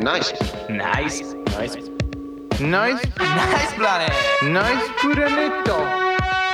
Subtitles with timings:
[0.00, 0.32] Nice.
[0.70, 1.20] Nice.
[1.58, 1.76] Nice.
[2.58, 4.12] Nice, Nice planet.
[4.42, 5.76] nice Puranetto.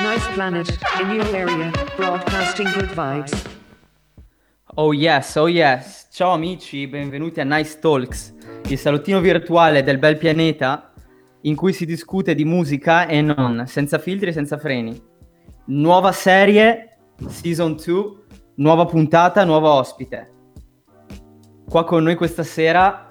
[0.03, 3.41] Nice planet, in your area, broadcasting good vibes.
[4.75, 6.09] Oh yes, oh yes.
[6.11, 8.35] Ciao amici, benvenuti a Nice Talks,
[8.67, 10.93] il salottino virtuale del bel pianeta
[11.43, 15.01] in cui si discute di musica e non, senza filtri e senza freni.
[15.67, 18.05] Nuova serie, season 2,
[18.57, 20.33] nuova puntata, nuovo ospite.
[21.69, 23.06] Qua con noi questa sera,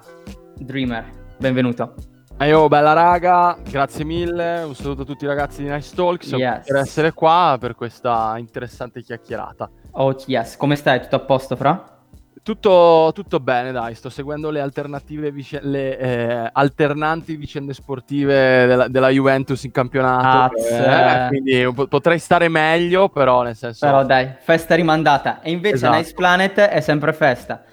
[0.58, 1.04] Dreamer.
[1.38, 1.94] Benvenuto.
[2.38, 6.32] E oh, bella raga, grazie mille, un saluto a tutti i ragazzi di Nice Talks
[6.32, 6.66] Yes.
[6.66, 9.70] per essere qua per questa interessante chiacchierata.
[9.92, 11.00] Oh yes, come stai?
[11.00, 11.94] Tutto a posto, Fra?
[12.42, 18.86] Tutto, tutto bene, dai, sto seguendo le alternative, vice- le eh, alternanti vicende sportive della,
[18.86, 20.70] della Juventus in campionato, Az.
[20.70, 23.84] eh, quindi po- potrei stare meglio, però nel senso...
[23.84, 25.40] Però dai, festa rimandata.
[25.40, 25.96] E invece Esatto.
[25.96, 27.64] Nice Planet è sempre festa.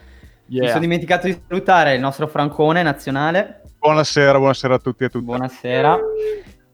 [0.53, 0.67] Mi yeah.
[0.67, 3.63] sono dimenticato di salutare il nostro Francone nazionale.
[3.79, 5.25] Buonasera, buonasera a tutti e a tutte.
[5.25, 5.99] Buonasera.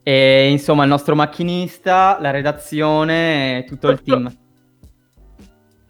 [0.04, 4.38] E insomma il nostro macchinista, la redazione e tutto il team.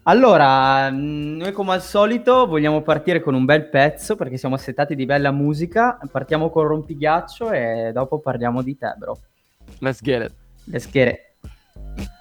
[0.04, 4.94] Allora, mh, noi come al solito vogliamo partire con un bel pezzo perché siamo assettati
[4.94, 5.98] di bella musica.
[6.12, 9.18] Partiamo con Rompighiaccio e dopo parliamo di te, bro.
[9.80, 10.34] Let's get it.
[10.66, 12.18] Let's get it.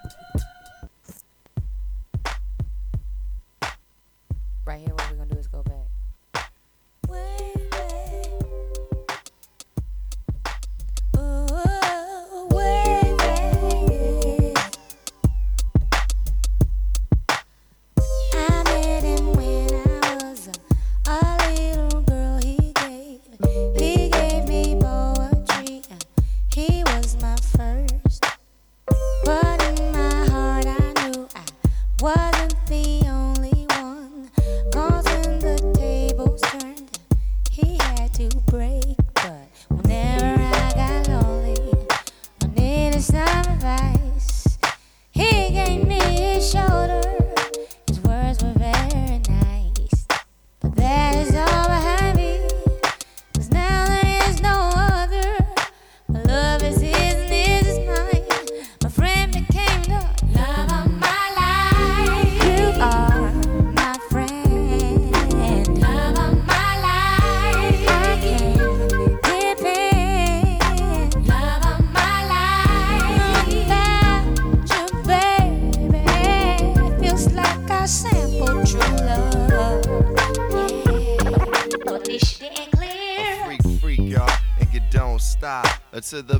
[86.09, 86.19] Stop.
[86.19, 86.38] Uh, to the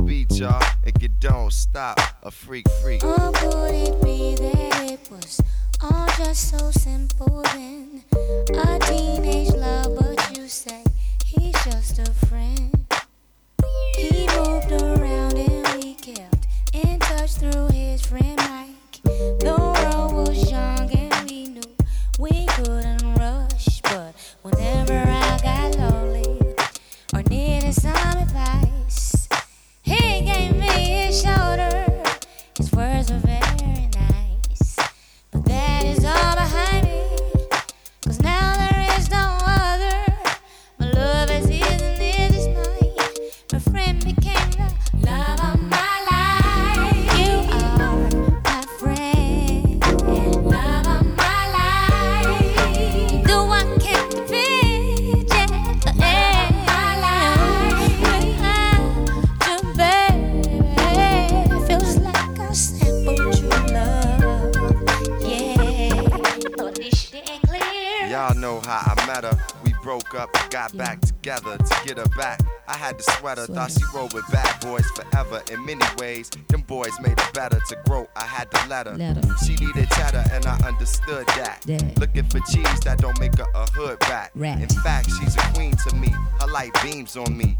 [87.18, 87.59] on me.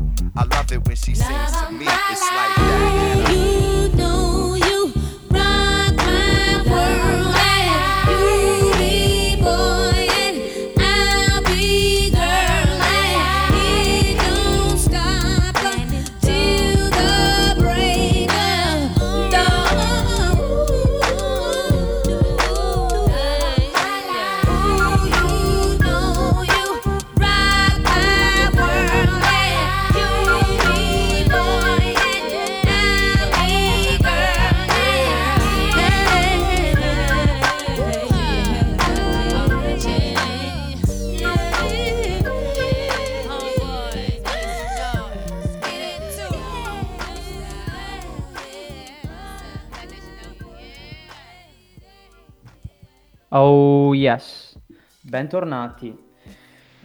[55.20, 56.08] Bentornati.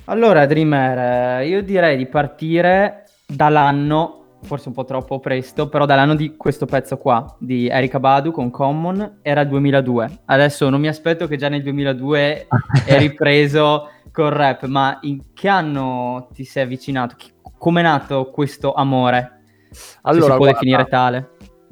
[0.06, 6.14] Allora, Dreamer, eh, io direi di partire dall'anno, forse un po' troppo presto, però dall'anno
[6.14, 10.22] di questo pezzo qua, di Erika Badu con Common, era il 2002.
[10.26, 12.46] Adesso non mi aspetto che già nel 2002
[12.84, 17.14] è ripreso col rap, ma in che anno ti sei avvicinato?
[17.16, 19.40] Chi- Com'è nato questo amore?
[19.70, 21.30] Se si può guarda, definire tale.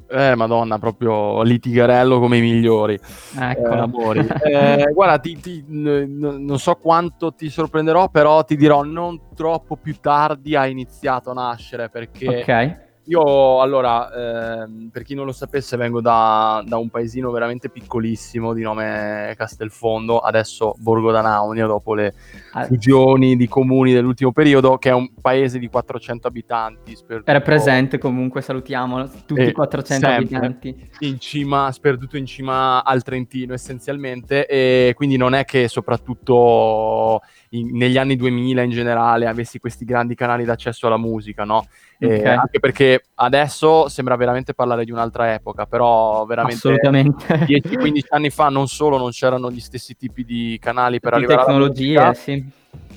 [0.09, 2.99] Eh, madonna, proprio litigherello come i migliori.
[3.39, 3.73] Eccolo.
[3.73, 4.19] Eh, amori.
[4.43, 9.75] Eh, guarda, ti- ti- n- non so quanto ti sorprenderò, però ti dirò, non troppo
[9.75, 12.82] più tardi ha iniziato a nascere, perché Ok.
[13.05, 18.53] Io, allora, ehm, per chi non lo sapesse, vengo da, da un paesino veramente piccolissimo
[18.53, 22.13] di nome Castelfondo, adesso Borgo d'Anaunio, dopo le
[22.53, 26.95] Ah, fusioni di comuni dell'ultimo periodo, che è un paese di 400 abitanti.
[26.95, 30.23] sperduto Era presente comunque, salutiamolo, tutti Eh, i 400 sempre.
[30.37, 30.89] abitanti.
[30.99, 37.21] in cima, sperduto in cima al Trentino essenzialmente, e quindi non è che soprattutto
[37.53, 41.65] in- negli anni 2000 in generale avessi questi grandi canali d'accesso alla musica, no?
[41.99, 42.25] Eh, Ok.
[42.25, 47.45] anche perché adesso sembra veramente parlare di un'altra epoca, però veramente Assolutamente.
[47.45, 51.41] 10-15 anni fa non solo non c'erano gli stessi tipi di canali per Di arrivare
[51.41, 52.45] alla tecnologie, musica, sì.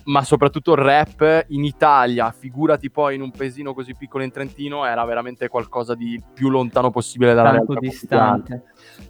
[0.05, 4.85] ma soprattutto il rap in Italia, figurati poi in un paesino così piccolo in Trentino,
[4.85, 8.62] era veramente qualcosa di più lontano possibile dalla Tanto realtà distante.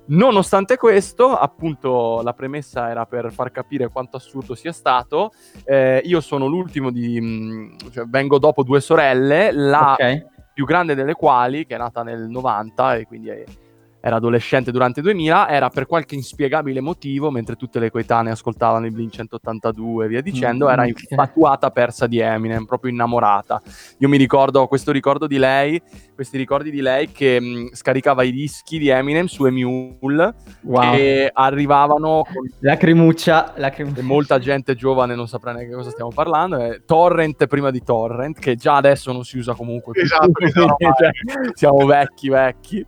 [0.07, 5.33] Nonostante questo, appunto, la premessa era per far capire quanto assurdo sia stato.
[5.65, 7.21] eh, io sono l'ultimo di.
[7.21, 10.27] mh, cioè, vengo dopo due sorelle, la Ok.
[10.55, 13.45] più grande delle quali, che è nata nel 90 e quindi è-
[14.01, 18.87] era adolescente durante il 2000, era per qualche inspiegabile motivo, mentre tutte le coetanee ascoltavano
[18.87, 20.89] i Blink 182 e via dicendo, Mm, era ok.
[21.11, 23.61] infatuata persa di Eminem, proprio innamorata.
[23.99, 25.83] Io mi ricordo ho questo ricordo di lei,
[26.17, 30.95] questi ricordi di lei che mh, scaricava i dischi di Eminem su Emule Wow.
[30.95, 34.01] e arrivavano con Lacrimuccia, lacrimuccia.
[34.01, 36.57] e molta gente giovane non saprà neanche cosa stiamo parlando.
[36.59, 40.01] È torrent prima di torrent, che già adesso non si usa comunque.
[40.01, 40.77] Esatto, esatto.
[40.77, 41.11] Cioè,
[41.53, 42.85] siamo vecchi, vecchi.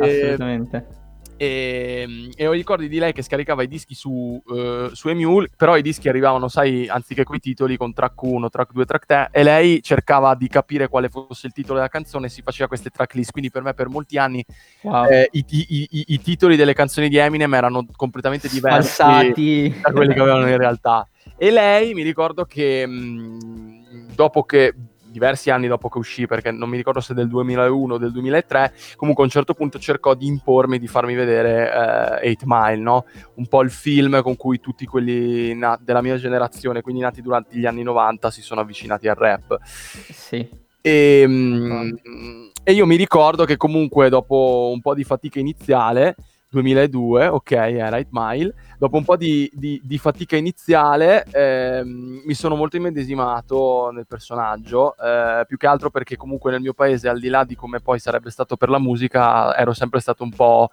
[0.00, 0.86] E, Assolutamente.
[1.36, 5.48] E, e ho i ricordi di lei che scaricava i dischi su, eh, su Emule,
[5.56, 9.28] però i dischi arrivavano, sai, anziché coi titoli con track 1, track 2, track 3,
[9.32, 12.90] e lei cercava di capire quale fosse il titolo della canzone e si faceva queste
[12.90, 13.30] tracklist.
[13.32, 14.44] Quindi per me per molti anni
[14.82, 15.06] Wow.
[15.08, 19.74] eh, i, i- i- i titoli delle canzoni di Eminem erano completamente diversi Falsati.
[19.80, 21.08] da quelli che avevano in realtà.
[21.36, 24.74] E lei mi ricordo che mh, dopo che
[25.14, 28.74] diversi anni dopo che uscì, perché non mi ricordo se del 2001 o del 2003,
[28.96, 33.04] comunque a un certo punto cercò di impormi di farmi vedere eh, 8 Mile, no?
[33.34, 37.56] Un po' il film con cui tutti quelli na- della mia generazione, quindi nati durante
[37.56, 39.56] gli anni 90, si sono avvicinati al rap.
[39.62, 40.62] Sì.
[40.80, 46.16] E, mm, e io mi ricordo che comunque dopo un po' di fatica iniziale,
[46.54, 52.34] 2002, ok, era 8 Mile, dopo un po' di, di- di fatica iniziale ehm, mi
[52.34, 57.18] sono molto immedesimato nel personaggio, eh, più che altro perché comunque nel mio paese, al
[57.20, 60.70] di là di come poi sarebbe stato per la musica, ero sempre stato un po'...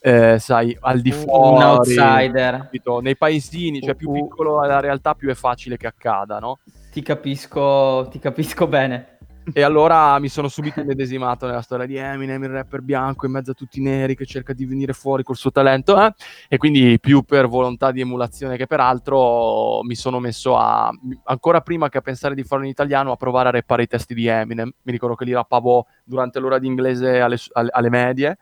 [0.00, 2.56] eh, sai, al di Un fuori, outsider.
[2.58, 3.00] capito?
[3.00, 6.58] nei paesini, cioè più piccolo è la realtà, più è facile che accada, no?
[6.92, 9.13] Ti capisco, ti capisco bene.
[9.52, 13.50] E allora mi sono subito immedesimato nella storia di Eminem, il rapper bianco in mezzo
[13.50, 16.00] a tutti i neri che cerca di venire fuori col suo talento.
[16.00, 16.14] eh.
[16.48, 20.90] E quindi più per volontà di emulazione che per altro mi sono messo a,
[21.24, 24.14] ancora prima che a pensare di farlo in italiano, a provare a rappare i testi
[24.14, 24.72] di Eminem.
[24.82, 28.38] Mi ricordo che li rappavo durante l'ora di inglese alle, alle- medie.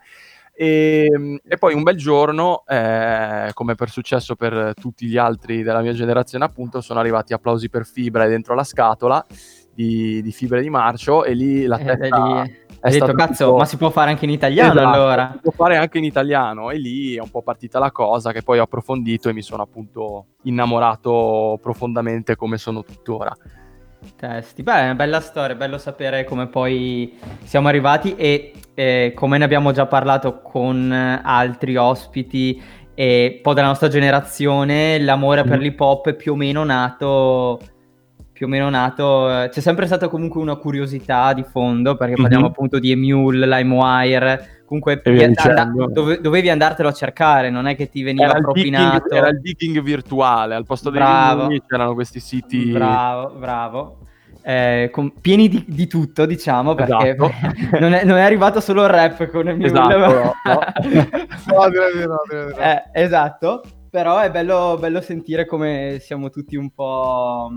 [0.55, 5.81] E, e poi un bel giorno, eh, come per successo per tutti gli altri della
[5.81, 9.27] mia generazione, appunto, sono arrivati applausi per fibra dentro la scatola
[9.75, 13.45] di, di fibre di marcio e lì la Eh, testa da lì- è detto, cazzo,
[13.45, 15.31] tipo- ma si può fare anche in italiano Esatto, allora?
[15.35, 18.43] si può fare anche in italiano e lì è un po' partita la cosa che
[18.43, 23.33] poi ho approfondito e mi sono appunto innamorato profondamente come sono tuttora.
[24.17, 24.65] Testi.
[24.65, 29.39] Beh, è una bella storia, è bello sapere come poi siamo arrivati e eh, come
[29.39, 32.61] ne abbiamo già parlato con eh, altri ospiti
[32.95, 35.63] e un po' della nostra generazione, l'amore per Mhm.
[35.63, 37.61] l'hip hop è più o meno nato
[38.43, 42.47] più o meno nato, eh, c'è sempre stata comunque una curiosità di fondo, perché parliamo
[42.47, 42.51] Mhm.
[42.51, 45.87] appunto di Emule, LimeWire, comunque via vi- and- dicendo.
[45.93, 49.15] dove- dovevi andartelo a cercare, non è che ti veniva Era il, digging, propinato.
[49.15, 52.73] era il digging virtuale, al posto dei vinili c'erano questi siti.
[52.73, 53.99] Bravo, bravo.
[54.43, 57.31] Eh, con- pieni di, di tutto, diciamo, perché Esatto.
[57.79, 60.35] non, è, non è arrivato solo il rap con il mio Esatto, no, no.
[61.47, 62.57] No, direi di no.
[62.59, 67.53] Eh, esatto, però è bello, bello sentire come siamo tutti un po'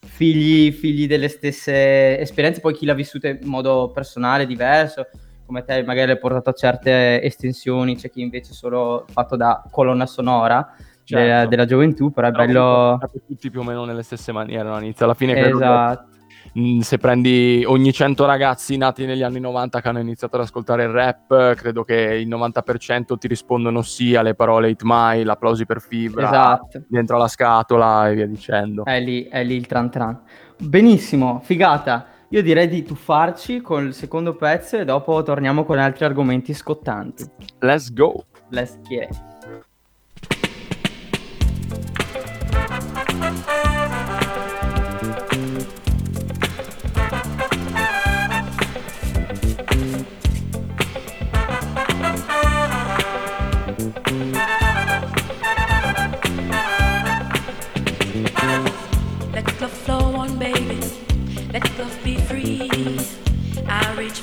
[0.00, 5.06] figli, figli delle stesse esperienze, poi chi l'ha vissuta in modo personale, diverso,
[5.46, 9.62] come te magari hai portato a certe estensioni, c'è chi invece è solo fatto da
[9.70, 10.74] colonna sonora,
[11.08, 11.24] Certo.
[11.24, 12.98] della, della gioventù, però è Però bello...
[13.26, 14.78] tutti più o meno nelle stesse maniere, no?
[14.78, 16.16] Inizia alla fine Esatto.
[16.52, 20.84] Mh, se prendi ogni 100 ragazzi nati negli anni 90 che hanno iniziato ad ascoltare
[20.84, 25.80] il rap, credo che il 90% ti rispondono sì alle parole Hit My, l'applausi per
[25.80, 26.82] fibra, Esatto.
[26.88, 28.84] dentro la scatola e via dicendo.
[28.84, 30.20] È lì, è lì il tran tran.
[30.58, 32.06] Benissimo, figata.
[32.30, 37.24] Io direi di tuffarci col secondo pezzo e dopo torniamo con altri argomenti scottanti.
[37.60, 38.24] Let's go!
[38.50, 39.27] Let's get it.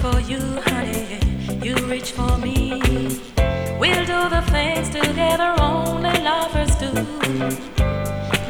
[0.06, 1.20] For you, honey.
[1.66, 2.82] You reach for me.
[3.82, 6.92] We'll do the things together only lovers do.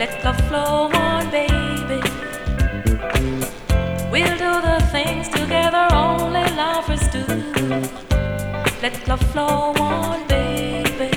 [0.02, 2.02] Let love flow on, baby.
[4.14, 7.26] We'll do the things together only lovers do.
[8.84, 11.12] Let love flow on, baby.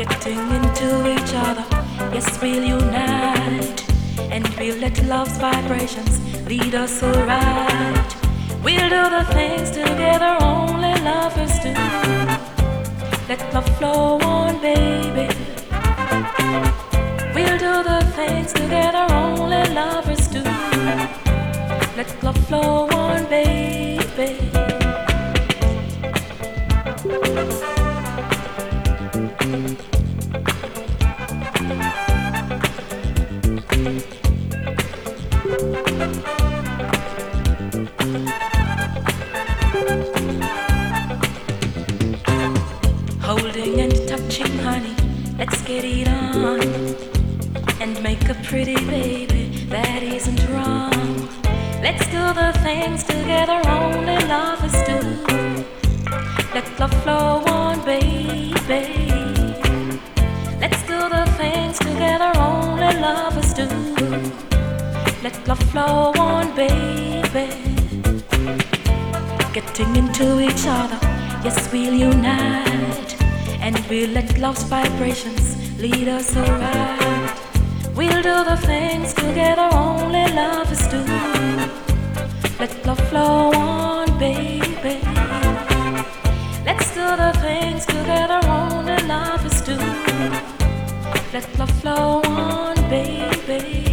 [0.00, 1.66] Getting into each other,
[2.14, 3.80] yes, we'll unite.
[4.34, 6.14] And we'll let love's vibrations
[6.48, 8.21] lead us so right.
[8.62, 11.74] We'll do the things together only lovers do.
[13.28, 15.28] Let love flow on, baby.
[17.34, 20.42] We'll do the things together only lovers do.
[21.96, 24.38] Let love flow on, baby.
[45.44, 46.60] Let's get it on.
[47.80, 51.28] And make a pretty baby that isn't wrong.
[51.86, 55.00] Let's do the things together only lovers do.
[56.54, 58.84] Let love flow on, baby.
[60.62, 63.66] Let's do the things together only lovers do.
[65.24, 67.48] Let love flow on, baby.
[69.52, 71.00] Getting into each other,
[71.42, 73.21] yes, we'll unite.
[73.62, 77.30] And we'll let love's vibrations lead us around.
[77.94, 81.02] We'll do the things together only lovers do.
[82.58, 85.00] Let love flow on, baby.
[86.66, 89.76] Let's do the things together only lovers do.
[91.32, 93.91] Let love flow on, baby.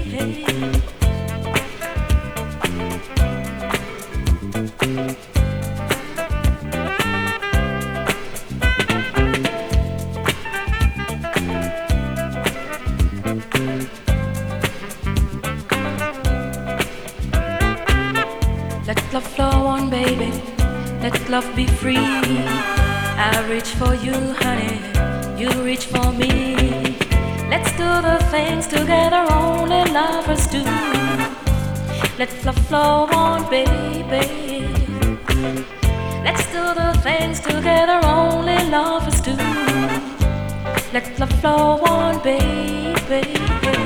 [32.30, 34.68] Let love flow on, baby.
[36.24, 39.36] Let's do the things together only lovers do.
[40.94, 43.79] Let love flow on, baby.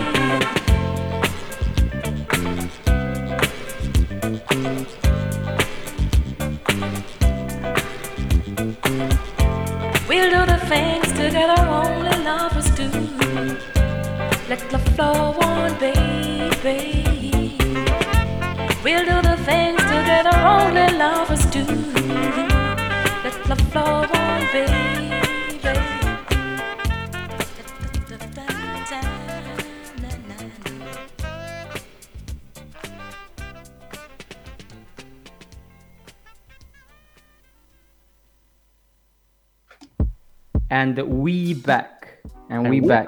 [40.94, 42.22] And we back.
[42.50, 43.08] And we back.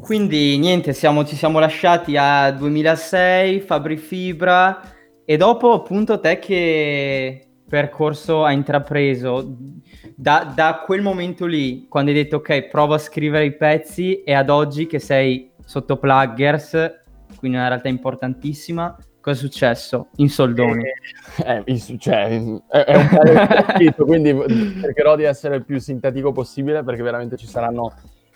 [0.00, 4.80] Quindi niente, siamo- ci siamo lasciati a 2006, Fabri Fibra
[5.24, 9.56] e dopo appunto te che percorso hai intrapreso
[10.14, 14.32] da, da quel momento lì, quando hai detto ok, provo a scrivere i pezzi e
[14.32, 17.02] ad oggi che sei sotto Pluggers,
[17.36, 18.96] quindi una realtà importantissima,
[19.26, 20.08] cosa è successo?
[20.16, 20.84] In soldoni.
[21.44, 22.28] Eh, in- cioè,
[22.68, 24.32] è, è un po' scritto, quindi
[24.80, 27.92] cercherò di essere il più sintetico possibile perché veramente ci saranno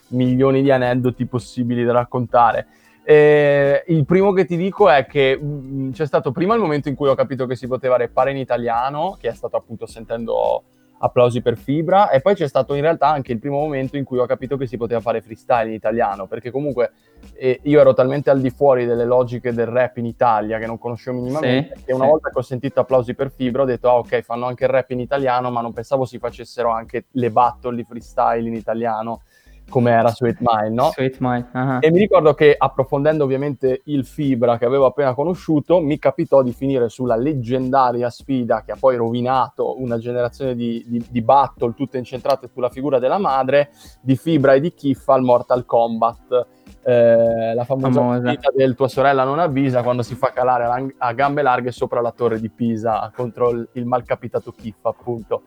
[0.09, 2.67] milioni di aneddoti possibili da raccontare.
[3.05, 6.97] Eh, il primo che ti dico è che mh, c'è stato prima il momento in
[6.97, 10.65] cui ho capito che si poteva rappare in italiano, che è stato appunto sentendo
[11.03, 14.19] applausi per Fibra e poi c'è stato in realtà anche il primo momento in cui
[14.19, 16.93] ho capito che si poteva fare freestyle in italiano perché comunque
[17.35, 20.79] eh, io ero talmente al di fuori delle logiche del rap in Italia che non
[20.79, 22.11] conoscevo minimamente Sì, che una sì.
[22.11, 24.91] volta che ho sentito applausi per Fibra ho detto ah ok fanno anche il rap
[24.91, 29.23] in italiano ma non pensavo si facessero anche le battle di freestyle in italiano
[29.71, 30.91] come era 8 Mile no?
[30.93, 31.47] Sweet Mind.
[31.53, 31.79] ah.
[31.81, 36.53] E mi ricordo che approfondendo ovviamente il Fibra che avevo appena conosciuto, mi capitò di
[36.53, 41.97] finire sulla leggendaria sfida che ha poi rovinato una generazione di, di- di battle tutte
[41.97, 43.71] incentrate sulla figura della madre,
[44.03, 46.47] di Fibra e di Kiffa al Mortal Kombat.
[46.91, 48.35] Eh, la famosa Famosa.
[48.55, 52.11] del tua sorella non avvisa quando si fa calare a, a gambe larghe sopra la
[52.11, 55.43] torre di Pisa contro il, il malcapitato Kiffa appunto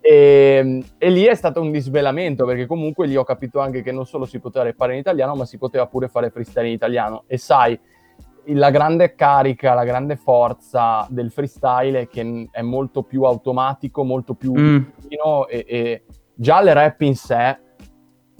[0.00, 4.06] e, e lì è stato un disvelamento perché comunque lì ho capito anche che non
[4.06, 7.24] solo si poteva fare in italiano, ma si poteva pure fare freestyle in italiano.
[7.26, 7.78] E sai,
[8.50, 14.34] la grande carica, la grande forza del freestyle è che è molto più automatico, molto
[14.34, 14.78] più Mm.
[15.00, 17.58] vicino e, e già il rap in sé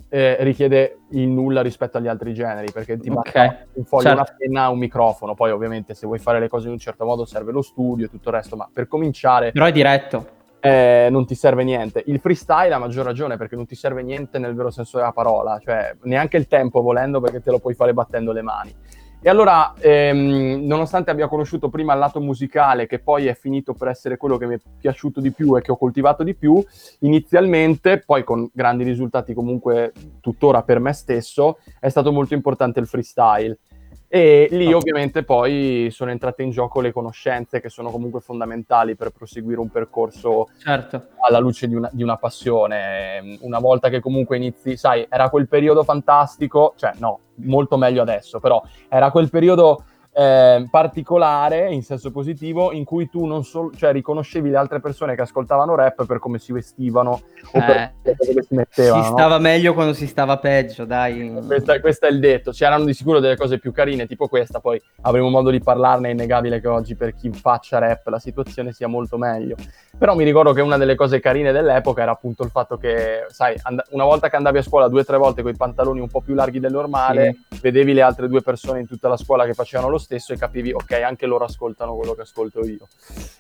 [0.09, 4.21] eh, richiede il nulla rispetto agli altri generi perché ti basta un foglio, certo.
[4.21, 5.35] una penna, un microfono.
[5.35, 8.09] Poi ovviamente se vuoi fare le cose in un certo modo serve lo studio e
[8.09, 10.27] tutto il resto, ma per cominciare Però è diretto.
[10.61, 12.03] eh, non ti serve niente.
[12.07, 15.59] Il freestyle ha maggior ragione perché non ti serve niente nel vero senso della parola,
[15.59, 18.75] cioè neanche il tempo volendo perché te lo puoi fare battendo le mani.
[19.21, 23.89] E allora, ehm, nonostante abbia conosciuto prima il lato musicale, che poi è finito per
[23.89, 26.65] essere quello che mi è piaciuto di più e che ho coltivato di più,
[27.01, 32.87] inizialmente, poi con grandi risultati comunque tuttora per me stesso, è stato molto importante il
[32.87, 33.59] freestyle.
[34.09, 39.11] E lì ovviamente poi sono entrate in gioco le conoscenze che sono comunque fondamentali per
[39.11, 41.09] proseguire un percorso Certo.
[41.21, 43.39] alla luce di una, di una passione.
[43.41, 48.39] Una volta che comunque inizi, sai, era quel periodo fantastico, cioè no, molto meglio adesso,
[48.39, 49.85] però era quel periodo
[50.19, 55.15] eh, particolare in senso positivo in cui tu non solo, cioè riconoscevi le altre persone
[55.15, 57.21] che ascoltavano rap per come si vestivano o
[57.53, 59.03] per Eh, come si mettevano.
[59.03, 59.17] si no?
[59.19, 61.35] stava meglio quando si stava peggio, dai.
[61.47, 62.51] Questa- questo è il detto.
[62.53, 66.09] C'erano di sicuro delle cose più carine, tipo questa, poi avremo modo di parlarne.
[66.09, 69.57] È innegabile che oggi, per chi faccia rap, la situazione sia molto meglio.
[69.99, 73.55] Però mi ricordo che una delle cose carine dell'epoca era appunto il fatto che, sai,
[73.65, 76.09] and- una volta che andavi a scuola due o tre volte con i pantaloni un
[76.09, 79.53] po' più larghi del normale, vedevi le altre due persone in tutta la scuola che
[79.55, 82.87] facevano lo stesso e capivi, ok, anche loro ascoltano quello che ascolto io.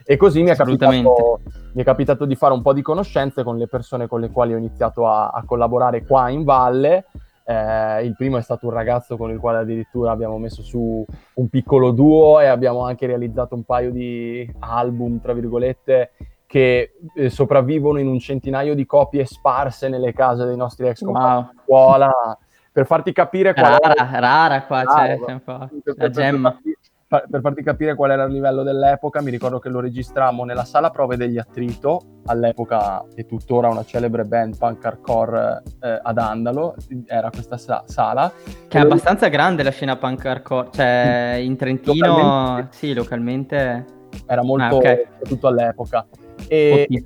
[0.04, 1.40] E così mi è capitato
[1.72, 4.52] mi è capitato di fare un po' di conoscenze con le persone con le quali
[4.54, 7.04] ho iniziato a, a collaborare qua in valle.
[7.44, 11.48] Eh, il primo è stato un ragazzo con il quale addirittura abbiamo messo su un
[11.48, 16.12] piccolo duo e abbiamo anche realizzato un paio di album, tra virgolette,
[16.46, 21.34] che eh, sopravvivono in un centinaio di copie sparse nelle case dei nostri ex compagni
[21.34, 21.50] Wow.
[21.52, 22.38] di scuola.
[22.76, 26.50] Per farti capire qual era- Rara, rara qua, Rara, per, la per- per gemma.
[26.50, 26.76] farti,
[27.08, 30.64] fa- per farti capire qual era il livello dell'epoca, mi ricordo che lo registrammo nella
[30.64, 36.74] sala prove degli Attrito, all'epoca e tuttora una celebre band punk hardcore eh, ad Andalo,
[37.06, 38.30] era questa sa- sala.
[38.68, 43.84] Che è abbastanza grande la scena punk hardcore, cioè in Trentino, Localmente sì, localmente...
[44.26, 45.06] Era molto, Ah, ok.
[45.12, 46.06] soprattutto all'epoca.
[46.46, 47.04] E, Ok.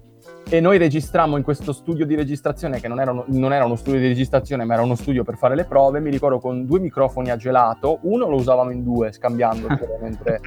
[0.49, 3.77] E noi registrammo in questo studio di registrazione, che non era, uno, non era uno
[3.77, 6.01] studio di registrazione, ma era uno studio per fare le prove.
[6.01, 9.69] Mi ricordo con due microfoni a gelato, uno lo usavamo in due, scambiando
[10.03, 10.41] mentre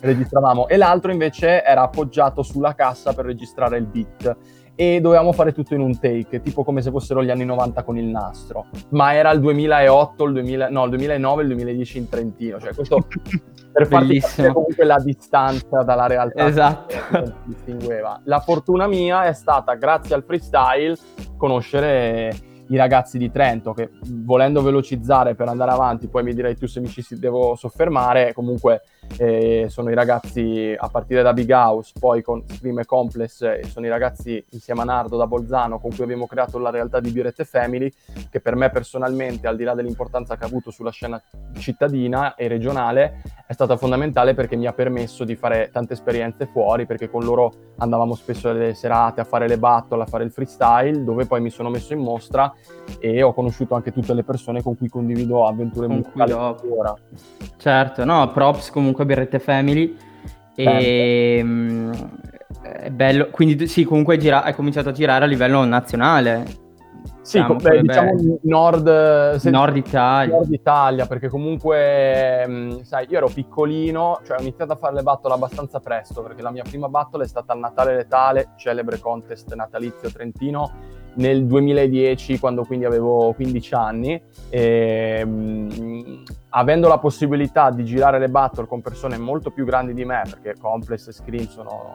[0.00, 4.36] registravamo, e l'altro invece era appoggiato sulla cassa per registrare il beat.
[4.74, 7.98] E dovevamo fare tutto in un take, tipo come se fossero gli anni 90 con
[7.98, 8.66] il nastro.
[8.90, 12.58] Ma era il 2008, il 2000, no, il 2009 il 2010 in Trentino.
[12.58, 13.06] Cioè, questo
[13.72, 16.94] per farti capire comunque la distanza dalla realtà Esatto.
[17.10, 18.20] che si distingueva.
[18.24, 20.96] La fortuna mia è stata, grazie al freestyle,
[21.36, 22.32] conoscere
[22.68, 23.90] i ragazzi di Trento che
[24.24, 28.82] volendo velocizzare per andare avanti, poi mi direi tu se mi ci devo soffermare, comunque
[29.18, 33.60] eh, sono i ragazzi a partire da Big House, poi con Scream e Complex, eh,
[33.66, 37.10] sono i ragazzi insieme a Nardo da Bolzano con cui abbiamo creato la realtà di
[37.10, 37.90] Birette Family,
[38.30, 41.22] che per me personalmente, al di là dell'importanza che ha avuto sulla scena
[41.58, 46.86] cittadina e regionale, è stata fondamentale perché mi ha permesso di fare tante esperienze fuori,
[46.86, 51.04] perché con loro andavamo spesso alle serate a fare le battle, a fare il freestyle,
[51.04, 52.52] dove poi mi sono messo in mostra
[52.98, 56.94] e ho conosciuto anche tutte le persone con cui condivido avventure Con musicali tuttora.
[57.56, 59.96] Certo, no, props comunque a Birrette Family.
[60.54, 61.92] E mm,
[62.62, 66.60] è bello, quindi sì, comunque gira- hai cominciato a girare a livello nazionale.
[67.22, 70.34] Sì, Diciamo, beh, diciamo nord, se- Nord Italia.
[70.34, 75.02] Nord Italia, perché comunque, mh, sai, io ero piccolino, cioè ho iniziato a fare le
[75.02, 79.54] battle abbastanza presto, perché la mia prima battle è stata al Natale Letale, celebre contest
[79.54, 80.72] natalizio trentino,
[81.14, 86.22] nel 2010, quando quindi avevo 15 anni, e, mh,
[86.54, 90.54] avendo la possibilità di girare le battle con persone molto più grandi di me, perché
[90.58, 91.94] Complex e Scream sono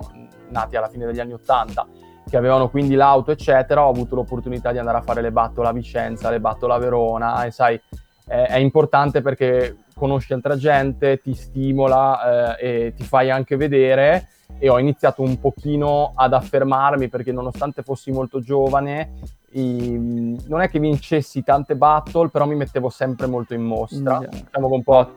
[0.50, 1.88] nati alla fine degli anni 80,
[2.28, 5.72] che avevano quindi l'auto, eccetera, ho avuto l'opportunità di andare a fare le battle a
[5.72, 7.80] Vicenza, le battle a Verona e sai,
[8.26, 14.28] è, è importante perché conosci altra gente, ti stimola eh, e ti fai anche vedere
[14.60, 19.14] e ho iniziato un pochino ad affermarmi perché nonostante fossi molto giovane
[19.52, 24.24] i- non è che vincessi tante battle però mi mettevo sempre molto in mostra Mm,
[24.30, 25.12] diciamo che un po'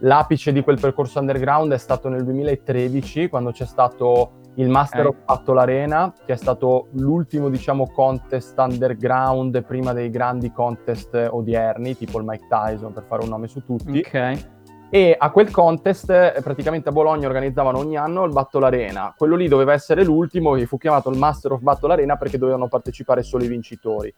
[0.00, 5.14] l'apice di quel percorso underground è stato nel 2013 quando c'è stato il Master Ok.
[5.16, 11.96] of Battle Arena che è stato l'ultimo diciamo contest underground prima dei grandi contest odierni
[11.96, 14.52] tipo il Mike Tyson per fare un nome su tutti Ok.
[14.90, 19.14] E a quel contest eh, praticamente a Bologna organizzavano ogni anno il Battle Arena.
[19.16, 22.68] Quello lì doveva essere l'ultimo e fu chiamato il Master of Battle Arena perché dovevano
[22.68, 24.14] partecipare solo i vincitori.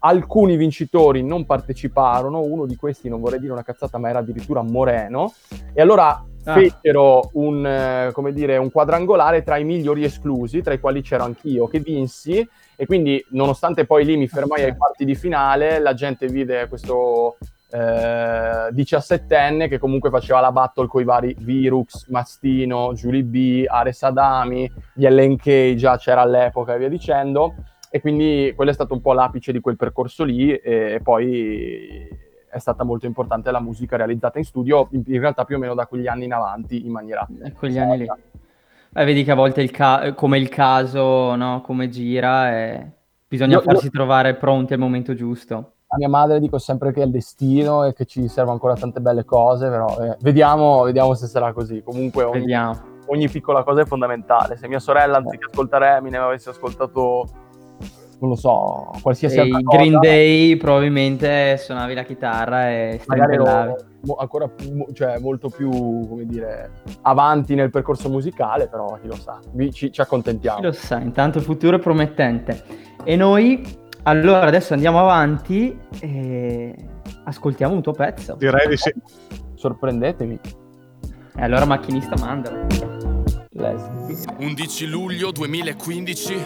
[0.00, 4.62] Alcuni vincitori non parteciparono, uno di questi non vorrei dire una cazzata ma era addirittura
[4.62, 5.32] Moreno
[5.72, 6.54] e allora Ah.
[6.54, 11.24] fecero un, eh, come dire, un quadrangolare tra i migliori esclusi, tra i quali c'ero
[11.24, 15.92] anch'io, che vinsi e quindi nonostante poi lì mi fermai ai quarti di finale, la
[15.92, 17.36] gente vide questo
[17.70, 24.02] eh, 17enne che comunque faceva la battle con i vari Virux, Mastino, Julie B, Ares
[24.02, 27.54] Adami, gli LNK già c'era all'epoca e via dicendo.
[27.90, 32.08] E quindi quello è stato un po' l'apice di quel percorso lì e poi
[32.50, 35.74] è stata molto importante la musica realizzata in studio, in, in realtà più o meno
[35.74, 37.26] da quegli anni in avanti in maniera...
[37.56, 38.06] Quegli anni lì.
[38.90, 42.90] Beh, vedi che a volte il ca- come il caso, no, come gira, e
[43.28, 45.75] bisogna Io- io- farsi trovare pronti al momento giusto.
[45.96, 49.00] A mia madre dico sempre che è il destino e che ci servono ancora tante
[49.00, 51.82] belle cose, però eh, vediamo, vediamo se sarà così.
[51.82, 52.52] Comunque ogni,
[53.06, 54.56] ogni piccola cosa è fondamentale.
[54.58, 57.24] Se mia sorella, anziché ascoltare Eminem, avesse ascoltato,
[58.18, 63.74] non lo so, qualsiasi E altra cosa, Green Day probabilmente suonavi la chitarra e strimpellavi.
[64.02, 69.06] mo- ancora più, mo- cioè, molto più, come dire, avanti nel percorso musicale, però chi
[69.06, 70.58] lo sa, Vi- ci, ci accontentiamo.
[70.58, 72.62] Chi lo sa, intanto il futuro è promettente.
[73.02, 76.74] E noi, allora, adesso andiamo avanti e
[77.24, 78.36] ascoltiamo un tuo pezzo.
[78.36, 78.92] Direi di sì.
[79.54, 80.38] Sorprendetevi.
[81.36, 82.66] E allora, macchinista, mandalo.
[83.50, 84.16] Lesbi.
[84.38, 86.36] 11 luglio 2015,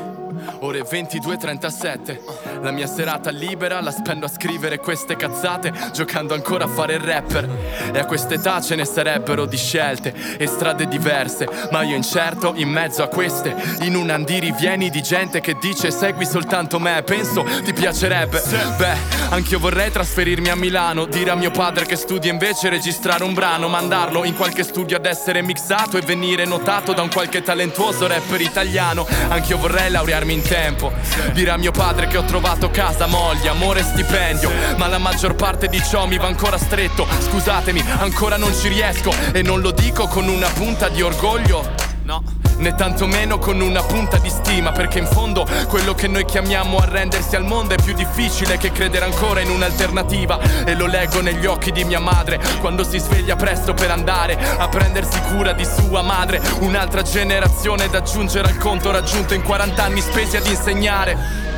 [0.61, 2.63] ore 22.37.
[2.63, 7.01] La mia serata libera la spendo a scrivere queste cazzate, giocando ancora a fare il
[7.01, 7.49] rapper.
[7.93, 12.69] E a quest'età ce ne sarebbero di scelte e strade diverse, ma io incerto in
[12.69, 17.73] mezzo a queste, in un andirivieni di gente che dice segui soltanto me, penso ti
[17.73, 18.43] piacerebbe.
[18.77, 18.97] Beh,
[19.31, 23.69] anch'io vorrei trasferirmi a Milano, dire a mio padre che studia invece registrare un brano,
[23.69, 28.41] mandarlo in qualche studio ad essere mixato e venire notato da un qualche talentuoso rapper
[28.41, 29.07] italiano.
[29.29, 30.93] Anch'io vorrei laurearmi in tempo,
[31.33, 35.35] dire a mio padre che ho trovato casa, moglie, amore e stipendio, ma la maggior
[35.35, 37.07] parte di ciò mi va ancora stretto.
[37.21, 41.89] Scusatemi, ancora non ci riesco e non lo dico con una punta di orgoglio.
[42.05, 42.23] No,
[42.61, 47.35] né tantomeno con una punta di stima, perché in fondo quello che noi chiamiamo arrendersi
[47.35, 50.39] al mondo è più difficile che credere ancora in un'alternativa.
[50.65, 54.69] E lo leggo negli occhi di mia madre, quando si sveglia presto per andare a
[54.69, 56.41] prendersi cura di sua madre.
[56.61, 61.50] Un'altra generazione da aggiungere al conto raggiunto in 40 anni spesi ad insegnare.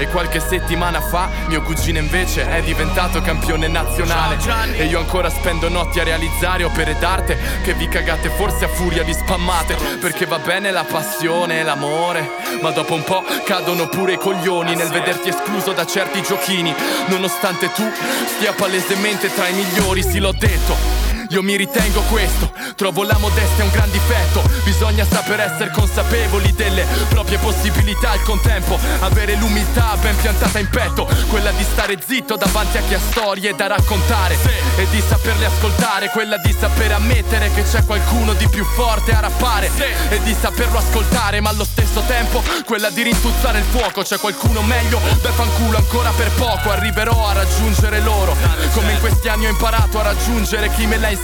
[0.00, 4.38] E qualche settimana fa mio cugino invece è diventato campione nazionale.
[4.72, 9.02] E io ancora spendo notti a realizzare opere d'arte Che vi cagate forse a furia
[9.02, 9.76] di spammate.
[10.00, 12.30] Perché va bene la passione e l'amore
[12.62, 16.74] Ma dopo un po' cadono pure i coglioni Nel vederti escluso da certi giochini.
[17.08, 17.86] Nonostante tu
[18.36, 23.62] stia palesemente tra i migliori, sì l'ho detto io mi ritengo questo, trovo la modestia
[23.62, 24.42] un gran difetto.
[24.64, 28.76] Bisogna saper essere consapevoli delle proprie possibilità al contempo.
[28.98, 31.08] Avere l'umiltà ben piantata in petto.
[31.28, 34.36] Quella di stare zitto davanti a chi ha storie da raccontare.
[34.76, 36.08] E di saperle ascoltare.
[36.08, 39.70] Quella di saper ammettere che c'è qualcuno di più forte a rappare.
[40.08, 44.02] E di saperlo ascoltare ma allo stesso tempo Quella di rintuzzare il fuoco.
[44.02, 44.98] C'è qualcuno meglio?
[45.20, 46.70] Beh fanculo ancora per poco.
[46.70, 48.36] Arriverò a raggiungere loro.
[48.72, 51.19] Come in questi anni ho imparato a raggiungere chi me l'ha insegnato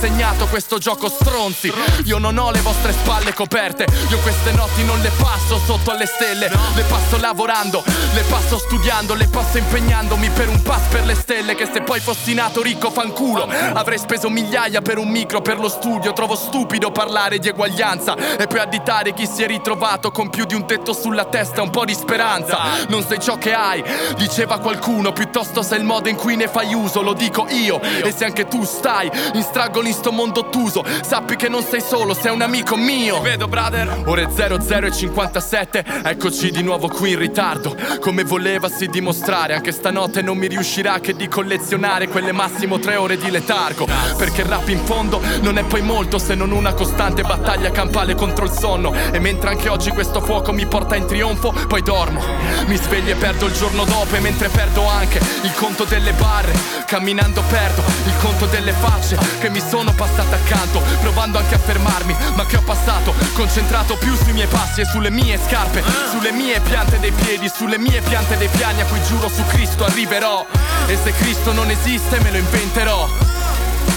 [0.57, 1.73] questo gioco stronzi.
[2.05, 3.87] Io non ho le vostre spalle coperte.
[4.09, 6.49] Io queste notti non le passo sotto alle stelle.
[6.75, 7.83] Le passo lavorando,
[8.15, 12.01] le passo studiando Le passo impegnandomi per un pass per le stelle Che se poi
[12.01, 13.47] fossi nato ricco fanculo.
[13.75, 16.13] Avrei speso migliaia per un micro per lo studio.
[16.13, 20.55] Trovo stupido parlare di eguaglianza E poi additare chi si è ritrovato con più di
[20.55, 22.87] un tetto sulla testa e un po' di speranza.
[22.89, 23.85] Non sei ciò che hai,
[24.17, 25.13] diceva qualcuno.
[25.13, 27.81] Piuttosto sei il modo in cui ne fai uso, lo dico io.
[27.81, 31.81] E se anche tu stai in stragoli in sto mondo ottuso Sappi che non sei
[31.81, 33.21] solo, sei un amico mio.
[33.21, 34.03] Vedo brother.
[34.07, 37.77] Ore 00 e 57 Eccoci di nuovo qui in ritardo.
[38.01, 39.55] Come volevasi dimostrare.
[39.55, 43.87] Anche stanotte non mi riuscirà che di collezionare Quelle massimo tre ore di letargo.
[44.17, 48.15] Perché il rap in fondo non è poi molto Se non una costante battaglia campale
[48.15, 48.93] contro il sonno.
[49.13, 52.21] E mentre anche oggi questo fuoco mi porta in trionfo Poi dormo.
[52.67, 56.53] Mi sveglio e perdo il giorno dopo E mentre perdo anche il conto delle barre
[56.87, 62.17] Camminando perdo il conto delle facce Che mi sono passate accanto Provando anche a fermarmi
[62.35, 63.15] Ma che ho passato?
[63.35, 67.79] Concentrato più sui miei passi e sulle mie scarpe Sulle mie piante dei piedi Sulle
[67.79, 70.47] mie piante dei piani A cui giuro su Cristo arriverò.
[70.87, 73.09] E se Cristo non esiste me lo inventerò.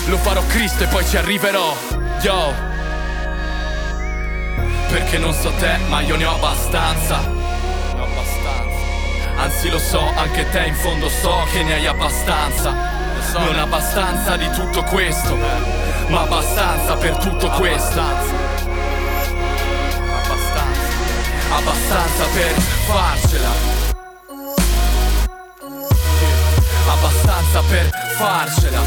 [0.07, 1.75] Lo farò Cristo e poi ci arriverò.
[2.21, 2.53] Yo.
[4.89, 7.19] Perché non so te ma io ne ho abbastanza.
[7.19, 8.87] Ne ho abbastanza.
[9.37, 12.98] Anzi lo so, anche te in fondo so che ne hai abbastanza
[13.33, 15.35] Non abbastanza di tutto questo
[16.07, 18.01] Ma abbastanza per tutto questo.
[18.01, 18.59] Abbastanza
[21.51, 22.51] Abbastanza per
[22.87, 23.49] farcela.
[26.87, 28.81] Abbastanza per farcela.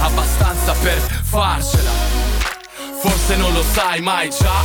[0.00, 1.90] Abbastanza per farcela.
[3.00, 4.62] Forse non lo sai mai già.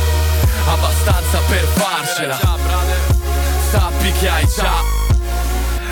[0.66, 2.38] Abbastanza per farcela.
[3.70, 4.97] Sappi che hai già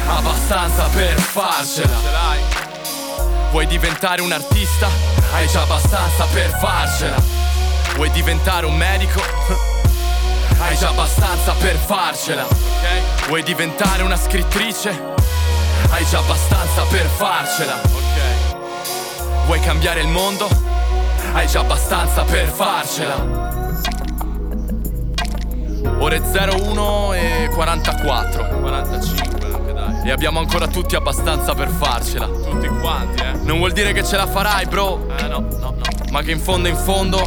[0.08, 1.96] Abbastanza per farcela.
[3.50, 4.88] Vuoi diventare un artista?
[5.32, 7.16] Hai già abbastanza per farcela.
[7.96, 9.20] Vuoi diventare un medico?
[10.58, 12.46] Hai già abbastanza per farcela.
[13.26, 15.14] Vuoi diventare una scrittrice?
[15.90, 17.80] Hai già abbastanza per farcela.
[19.46, 20.48] Vuoi cambiare il mondo?
[21.32, 23.54] Hai già abbastanza per farcela.
[25.98, 29.25] Ore 01 e 44 45 anche dai
[30.06, 32.26] E abbiamo ancora tutti abbastanza per farcela.
[32.26, 33.32] Tutti quanti eh?
[33.42, 35.04] Non vuol dire che ce la farai bro.
[35.16, 35.80] Eh no, no, no.
[36.12, 37.18] Ma che in fondo in fondo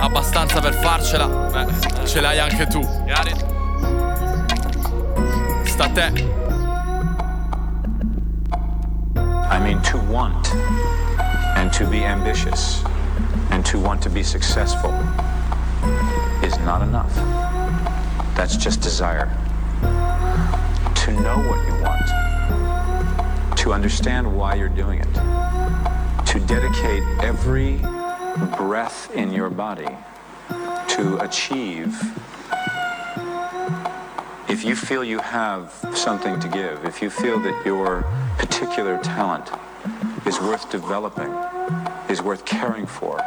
[0.00, 2.82] Abbastanza per farcela Beh, ce l'hai anche tu.
[5.64, 6.12] Sta a te.
[9.50, 10.52] I mean, to want
[11.56, 12.82] and to be ambitious
[13.48, 14.92] and to want to be successful
[16.42, 17.14] is not enough.
[18.34, 19.43] That's just desire.
[21.04, 27.76] To know what you want, to understand why you're doing it, to dedicate every
[28.56, 29.88] breath in your body
[30.48, 31.94] to achieve.
[34.48, 38.02] If you feel you have something to give, if you feel that your
[38.38, 39.50] particular talent
[40.24, 41.34] is worth developing,
[42.08, 43.20] is worth caring for.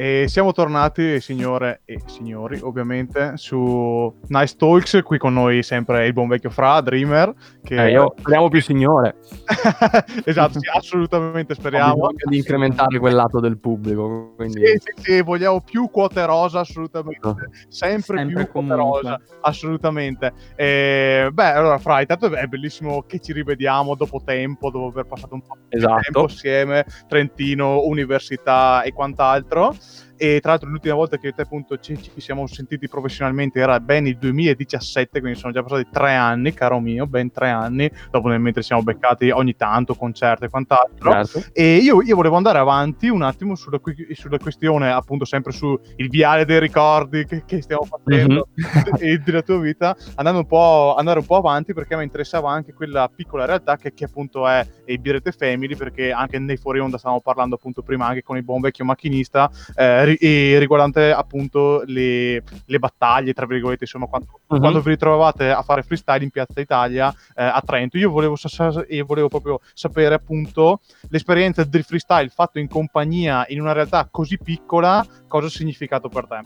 [0.00, 5.00] E siamo tornati, signore e signori, ovviamente, su Nice Talks.
[5.02, 7.34] Qui con noi sempre il buon vecchio Fra, Dreamer.
[7.64, 7.84] Che...
[7.84, 9.16] Eh, io speriamo più signore.
[10.24, 12.10] esatto, sì, assolutamente speriamo.
[12.28, 14.34] di incrementare quel lato del pubblico.
[14.36, 14.64] Quindi...
[14.64, 17.34] Sì, sì, sì, vogliamo più quote rosa, assolutamente.
[17.66, 18.76] Sempre, Sempre più quote comunque.
[18.76, 20.32] rosa, assolutamente.
[20.54, 25.34] E, beh, allora, Fra, intanto è bellissimo che ci rivediamo dopo tempo, dopo aver passato
[25.34, 26.00] un po' di Esatto.
[26.02, 29.74] tempo assieme, Trentino, università e quant'altro.
[30.18, 33.60] E tra l'altro l'ultima volta che io e te appunto ci, ci siamo sentiti professionalmente
[33.60, 37.90] era ben il 2017, quindi sono già passati tre anni, caro mio, ben tre anni,
[38.10, 41.12] dopo mentre siamo beccati ogni tanto, concerti e quant'altro.
[41.12, 41.44] Certo.
[41.52, 43.80] E io, io volevo andare avanti un attimo sulla,
[44.12, 48.48] sulla questione, appunto, sempre sul viale dei ricordi che, che stiamo facendo
[48.98, 52.72] e della tua vita, andando un po', andare un po' avanti perché mi interessava anche
[52.72, 56.98] quella piccola realtà che, che appunto è il Birete Family, perché anche nei fuori onda
[56.98, 62.42] stavamo parlando appunto prima anche con il buon vecchio macchinista, eh, e riguardante appunto le,
[62.64, 64.58] le battaglie, tra virgolette, insomma, quando, Mhm.
[64.60, 67.98] quando vi ritrovavate a fare freestyle in Piazza Italia eh, a Trento.
[67.98, 68.70] Io volevo, sa-
[69.04, 75.04] volevo proprio sapere appunto l'esperienza del freestyle fatto in compagnia in una realtà così piccola,
[75.26, 76.40] cosa ha significato per te?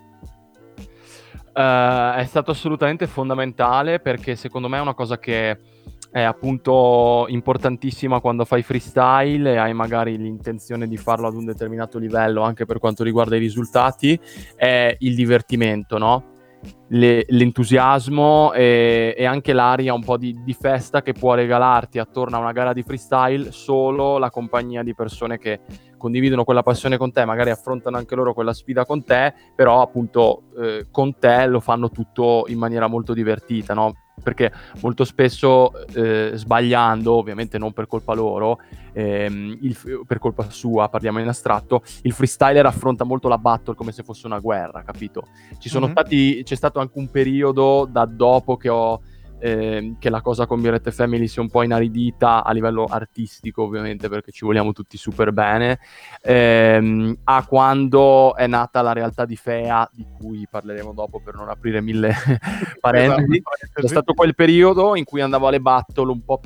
[1.55, 5.59] Eh, è stato assolutamente fondamentale perché secondo me è una cosa che
[6.13, 11.99] è appunto importantissima quando fai freestyle e hai magari l'intenzione di farlo ad un determinato
[11.99, 14.21] livello anche per quanto riguarda i risultati,
[14.55, 16.31] è il divertimento, no?
[16.89, 22.37] Le- l'entusiasmo e, e anche l'aria un po' di, di festa che può regalarti attorno
[22.37, 25.61] a una gara di freestyle solo la compagnia di persone che
[25.97, 30.43] condividono quella passione con te, magari affrontano anche loro quella sfida con te, però appunto
[30.61, 33.95] eh, con te lo fanno tutto in maniera molto divertita, no?
[34.23, 38.59] Perché molto spesso eh, sbagliando, ovviamente non per colpa loro,
[38.93, 43.93] ehm, il- per colpa sua, parliamo in astratto, il freestyler affronta molto la battle come
[43.93, 45.29] se fosse una guerra, capito?
[45.59, 45.93] Ci sono Mhm.
[45.93, 49.01] stati, c'è stato anche un periodo da dopo che ho
[49.43, 54.09] ehm, che la cosa con Birette Family sia un po' inaridita a livello artistico, ovviamente,
[54.09, 55.81] perché ci vogliamo tutti super bene,
[56.23, 61.49] ehm, a quando è nata la realtà di Fea, di cui parleremo dopo per non
[61.49, 62.15] aprire mille
[62.81, 63.43] parentesi.
[63.43, 66.41] Esatto, C'è stato quel periodo in cui andavo alle battle un po'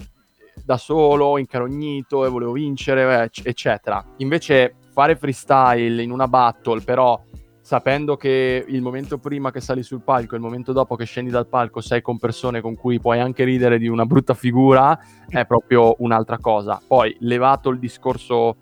[0.64, 4.02] da solo, incarognito e volevo vincere, ecc- eccetera.
[4.16, 7.22] Invece fare freestyle in una battle, però
[7.66, 11.32] sapendo che il momento prima che sali sul palco e il momento dopo che scendi
[11.32, 14.96] dal palco sei con persone con cui puoi anche ridere di una brutta figura,
[15.28, 16.80] è proprio un'altra cosa.
[16.86, 18.58] Poi, levato il discorso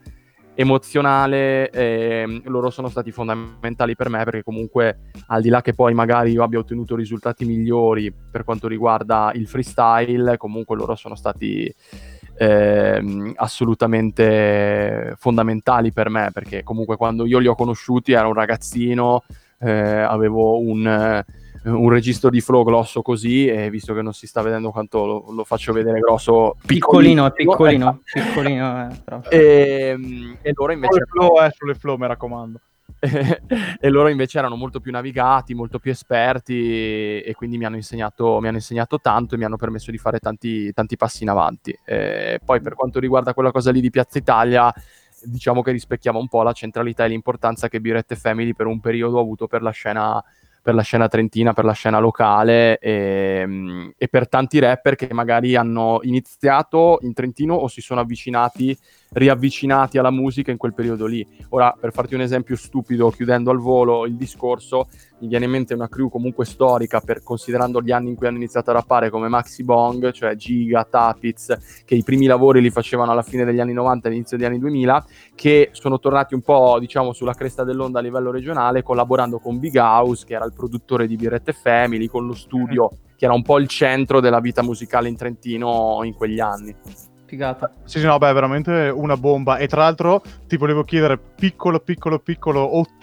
[0.55, 5.93] emozionale, ehm, loro sono stati fondamentali per me perché comunque al di là che poi
[5.93, 11.71] magari io abbia ottenuto risultati migliori per quanto riguarda il freestyle, comunque loro sono stati
[12.37, 19.23] ehm, assolutamente fondamentali per me perché comunque quando io li ho conosciuti ero un ragazzino,
[19.61, 21.25] eh, avevo un, eh,
[21.71, 25.25] un registro di flow grosso così e visto che non si sta vedendo quanto lo,
[25.31, 29.23] lo faccio vedere grosso Piccolino, piccolino, piccolino, piccolino.
[29.31, 32.61] eh, e, e loro invece Sulle flow, eh, sulle flow, mi raccomando.
[33.81, 38.41] e loro invece erano molto più navigati, molto più esperti e quindi mi hanno insegnato,
[38.41, 41.79] mi hanno insegnato tanto e mi hanno permesso di fare tanti, tanti passi in avanti.
[41.85, 44.73] E poi per quanto riguarda quella cosa lì di Piazza Italia,
[45.23, 49.19] diciamo che rispecchiava un po' la centralità e l'importanza che Birette Family per un periodo
[49.19, 50.23] ha avuto per la scena
[50.65, 55.57] per la scena trentina, per la scena locale e, e per tanti rapper che magari
[55.57, 58.75] hanno iniziato in Trentino o si sono avvicinati,
[59.13, 61.27] riavvicinati alla musica in quel periodo lì.
[61.51, 64.89] Ora, per farti un esempio stupido, chiudendo al volo il discorso,
[65.25, 68.37] mi viene in mente una crew comunque storica, per, considerando gli anni in cui hanno
[68.37, 73.11] iniziato a rappare come Maxi Bong, cioè Giga, Tapiz, che i primi lavori li facevano
[73.11, 76.77] alla fine degli anni 90 e all'inizio degli anni 2000, che sono tornati un po',
[76.79, 81.07] diciamo, sulla cresta dell'onda a livello regionale, collaborando con Big House, che era il produttore
[81.07, 85.09] di Birette Family, con lo studio, che era un po' il centro della vita musicale
[85.09, 87.14] in Trentino in quegli anni.
[87.27, 87.73] Figata.
[87.85, 89.57] Sì, sì, no, beh, veramente una bomba.
[89.57, 92.99] E tra l'altro ti volevo chiedere, piccolo, piccolo, piccolo OT,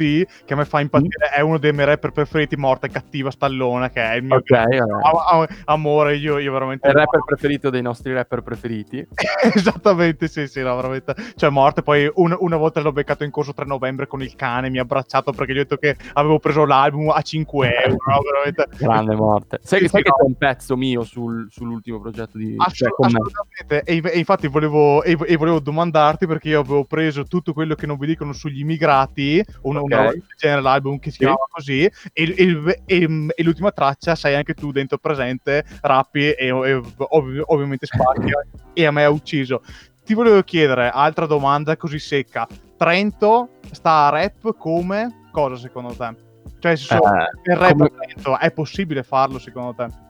[0.45, 4.01] che a me fa impazzire, è uno dei miei rapper preferiti, Morte Cattiva Stallone, che
[4.01, 5.47] è il mio Ok, allora.
[5.65, 6.87] amore, io, io veramente...
[6.87, 9.05] È il rapper preferito dei nostri rapper preferiti.
[9.53, 11.15] Esattamente, sì, sì, no, veramente.
[11.35, 14.69] Cioè, Morte, poi un- una volta l'ho beccato in corso 3 novembre con il cane,
[14.69, 18.19] mi ha abbracciato perché gli ho detto che avevo preso l'album a 5 euro, no,
[18.31, 18.67] veramente.
[18.77, 19.59] Grande morte.
[19.63, 20.15] Sai, Sì, sai sì, che no.
[20.15, 23.05] c'è un pezzo mio sul- sull'ultimo progetto di cioè, Assolut- me.
[23.07, 23.83] assolutamente.
[23.83, 27.85] E, e infatti volevo, e, e volevo domandarti perché io avevo preso tutto quello che
[27.87, 29.83] non vi dicono sugli immigrati, un, Ok.
[29.83, 31.17] una del genere l'album che si Sì.
[31.19, 37.43] chiamava così, e, e- e- l'ultima traccia sei anche tu dentro presente, rappi e, ov-
[37.47, 38.31] ovviamente spacchi
[38.73, 39.61] e a me ha ucciso.
[40.03, 42.47] Ti volevo chiedere, altra domanda così secca,
[42.77, 46.15] Trento sta a rap come cosa secondo te?
[46.59, 50.09] Cioè, se so- Eh, il rap come- a Trento è possibile farlo secondo te?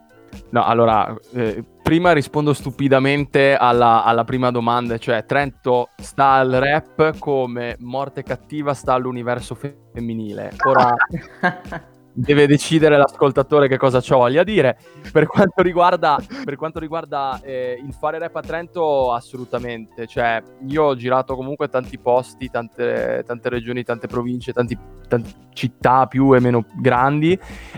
[0.52, 7.18] No, allora, eh, prima rispondo stupidamente alla, alla prima domanda, cioè Trento sta al rap
[7.20, 10.52] come Morte Cattiva sta all'universo femminile.
[10.66, 10.94] Ora
[12.14, 14.78] deve decidere l'ascoltatore che cosa ci voglia dire.
[15.12, 20.08] Per quanto riguarda, per quanto riguarda eh, il fare rap a Trento, assolutamente.
[20.08, 26.08] Cioè, io ho girato comunque tanti posti, tante, tante regioni, tante province, tanti- tante città
[26.08, 27.38] più e meno grandi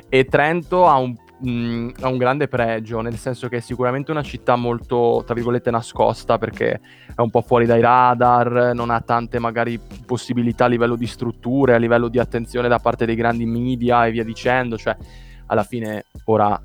[0.10, 4.24] e Trento ha un, mh, ha un grande pregio, nel senso che è sicuramente una
[4.24, 6.80] città molto, tra virgolette, nascosta perché
[7.16, 11.74] è un po' fuori dai radar, non ha tante magari possibilità a livello di strutture,
[11.74, 14.96] a livello di attenzione da parte dei grandi media e via dicendo, cioè
[15.48, 16.60] alla fine ora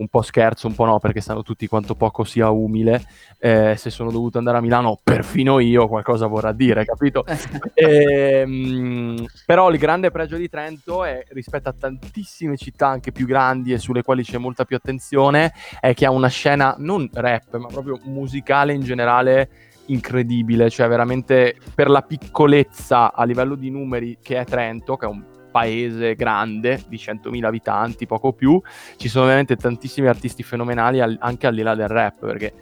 [0.00, 3.02] un po' scherzo, un po' no, perché sanno tutti quanto poco sia umile.
[3.38, 7.24] Eh, se sono dovuto andare a Milano, perfino io qualcosa vorrà dire, capito?
[7.72, 13.72] Ehm, però il grande pregio di Trento è rispetto a tantissime città anche più grandi
[13.72, 17.68] e sulle quali c'è molta più attenzione, è che ha una scena non rap, ma
[17.68, 19.48] proprio musicale in generale
[19.86, 25.08] incredibile, cioè veramente per la piccolezza a livello di numeri che è Trento, che è
[25.08, 28.60] un paese grande di 100.000 abitanti, poco più,
[28.96, 32.52] ci sono veramente tantissimi artisti fenomenali al- anche al di là del rap, perché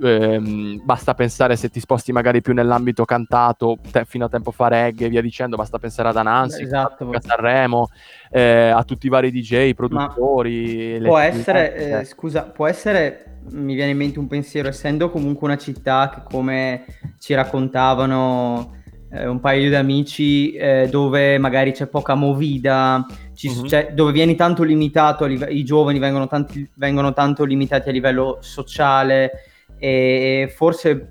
[0.00, 4.68] ehm, basta pensare se ti sposti magari più nell'ambito cantato, te- fino a tempo fa
[4.68, 7.10] reggae e via dicendo, basta pensare ad Anansi, Esatto.
[7.10, 7.88] a Sanremo,
[8.30, 10.98] eh, a tutti i vari DJ, produttori.
[10.98, 15.46] le- Può essere, eh, scusa, può essere, mi viene in mente un pensiero, essendo comunque
[15.48, 16.84] una città che come
[17.18, 18.80] ci raccontavano
[19.12, 23.66] eh, un paio di amici eh, dove magari c'è poca movida, ci- Mhm.
[23.66, 28.38] cioè, dove vieni tanto limitato, live- i giovani vengono, tanti- vengono tanto limitati a livello
[28.40, 29.32] sociale
[29.78, 31.08] e forse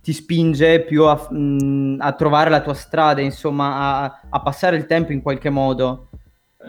[0.00, 4.86] ti spinge più a, mh, a trovare la tua strada, insomma, a, a passare il
[4.86, 6.08] tempo in qualche modo.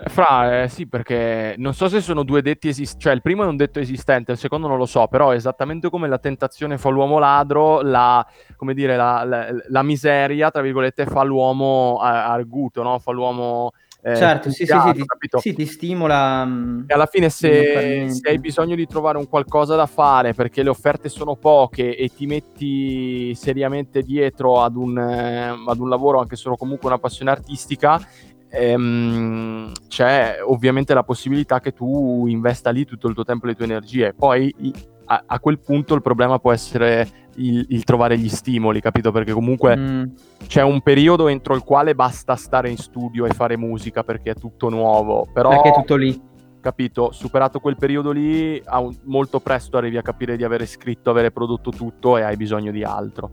[0.07, 3.47] Fra, eh, sì, perché non so se sono due detti esistenti, cioè il primo è
[3.47, 7.17] un detto esistente, il secondo non lo so, però esattamente come la tentazione fa l'uomo
[7.17, 8.25] ladro, la,
[8.57, 12.99] come dire, la, la- la miseria, tra virgolette, fa l'uomo arguto, no?
[12.99, 13.71] Fa l'uomo...
[14.01, 15.37] eh, certo, sì, sì, sì, capito?
[15.39, 16.43] sì, ti stimola.
[16.45, 20.61] mh, E alla fine se, se hai bisogno di trovare un qualcosa da fare perché
[20.61, 26.19] le offerte sono poche e ti metti seriamente dietro ad un, eh, ad un lavoro,
[26.19, 27.99] anche solo comunque una passione artistica,
[28.55, 33.55] ehm, c'è ovviamente la possibilità che tu investa lì tutto il tuo tempo e le
[33.55, 34.13] tue energie.
[34.13, 34.53] Poi
[35.05, 39.11] a, a quel punto il problema può essere il, il trovare gli stimoli, capito?
[39.11, 40.03] Perché comunque mm,
[40.47, 44.35] c'è un periodo entro il quale basta stare in studio e fare musica perché è
[44.35, 45.27] tutto nuovo.
[45.31, 46.19] Però perché è tutto lì.
[46.59, 51.31] capito, superato quel periodo lì, un- molto presto arrivi a capire di avere scritto, avere
[51.31, 53.31] prodotto tutto e hai bisogno di altro.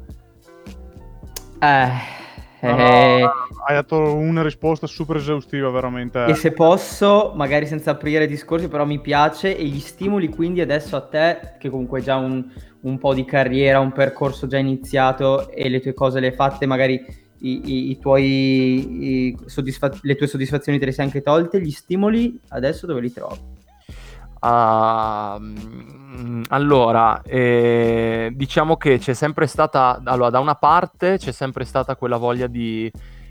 [1.61, 2.22] Eh,
[2.63, 3.23] eh,
[3.67, 6.25] hai dato una risposta super esaustiva, veramente.
[6.27, 10.97] E se posso, magari senza aprire discorsi, però mi piace e gli stimoli quindi adesso
[10.97, 12.45] a te, che comunque hai già un,
[12.83, 16.67] un po' di carriera, un percorso già iniziato e le tue cose le hai fatte,
[16.67, 16.95] magari
[17.41, 21.71] i, i- i tuoi, i soddisfa- le tue soddisfazioni te le sei anche tolte, gli
[21.73, 23.61] stimoli adesso dove li trovi?
[24.45, 31.97] Mm, allora, eh, diciamo che c'è sempre stata, allora, da una parte c'è sempre stata
[31.97, 32.91] quella voglia di,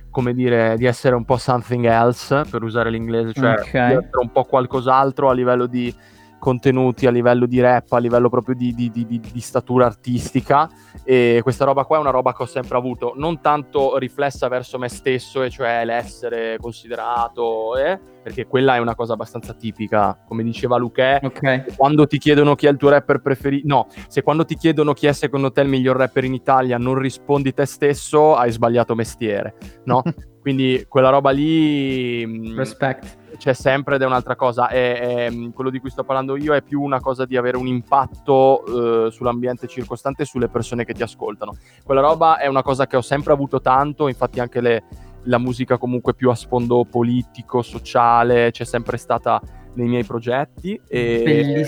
[0.09, 3.71] come dire, di essere un po' something else, per usare l'inglese, cioè Ok.
[3.71, 5.93] di essere un po' qualcos'altro a livello di
[6.39, 10.67] contenuti, a livello di rap, a livello proprio di, di- di- di- di statura artistica
[11.03, 14.79] e questa roba qua è una roba che ho sempre avuto, non tanto riflessa verso
[14.79, 20.43] me stesso, e cioè l'essere considerato, eh, perché quella è una cosa abbastanza tipica, come
[20.43, 21.75] diceva Luque, Ok.
[21.75, 25.07] quando ti chiedono chi è il tuo rapper preferito, no, se quando ti chiedono chi
[25.07, 29.55] è secondo te il miglior rapper in Italia non rispondi te stesso, hai sbagliato mestiere,
[29.85, 30.01] no?
[30.41, 33.17] Quindi quella roba lì mh, Respect.
[33.37, 34.69] c'è sempre ed è un'altra cosa.
[34.69, 37.67] È- è- quello di cui sto parlando io è più una cosa di avere un
[37.67, 41.55] impatto eh, sull'ambiente circostante e sulle persone che ti ascoltano.
[41.83, 44.83] Quella roba è una cosa che ho sempre avuto tanto, infatti anche le-
[45.23, 49.41] la musica comunque più a sfondo politico, sociale, c'è sempre stata
[49.73, 50.79] nei miei progetti.
[50.87, 51.67] E...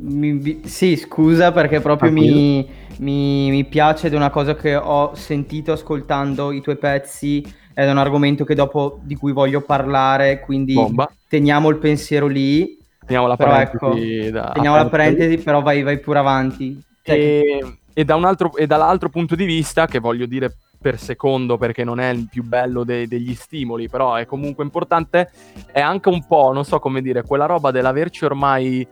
[0.00, 2.68] Mi- sì, scusa perché proprio mi,
[2.98, 7.88] mi- mi piace ed è una cosa che ho sentito ascoltando i tuoi pezzi ed
[7.88, 11.10] è un argomento che dopo di cui voglio parlare, quindi Bomba.
[11.28, 12.78] teniamo il pensiero lì.
[13.04, 16.80] Teniamo la Però parentesi ecco, da- teniamo la parentesi, però vai, vai pure avanti.
[17.02, 20.56] E, e da un altro, e dall'altro punto di vista, che voglio dire
[20.86, 25.32] per secondo perché non è il più bello de- degli stimoli, però è comunque importante,
[25.72, 28.86] è anche un po', non so come dire, quella roba dell'averci ormai...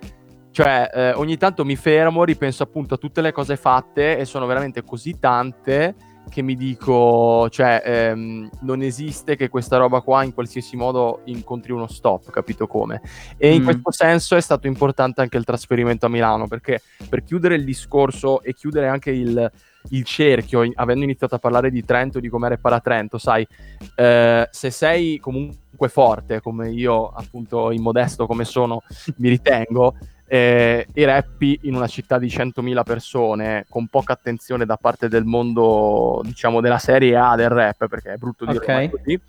[0.50, 4.46] Cioè, eh, ogni tanto mi fermo, ripenso appunto a tutte le cose fatte e sono
[4.46, 5.94] veramente così tante
[6.28, 11.72] che mi dico, cioè, ehm, non esiste che questa roba qua in qualsiasi modo incontri
[11.72, 13.02] uno stop, capito come?
[13.36, 13.64] E in Mm.
[13.64, 18.40] questo senso è stato importante anche il trasferimento a Milano, perché per chiudere il discorso
[18.40, 19.50] e chiudere anche il,
[19.90, 23.46] il cerchio, in- avendo iniziato a parlare di Trento, di come era a Trento, sai,
[23.94, 28.82] eh, se sei comunque forte, come io appunto immodesto come sono,
[29.16, 29.94] mi ritengo,
[30.26, 35.24] eh, e rappi in una città di 100.000 persone con poca attenzione da parte del
[35.24, 38.68] mondo, diciamo, della serie A del rap, perché è brutto dire Ok.
[38.68, 39.20] ma è così,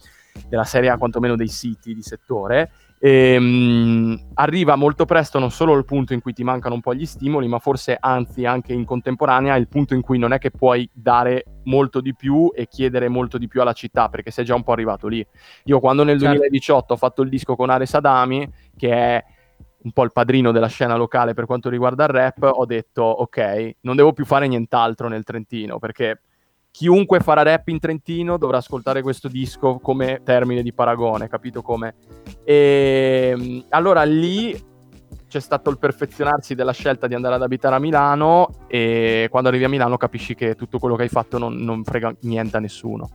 [0.48, 2.72] della serie A quantomeno dei siti di settore,
[3.08, 7.06] ehm, arriva molto presto non solo il punto in cui ti mancano un po' gli
[7.06, 10.90] stimoli, ma forse anzi anche in contemporanea il punto in cui non è che puoi
[10.92, 14.64] dare molto di più e chiedere molto di più alla città, perché sei già un
[14.64, 15.26] po' arrivato lì.
[15.66, 16.38] Io quando nel Certo.
[16.38, 19.24] 2018 ho fatto il disco con Ares Adami, che è
[19.84, 23.76] un po' il padrino della scena locale per quanto riguarda il rap, ho detto ok,
[23.82, 26.22] non devo più fare nient'altro nel Trentino, perché
[26.76, 31.96] chiunque farà rap in Trentino dovrà ascoltare questo disco come termine di paragone, capito come?
[32.44, 34.54] E mm, allora lì
[35.26, 39.64] c'è stato il perfezionarsi della scelta di andare ad abitare a Milano e quando arrivi
[39.64, 43.10] a Milano capisci che tutto quello che hai fatto non, non frega niente a nessuno.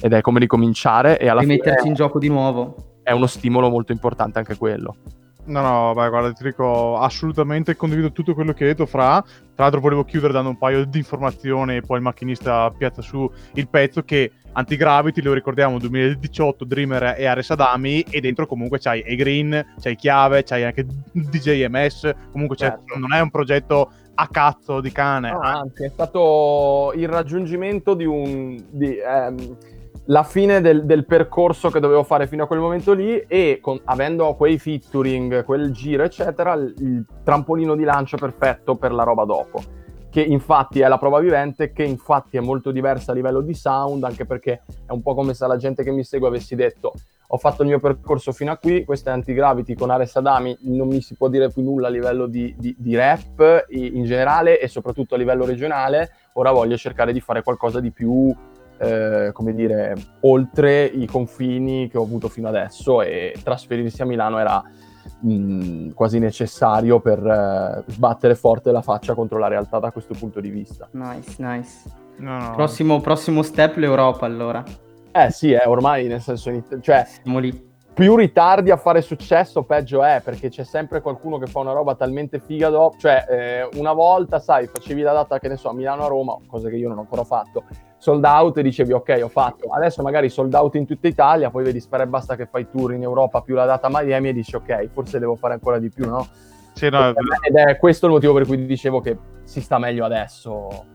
[0.00, 3.00] Ed è come ricominciare e alla fine rimetterci in gioco di nuovo.
[3.02, 4.96] è uno stimolo molto importante anche quello.
[5.44, 9.20] No, no, beh, guarda, ti dico assolutamente condivido tutto quello che hai detto, Fra.
[9.20, 13.28] Tra l'altro volevo chiudere dando un paio di informazioni e poi il macchinista piazza su
[13.54, 19.00] il pezzo che Antigravity, lo ricordiamo, 2018, Dreamer e Ares Adami e dentro comunque c'hai
[19.00, 22.98] E Green, c'hai Chiave, c'hai anche DJ MS, comunque Certo.
[22.98, 25.30] non è un progetto a cazzo di cane.
[25.30, 28.62] No, anzi, è stato il raggiungimento di un.
[28.70, 29.56] Di, ehm,
[30.06, 33.80] la fine del, del percorso che dovevo fare fino a quel momento lì e con-
[33.84, 39.62] avendo quei featuring, quel giro, eccetera, il, trampolino di lancio perfetto per la roba dopo.
[40.10, 44.04] Che infatti è la prova vivente, che infatti è molto diversa a livello di sound,
[44.04, 46.92] anche perché è un po' come se la gente che mi segue avessi detto
[47.34, 50.86] ho fatto il mio percorso fino a qui, questo è Antigravity con Ares Adami, non
[50.86, 54.68] mi si può dire più nulla a livello di, di- di rap in generale e
[54.68, 58.34] soprattutto a livello regionale, ora voglio cercare di fare qualcosa di più,
[58.82, 64.38] eh, come dire, oltre i confini che ho avuto fino adesso e trasferirsi a Milano
[64.38, 64.62] era
[65.20, 70.40] mh, quasi necessario per eh, sbattere forte la faccia contro la realtà da questo punto
[70.40, 70.88] di vista.
[70.92, 72.00] Nice, nice.
[72.16, 72.54] No, no.
[72.54, 74.62] Prossimo, prossimo step l'Europa allora.
[75.12, 77.70] Eh sì, eh, ormai nel senso, cioè, Siamo lì.
[77.94, 81.94] più ritardi a fare successo, peggio è, perché c'è sempre qualcuno che fa una roba
[81.94, 82.96] talmente figa dopo.
[82.98, 86.36] Cioè, eh, una volta, sai, facevi la data, che ne so, a Milano a Roma,
[86.46, 87.64] cosa che io non ho ancora fatto,
[88.02, 89.72] sold out e dicevi ok, ho fatto.
[89.72, 92.94] Adesso magari sold out in tutta Italia, poi vedi spera e basta che fai tour
[92.94, 96.08] in Europa più la data Miami e dici ok, forse devo fare ancora di più,
[96.08, 96.26] no?
[96.72, 100.86] Sì, no, Ed è questo il motivo per cui dicevo che si sta meglio adesso.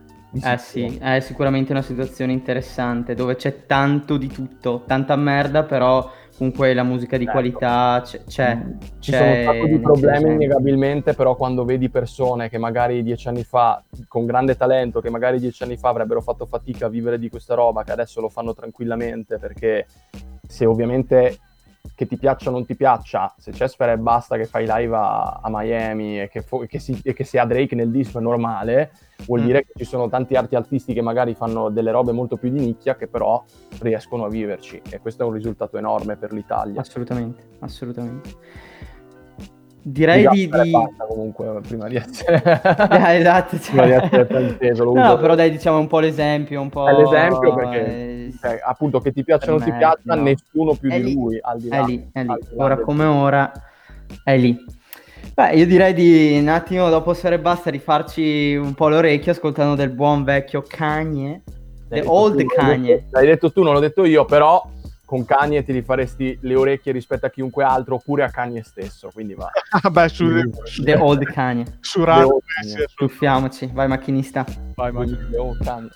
[0.43, 6.11] Eh sì, è sicuramente una situazione interessante dove c'è tanto di tutto, tanta merda, però
[6.38, 7.32] comunque la musica di Ecco.
[7.32, 8.23] qualità c'è.
[8.25, 8.57] c'è,
[8.99, 13.28] Ci c'è sono un sacco di problemi innegabilmente, però quando vedi persone che magari dieci
[13.28, 17.17] anni fa, con grande talento, che magari dieci anni fa avrebbero fatto fatica a vivere
[17.17, 19.88] di questa roba, che adesso lo fanno tranquillamente, perché
[20.47, 21.39] se ovviamente
[21.95, 24.95] che ti piaccia o non ti piaccia, se c'è Sfera e Basta che fai live
[24.95, 28.19] a, a Miami e che, fo- e che si, e che sia Drake nel disco
[28.19, 28.91] è normale,
[29.25, 29.45] vuol Mm.
[29.45, 32.59] dire che ci sono tanti arti artisti che magari fanno delle robe molto più di
[32.59, 33.43] nicchia che però
[33.80, 36.82] riescono a viverci e questo è un risultato enorme per l'Italia.
[36.82, 38.36] Assolutamente, assolutamente.
[39.89, 40.43] Direi di...
[40.47, 42.41] Sfera e di- Basta comunque prima di essere...
[42.91, 45.17] Eh, esatto, prima di essere frainteso, lo No, uso.
[45.19, 46.88] però dai, diciamo un po' l'esempio, un po'...
[46.88, 50.21] È l'esempio perché eh, cioè, appunto che ti piaccia o non ti piaccia, no.
[50.21, 51.77] nessuno più È di lì, lui al di là.
[51.79, 52.27] È lì, è lì.
[52.27, 53.51] di Ora del- come ora
[54.23, 54.57] è lì.
[55.33, 59.75] Beh, io direi di un attimo dopo Sfera e Basta rifarci un po' l'orecchio ascoltando
[59.75, 61.43] del buon vecchio Kanye.
[61.89, 62.93] The old tu, l'hai Kanye.
[62.95, 64.61] detto- L'hai detto tu, non l'ho detto io, però
[65.08, 69.36] con Kanye ti rifaresti le orecchie rispetto a chiunque altro oppure a Kanye stesso, quindi
[69.36, 69.49] va.
[69.70, 70.26] Ah, beh, su,
[70.84, 71.64] The old Kanye.
[71.80, 72.41] su Radio
[72.93, 74.45] Tuffiamoci, vai macchinista.
[74.76, 75.89] Vai, vai, the old Kanye.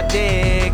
[0.00, 0.72] My dick.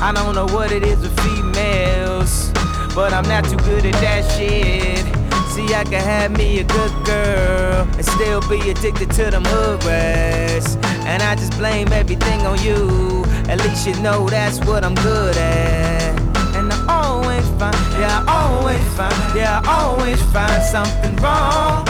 [0.00, 2.50] I don't know what it is with females,
[2.94, 5.04] but I'm not too good at that shit.
[5.52, 9.84] See, I can have me a good girl and still be addicted to them hood
[9.84, 10.76] rats.
[11.06, 13.24] And I just blame everything on you.
[13.48, 16.18] At least you know that's what I'm good at.
[16.54, 21.86] And I always find, yeah, I always find, yeah, I always find something wrong.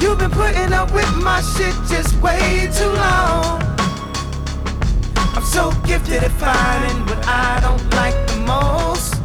[0.00, 3.67] You've been putting up with my shit just way too long.
[5.48, 9.16] So gifted at finding what I don't like the most.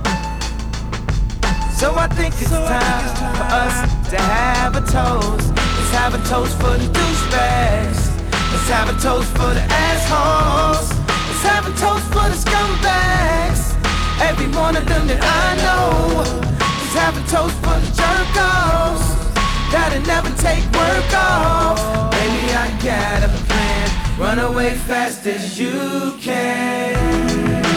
[1.77, 3.75] So I think it's time for us
[4.09, 5.51] to have a toast.
[5.51, 8.07] Let's have a toast for the douchebags.
[8.51, 10.87] Let's have a toast for the assholes.
[11.27, 13.75] Let's have a toast for the scumbags.
[14.23, 16.23] Every one of them that I know.
[16.23, 19.05] Let's have a toast for the jerk-offs.
[19.73, 21.79] That'll never take work off.
[22.15, 23.72] Baby, I got a plan.
[24.17, 26.93] Run away fast as you can.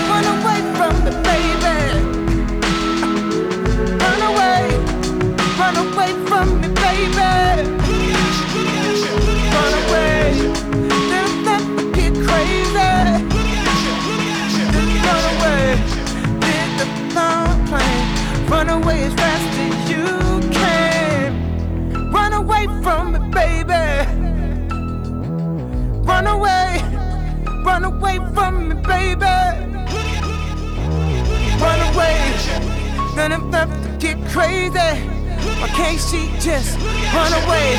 [0.08, 1.76] Run away from me, baby.
[3.96, 4.68] Run away.
[5.58, 7.32] Run away from me, baby.
[9.54, 10.52] Run away.
[11.10, 12.92] Then never get crazy.
[15.06, 15.64] Run away.
[16.40, 18.06] Get the phone plane.
[18.48, 20.06] Run away as fast as you
[20.52, 22.12] can.
[22.12, 24.25] Run away from me, baby.
[26.16, 26.80] Run away.
[27.62, 29.26] Run away from me, baby.
[31.60, 32.16] Run away.
[33.18, 34.78] I'm about to get crazy.
[35.60, 36.78] Why can't she just
[37.12, 37.76] run away?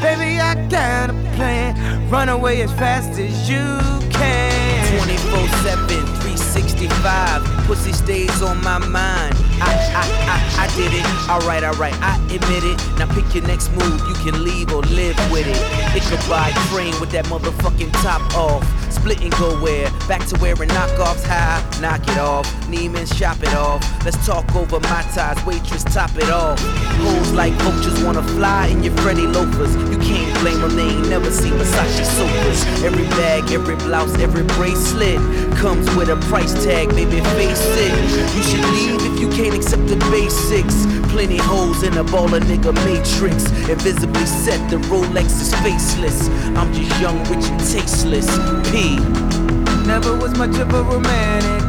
[0.00, 2.08] Baby, I got a plan.
[2.08, 3.66] Run away as fast as you
[4.08, 5.04] can.
[5.04, 6.06] 24 7,
[6.52, 7.66] 365.
[7.66, 9.34] Pussy stays on my mind.
[9.60, 11.04] I, I, I, I did it.
[11.28, 12.78] Alright, alright, I admit it.
[12.98, 14.00] Now pick your next move.
[14.08, 15.60] You can leave or live with it.
[15.94, 18.64] Ichabod crane with that motherfucking top off.
[18.90, 19.90] Split and go where?
[20.08, 21.62] Back to wearing knockoffs high.
[21.80, 22.46] Knock it off.
[22.66, 23.82] Neiman's shop it off.
[24.04, 25.44] Let's talk over my ties.
[25.44, 26.58] Waitress, top it off.
[26.60, 29.74] Hoes like vultures wanna fly in your Freddy loafers.
[29.76, 32.84] You can't blame them, they ain't never seen Versace sofas.
[32.84, 35.18] Every bag, every blouse, every bracelet
[35.56, 38.36] comes with a price tag, baby, face it.
[38.36, 40.86] You should leave if you can't accept the basics.
[41.10, 43.50] Plenty holes in a baller nigga matrix.
[43.68, 46.28] Invisibly set, the Rolex is faceless.
[46.56, 48.28] I'm just young, rich, and tasteless.
[48.70, 48.98] P.
[49.86, 51.62] Never was much of a romantic.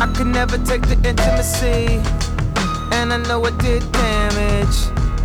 [0.00, 2.00] I could never take the intimacy.
[2.92, 4.78] And I know it did damage.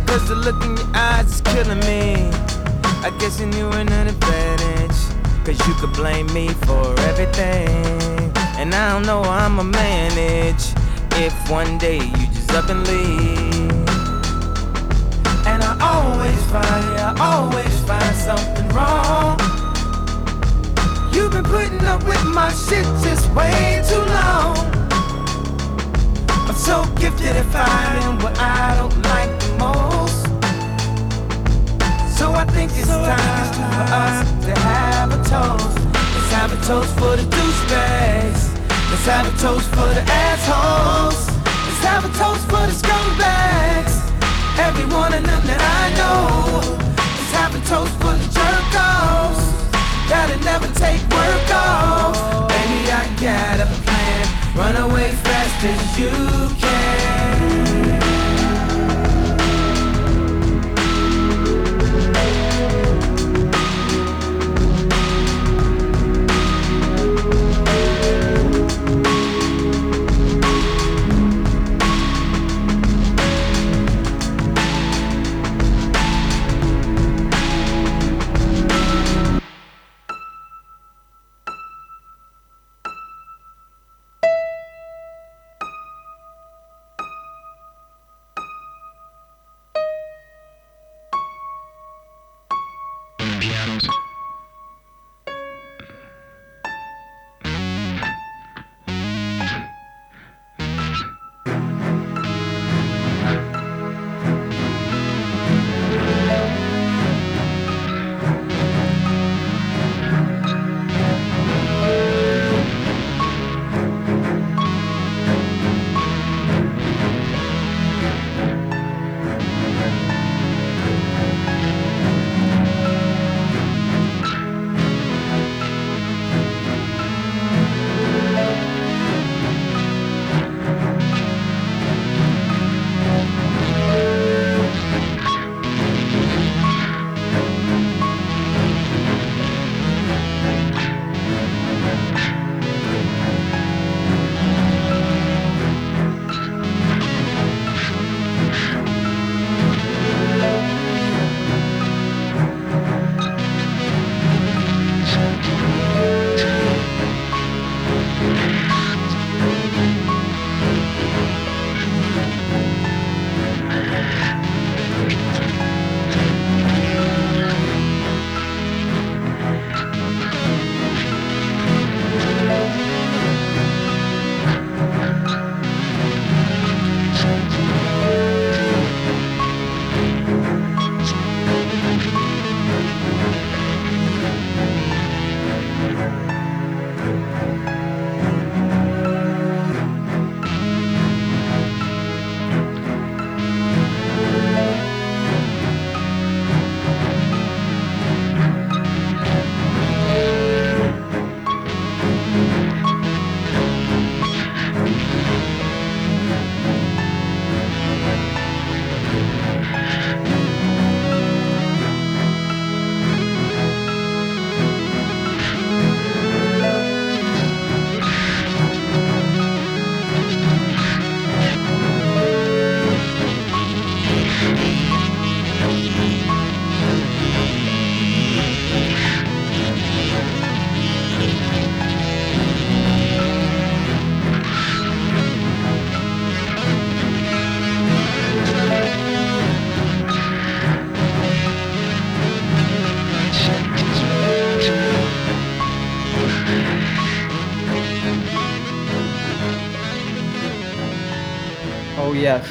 [0.06, 2.30] Cause the look in your eyes is killing me.
[3.04, 4.98] I guess you knew an advantage.
[5.44, 8.11] Cause you could blame me for everything.
[8.62, 10.62] And I don't know how I'ma manage.
[11.16, 13.72] If one day you just up and leave.
[15.50, 19.36] And I always find, yeah, I always find something wrong.
[21.12, 24.56] You've been putting up with my shit just way too long.
[26.46, 30.22] I'm so gifted at finding what I don't like the most.
[32.16, 35.78] So I think it's time for us to have a toast.
[36.14, 37.31] Let's have a toast for the.
[39.04, 41.26] Let's have a toast for the assholes.
[41.26, 43.98] Let's have a toast for the scumbags.
[44.60, 46.78] Every one of them that I know.
[46.94, 49.42] Let's have a toast for the jerk-offs.
[50.08, 52.46] That'll never take work off.
[52.46, 54.24] Baby, I got a plan.
[54.54, 56.10] Run away fast as you
[56.60, 57.91] can.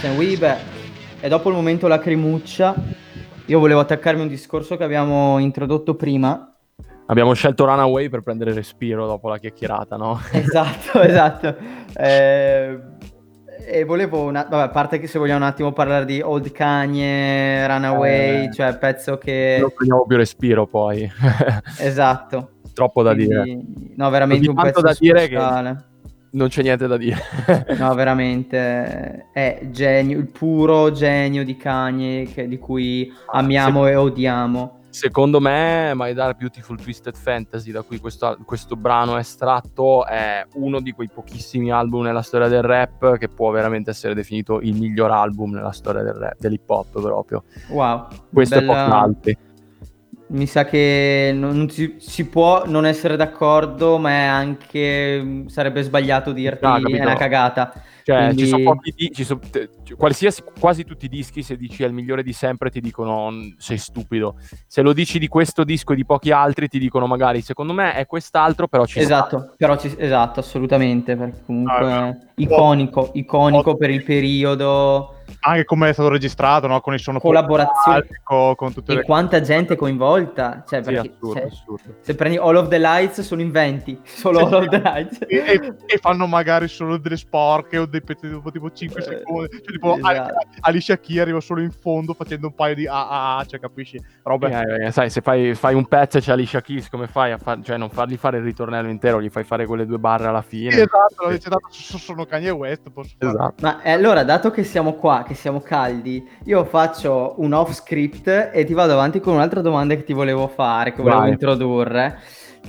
[0.01, 0.61] Oh yes, and we back.
[1.19, 2.73] E dopo il momento lacrimuccia,
[3.45, 6.55] io volevo attaccarmi a un discorso che abbiamo introdotto prima.
[7.07, 10.19] Abbiamo scelto Runaway per prendere respiro dopo la chiacchierata, no?
[10.31, 11.55] Esatto, esatto.
[11.95, 12.79] Eh,
[13.65, 14.47] e volevo, una...
[14.49, 18.51] vabbè, a parte che se vogliamo un attimo parlare di Old Kanye, Runaway, Eh.
[18.53, 19.57] cioè pezzo che...
[19.59, 21.09] Non prendiamo più respiro poi.
[21.79, 22.51] Esatto.
[22.73, 23.61] Troppo da Quindi, dire.
[23.97, 25.89] No, veramente Così un pezzo da dire che.
[26.32, 27.19] Non c'è niente da dire.
[27.77, 34.79] No, veramente è genio, il puro genio di Kanye che- di cui amiamo e odiamo.
[34.91, 40.45] Secondo me, My Dark Beautiful Twisted Fantasy, da cui questo, questo brano è estratto, è
[40.55, 44.75] uno di quei pochissimi album nella storia del rap che può veramente essere definito il
[44.75, 47.43] miglior album nella storia del rap, dell'hip hop proprio.
[47.69, 48.07] Wow.
[48.34, 49.38] Questo bella- pochi altri.
[50.32, 56.32] Mi sa che non si, si può non essere d'accordo, ma è anche sarebbe sbagliato
[56.32, 57.73] dirti Ah, è una cagata.
[58.03, 59.41] Cioè, Quindi- ci sono pochi di- ci sono-
[59.97, 63.49] qualsiasi, quasi tutti i dischi, se dici è il migliore di sempre, ti dicono "Mm,
[63.57, 64.36] sei stupido.
[64.67, 67.93] Se lo dici di questo disco e di pochi altri, ti dicono magari secondo me
[67.93, 69.01] è quest'altro, però ci sta.
[69.01, 75.65] Esatto, però ci- esatto, assolutamente, perché comunque Ah, è iconico, iconico per il periodo, Anche
[75.65, 76.79] come è stato registrato, no?
[76.81, 81.09] Con il suono collaborazione con, con tutte e le quanta gente coinvolta, cioè Sì, perché
[81.15, 81.95] assurdo, se, assurdo.
[81.99, 84.43] se prendi All of the Lights sono inventi, solo Sì.
[84.45, 85.17] All of the Lights.
[85.27, 89.03] e, e- e fanno magari solo delle sporche o dei pezzi dopo tipo 5 Eh,
[89.03, 89.49] secondi.
[89.51, 90.07] Cioè, tipo, esatto.
[90.09, 90.29] Ali-
[90.61, 93.99] Alicia Key arriva solo in fondo facendo un paio di ah, ah, cioè, capisci?
[94.23, 94.49] Robe.
[94.51, 97.37] Eh, eh, sai, se fai, fai un pezzo e c'è Alicia Keys, come fai a
[97.39, 100.43] far, cioè non fargli fare il ritornello intero, gli fai fare quelle due barre alla
[100.43, 100.69] fine.
[100.71, 103.55] Sì, esatto, dice, tanto so- sono Kanye West, posso Esatto.
[103.61, 108.49] Ma eh, allora, dato che siamo qua, che siamo caldi, io faccio un off script
[108.53, 111.32] e ti vado avanti con un'altra domanda che ti volevo fare, che volevo Vai.
[111.32, 112.19] introdurre.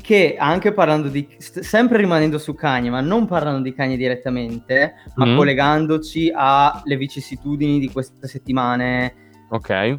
[0.01, 4.95] Che anche parlando di, st- sempre rimanendo su Kanye, ma non parlando di Kanye direttamente,
[5.17, 5.37] ma Mhm.
[5.37, 9.15] collegandoci alle vicissitudini di queste settimane,
[9.51, 9.99] Ok.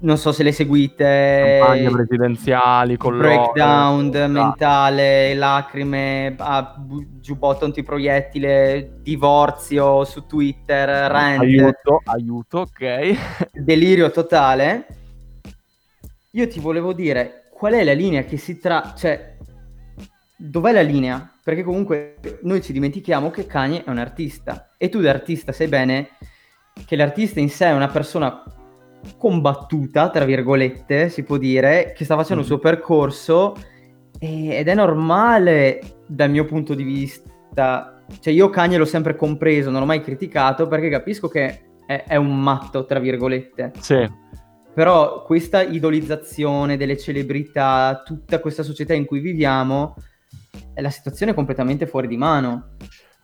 [0.00, 3.52] Non so se le seguite, Campagne presidenziali, colloqui.
[3.52, 13.50] breakdown mentale, lacrime, a bu- giubbotto antiproiettile, divorzio su Twitter, rant, Aiuto, aiuto, ok.
[13.52, 14.86] delirio totale.
[16.32, 18.94] Io ti volevo dire qual è la linea che si tra...
[18.96, 19.36] cioè,
[20.36, 21.32] dov'è la linea?
[21.42, 25.66] Perché comunque noi ci dimentichiamo che Kanye è un artista e tu da artista sai
[25.66, 26.10] bene
[26.86, 28.44] che l'artista in sé è una persona
[29.16, 33.54] combattuta, tra virgolette, si può dire, che sta facendo il suo percorso
[34.18, 38.02] e- ed è normale dal mio punto di vista.
[38.20, 42.16] Cioè io Kanye l'ho sempre compreso, non l'ho mai criticato perché capisco che è, è
[42.16, 43.72] un matto, tra virgolette.
[43.80, 44.26] Sì.
[44.74, 49.96] Però questa idolizzazione delle celebrità, tutta questa società in cui viviamo,
[50.72, 52.76] è la situazione è completamente fuori di mano.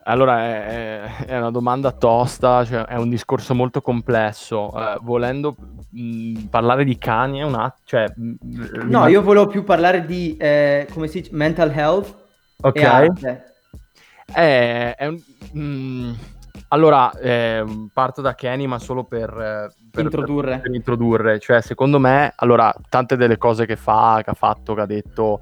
[0.07, 0.67] Allora, è,
[1.03, 4.71] è- è una domanda tosta, cioè, è un discorso molto complesso.
[4.79, 5.55] Eh, volendo
[5.91, 8.35] mh, parlare di cani, è un att- cioè, mh,
[8.91, 12.15] No, io volevo più parlare di, eh, come si dice, mental health
[12.63, 12.77] Ok.
[12.77, 13.45] e arte.
[14.27, 16.15] È, è un-
[16.69, 20.59] allora, ehm, parto da Kenny, ma solo per, eh, per- Introdurre.
[20.59, 21.39] per introdurre.
[21.39, 25.41] Cioè, secondo me, allora, tante delle cose che fa, che ha fatto, che ha detto,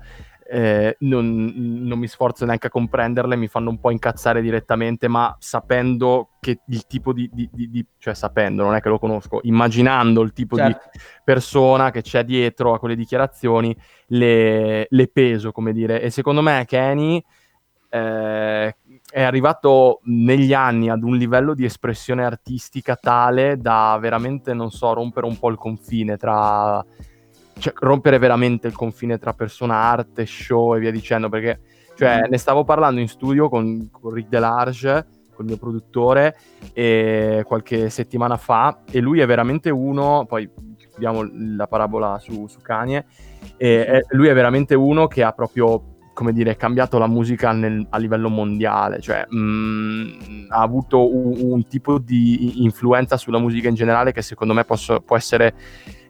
[0.52, 5.34] eh, non, non mi sforzo neanche a comprenderle, mi fanno un po' incazzare direttamente, ma
[5.38, 9.40] sapendo che il tipo di, di- di- di- cioè sapendo, non è che lo conosco,
[9.44, 10.90] immaginando il tipo Certo.
[10.92, 13.74] di persona che c'è dietro a quelle dichiarazioni,
[14.08, 16.02] le, le peso, come dire.
[16.02, 17.24] E secondo me Kenny
[17.88, 18.76] eh,
[19.10, 24.92] è arrivato negli anni ad un livello di espressione artistica tale da veramente, non so,
[24.92, 26.84] rompere un po' il confine tra...
[27.58, 31.60] Cioè, rompere veramente il confine tra persona, arte, show e via dicendo, perché
[31.96, 32.30] cioè, Mm.
[32.30, 36.36] ne stavo parlando in studio con, con Rick Delarge, col mio produttore,
[36.72, 40.48] e qualche settimana fa, e lui è veramente uno, poi
[40.90, 43.04] chiudiamo la parabola su, su Kanye,
[43.56, 47.86] e è- lui è veramente uno che ha proprio come dire, cambiato la musica nel-
[47.88, 53.74] a livello mondiale, cioè mh, ha avuto un, un tipo di influenza sulla musica in
[53.74, 55.54] generale che secondo me posso- può essere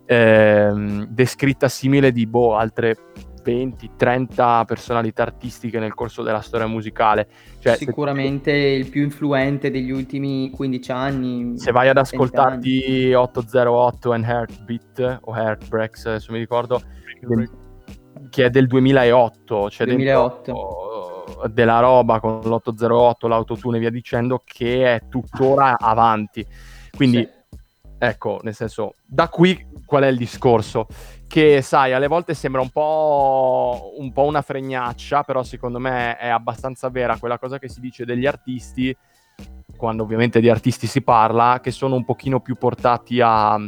[0.07, 2.97] ehm, descritta simile di boh, altre
[3.43, 7.29] 20-30 personalità artistiche nel corso della storia musicale.
[7.59, 11.59] Cioè, se- Sicuramente il più influente degli ultimi 15 anni.
[11.59, 12.23] se vai ad 20 anni.
[12.25, 16.83] ascoltarti 808 and Heartbeat o Heartbreaks, adesso mi ricordo,
[17.21, 17.51] del-
[18.31, 20.53] che è del 2008, c'è 2008.
[20.53, 26.47] dentro, eh, della roba con l'808, l'autotune e via dicendo, che è tuttora avanti.
[26.97, 27.29] Quindi,
[28.05, 30.89] ecco, nel senso, da qui qual è il discorso?
[31.29, 36.27] Che, sai, alle volte sembra un po', un po' una fregnaccia, però secondo me è
[36.27, 38.95] abbastanza vera quella cosa che si dice degli artisti
[39.77, 43.59] quando ovviamente di artisti si parla, che sono un pochino più portati a,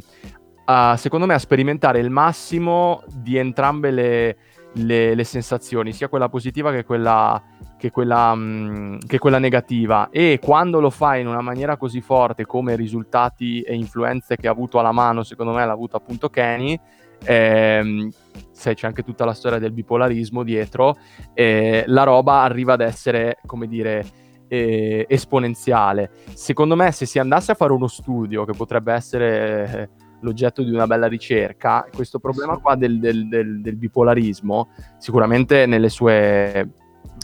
[0.65, 4.37] a, secondo me, a sperimentare il massimo di entrambe le,
[4.75, 7.41] le, le sensazioni, sia quella positiva che quella,
[7.77, 10.09] che quella, mh, che quella negativa.
[10.11, 14.51] E quando lo fai in una maniera così forte come risultati e influenze che ha
[14.51, 16.79] avuto alla mano, secondo me l'ha avuto appunto Kenny,
[17.25, 18.11] ehm,
[18.51, 20.97] sai, c'è anche tutta la storia del bipolarismo dietro,
[21.33, 24.05] eh, la roba arriva ad essere, come dire,
[24.49, 26.11] eh, esponenziale.
[26.35, 29.91] Secondo me, se si andasse a fare uno studio, che potrebbe essere
[30.25, 35.91] l'oggetto di una bella ricerca, questo problema qua del, del, del, del bipolarismo, sicuramente nelle
[35.91, 36.71] sue,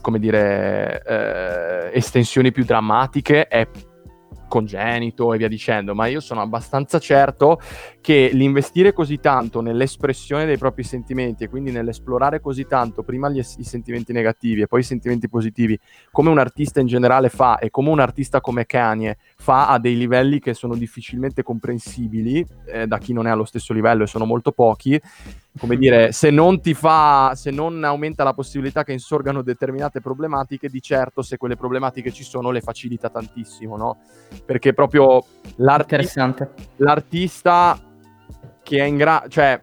[0.02, 3.66] come dire, eh, estensioni più drammatiche è
[4.50, 7.60] congenito e via dicendo, ma io sono abbastanza certo
[8.00, 13.38] che l'investire così tanto nell'espressione dei propri sentimenti e quindi nell'esplorare così tanto prima gli,
[13.38, 15.78] i sentimenti negativi e poi i sentimenti positivi,
[16.10, 19.96] come un artista in generale fa e come un artista come Kanye fa a dei
[19.96, 24.24] livelli che sono difficilmente comprensibili eh, da chi non è allo stesso livello e sono
[24.24, 25.00] molto pochi,
[25.60, 30.70] come dire, se non ti fa, se non aumenta la possibilità che insorgano determinate problematiche,
[30.70, 33.98] di certo se quelle problematiche ci sono le facilita tantissimo, no?
[34.46, 35.22] Perché proprio
[35.56, 36.34] l'artista,
[36.76, 37.78] l'artista
[38.62, 39.62] che è in grado, cioè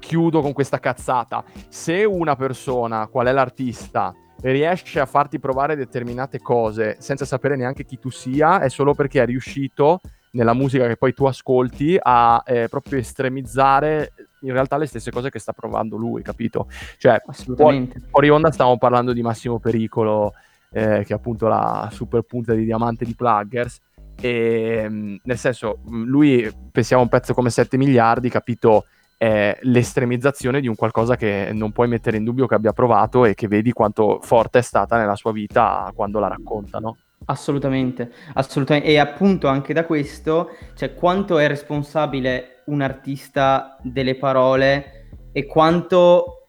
[0.00, 6.40] chiudo con questa cazzata, se una persona, qual è l'artista, riesce a farti provare determinate
[6.40, 10.00] cose senza sapere neanche chi tu sia, è solo perché è riuscito
[10.32, 15.30] nella musica che poi tu ascolti a eh, proprio estremizzare in realtà le stesse cose
[15.30, 16.68] che sta provando lui, capito?
[16.98, 17.22] Cioè,
[17.56, 20.32] fuori, fuori onda stavamo parlando di Massimo Pericolo,
[20.72, 23.80] eh, che è appunto la super punta di diamante di Pluggers,
[24.20, 28.86] e mm, nel senso, mm, lui pensiamo a un pezzo come 7 miliardi, capito?
[29.16, 33.34] È l'estremizzazione di un qualcosa che non puoi mettere in dubbio che abbia provato e
[33.34, 36.96] che vedi quanto forte è stata nella sua vita quando la racconta, no?
[37.26, 38.88] Assolutamente, assolutamente.
[38.88, 46.48] E appunto anche da questo, cioè quanto è responsabile un artista delle parole e quanto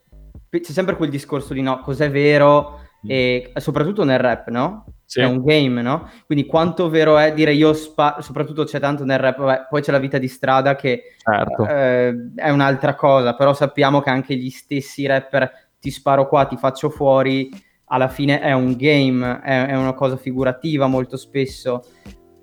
[0.49, 4.85] c'è sempre quel discorso di no, cos'è vero e soprattutto nel rap, no?
[5.05, 5.19] Sì.
[5.19, 6.09] È un game, no?
[6.25, 9.91] Quindi quanto vero è dire io sparo, soprattutto c'è tanto nel rap, vabbè, poi c'è
[9.91, 11.67] la vita di strada che certo.
[11.67, 16.55] eh, è un'altra cosa, però sappiamo che anche gli stessi rapper ti sparo qua, ti
[16.55, 17.49] faccio fuori
[17.91, 21.83] alla fine è un game, è, è una cosa figurativa molto spesso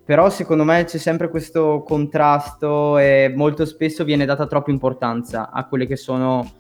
[0.09, 5.67] però secondo me c'è sempre questo contrasto e molto spesso viene data troppa importanza a
[5.67, 6.51] quelli che sono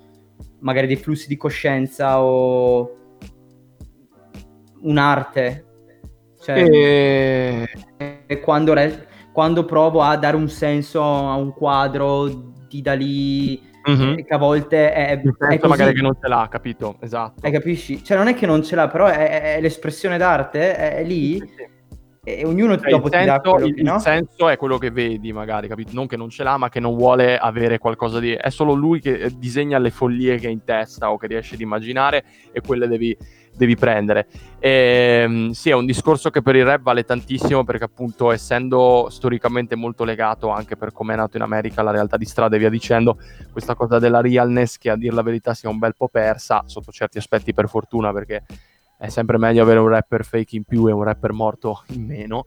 [0.58, 2.94] magari dei flussi di coscienza o
[4.82, 5.64] un'arte.
[6.42, 7.66] Cioè,
[8.26, 8.40] e...
[8.42, 9.08] quando, re...
[9.32, 12.28] quando, provo a dare un senso a un quadro
[12.68, 14.14] di Dalì mm-hmm.
[14.16, 15.66] che a volte è, è così.
[15.66, 16.96] magari che non ce l'ha, capito?
[17.00, 17.44] Esatto.
[17.46, 18.02] Eh, capisci?
[18.02, 21.38] Cioè non è che non ce l'ha, però è, è l'espressione d'arte, è, lì.
[21.38, 21.76] Sì, sì.
[22.28, 23.94] E ognuno cioè, dopo il ti senso, dà il, che, no?
[23.94, 25.92] il senso è quello che vedi, magari, capito?
[25.94, 28.32] Non che non ce l'ha, ma che non vuole avere qualcosa di.
[28.32, 31.54] È solo lui che eh, disegna le follie che ha in testa o che riesce
[31.54, 33.16] ad immaginare, e quelle devi,
[33.58, 34.26] devi prendere.
[34.58, 39.08] E, ehm, sì, è un discorso che per il rap vale tantissimo perché, appunto, essendo
[39.10, 42.58] storicamente molto legato anche per come è nato in America, la realtà di strada e
[42.58, 43.18] via dicendo,
[43.52, 46.90] questa cosa della realness che a dir la verità sia un bel po' persa, sotto
[46.90, 48.44] certi aspetti, per fortuna, perché
[48.96, 52.44] è sempre meglio avere un rapper fake in più e un rapper morto in meno.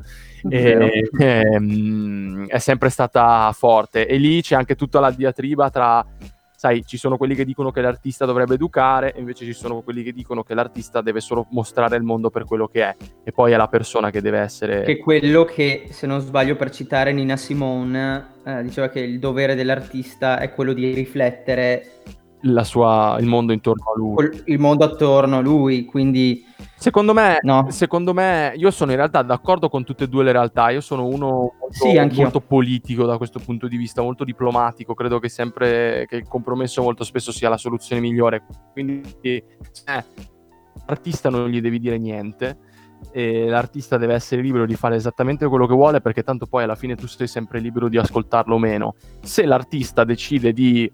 [0.49, 4.07] E, ehm, è sempre stata forte.
[4.07, 6.05] E lì c'è anche tutta la diatriba tra,
[6.61, 10.03] sai, ci sono quelli che dicono che l'artista dovrebbe educare, e invece ci sono quelli
[10.03, 13.51] che dicono che l'artista deve solo mostrare il mondo per quello che è, e poi
[13.51, 14.83] è la persona che deve essere.
[14.83, 19.55] Che quello che, se non sbaglio, per citare Nina Simone, eh, diceva che il dovere
[19.55, 22.03] dell'artista è quello di riflettere
[22.61, 24.43] sua, il mondo intorno a lui.
[24.45, 26.45] Il mondo attorno a lui, quindi...
[26.81, 27.69] Secondo me, no.
[27.69, 30.71] secondo me, io sono in realtà d'accordo con tutte e due le realtà.
[30.71, 34.95] Io sono uno molto, sì, molto politico da questo punto di vista, molto diplomatico.
[34.95, 38.43] Credo che sempre che il compromesso molto spesso sia la soluzione migliore.
[38.71, 39.43] Quindi, eh,
[40.87, 42.57] l'artista non gli devi dire niente.
[43.13, 46.95] L'artista deve essere libero di fare esattamente quello che vuole perché tanto poi alla fine
[46.95, 48.95] tu sei sempre libero di ascoltarlo o meno.
[49.21, 50.91] Se l'artista decide di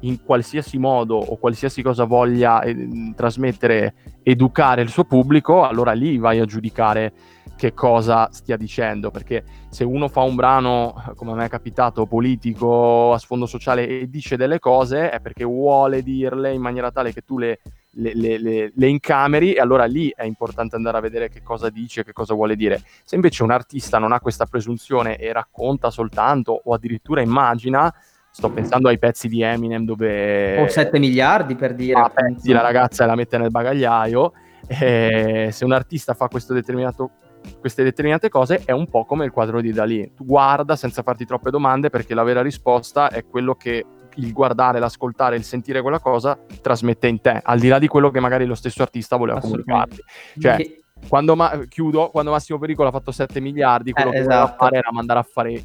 [0.00, 6.18] in qualsiasi modo o qualsiasi cosa voglia eh, trasmettere, educare il suo pubblico, allora lì
[6.18, 7.12] vai a giudicare
[7.60, 12.06] che cosa stia dicendo, perché se uno fa un brano, come a me è capitato,
[12.06, 17.12] politico a sfondo sociale e dice delle cose, è perché vuole dirle in maniera tale
[17.12, 21.28] che tu le, le, le, le, incameri e allora lì è importante andare a vedere
[21.28, 22.80] che cosa dice, che cosa vuole dire.
[23.04, 27.92] Se invece un artista non ha questa presunzione e racconta soltanto o addirittura immagina,
[28.32, 30.60] Sto pensando ai pezzi di Eminem dove...
[30.60, 31.98] O 7 miliardi per dire.
[31.98, 34.32] Ah, pezzi, la ragazza la mette nel bagagliaio.
[34.66, 37.10] E se un artista fa questo determinato
[37.58, 40.12] queste determinate cose è un po' come il quadro di Dalì.
[40.14, 44.78] Tu guarda senza farti troppe domande perché la vera risposta è quello che il guardare,
[44.78, 48.44] l'ascoltare, il sentire quella cosa trasmette in te, al di là di quello che magari
[48.44, 50.02] lo stesso artista voleva comunicarti.
[50.38, 54.22] Cioè, Che- quando, ma- chiudo, quando Massimo Pericolo ha fatto 7 miliardi, quello Eh, che
[54.22, 54.64] voleva esatto.
[54.64, 55.62] fare era mandare a fare...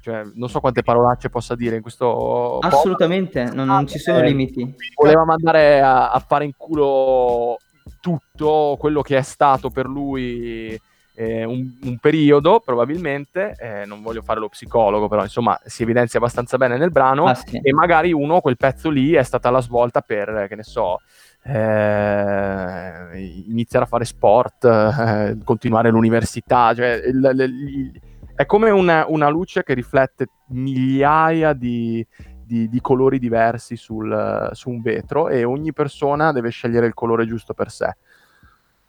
[0.00, 2.58] cioè, non so quante parolacce possa dire in questo...
[2.58, 4.74] Assolutamente, non, non ci sono Eh, limiti.
[4.96, 7.58] voleva mandare a, a fare in culo
[8.00, 10.78] tutto quello che è stato per lui
[11.14, 13.54] eh, un, un periodo, probabilmente.
[13.58, 17.26] eh, non voglio fare lo psicologo, però insomma si evidenzia abbastanza bene nel brano.
[17.26, 17.60] Ah, sì.
[17.62, 21.00] E magari uno, quel pezzo lì, è stata la svolta per, che ne so.
[21.42, 28.00] eh, iniziare a fare sport, eh, continuare l'università, cioè il- il-
[28.40, 32.04] è come una, una luce che riflette migliaia di,
[32.42, 37.26] di- di colori diversi sul- su un vetro e ogni persona deve scegliere il colore
[37.26, 37.94] giusto per sé.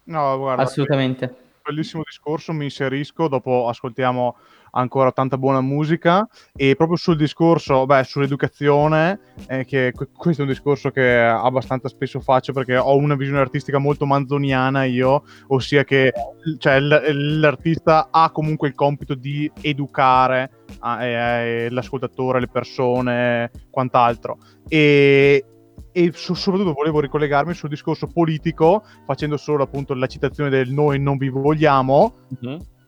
[0.04, 1.36] No, guarda, Assolutamente.
[1.62, 4.36] Bellissimo discorso, mi inserisco, dopo ascoltiamo
[4.72, 10.44] ancora tanta buona musica e proprio sul discorso, beh, sull'educazione, eh, che que- questo è
[10.44, 15.84] un discorso che abbastanza spesso faccio perché ho una visione artistica molto manzoniana io, ossia
[15.84, 16.12] che
[16.58, 20.50] cioè, l'artista ha comunque il compito di educare
[21.00, 24.38] eh, eh, l'ascoltatore, le persone, quant'altro.
[24.68, 25.44] E,
[25.92, 30.98] e so- soprattutto volevo ricollegarmi sul discorso politico facendo solo appunto la citazione del noi
[30.98, 32.14] non vi vogliamo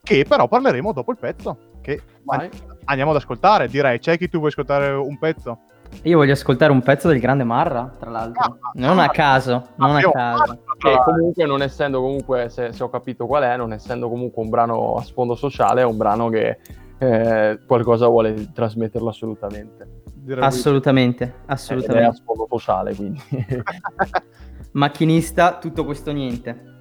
[0.03, 2.49] che però parleremo dopo il pezzo che an-
[2.85, 5.59] andiamo ad ascoltare direi c'è chi tu vuoi ascoltare un pezzo
[6.03, 8.59] Io voglio ascoltare un pezzo del grande Marra, tra l'altro.
[8.75, 10.65] non a caso, non a caso.
[10.77, 14.49] Che comunque non essendo comunque, se, se ho capito qual è, non essendo comunque un
[14.49, 16.59] brano a sfondo sociale, è un brano che
[16.99, 19.94] eh, qualcosa vuole trasmetterlo assolutamente.
[20.41, 22.17] Assolutamente, Ed è a assolutamente.
[22.17, 23.21] sfondo sociale, quindi.
[24.73, 26.73] Macchinista, tutto questo niente.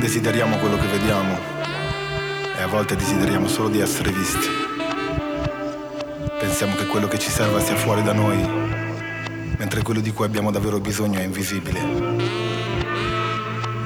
[0.00, 1.47] Desideriamo quello che vediamo
[2.68, 4.46] volte desideriamo solo di essere visti.
[6.38, 8.36] Pensiamo che quello che ci serva sia fuori da noi,
[9.56, 12.57] mentre quello di cui abbiamo davvero bisogno è invisibile.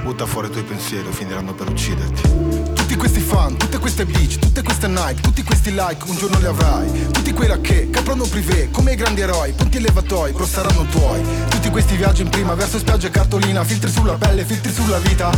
[0.02, 2.72] Butta fuori i tuoi pensieri o finiranno per ucciderti.
[2.74, 6.46] Tutti questi fan, tutte queste bitch, tutte queste Nike, tutti questi like un giorno li
[6.46, 7.08] avrai.
[7.12, 11.20] Tutti quei che caprono privé, come i grandi eroi, punti elevatoi, però saranno tuoi.
[11.48, 15.30] Tutti questi viaggi in prima verso spiaggia e cartolina, filtri sulla pelle, filtri sulla vita.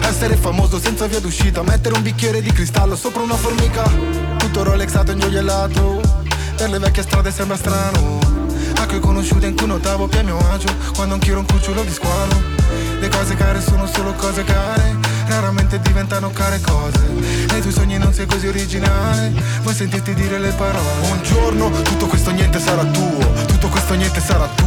[0.00, 3.84] Essere famoso senza via d'uscita, mettere un bicchiere di cristallo sopra una formica.
[4.36, 6.00] Tutto rolexato e ingioiellato,
[6.56, 8.18] per le vecchie strade sembra strano.
[8.78, 12.56] Acque conosciute in cui notavo più mio agio, quando anch'io ero un cucciolo di squalo.
[12.98, 14.96] Le cose care sono solo cose care,
[15.28, 16.98] raramente diventano care cose.
[17.48, 19.32] Nei tuoi sogni non sei così originale,
[19.62, 21.08] vuoi sentirti dire le parole.
[21.10, 24.66] Un giorno tutto questo niente sarà tuo, tutto questo niente sarà tuo.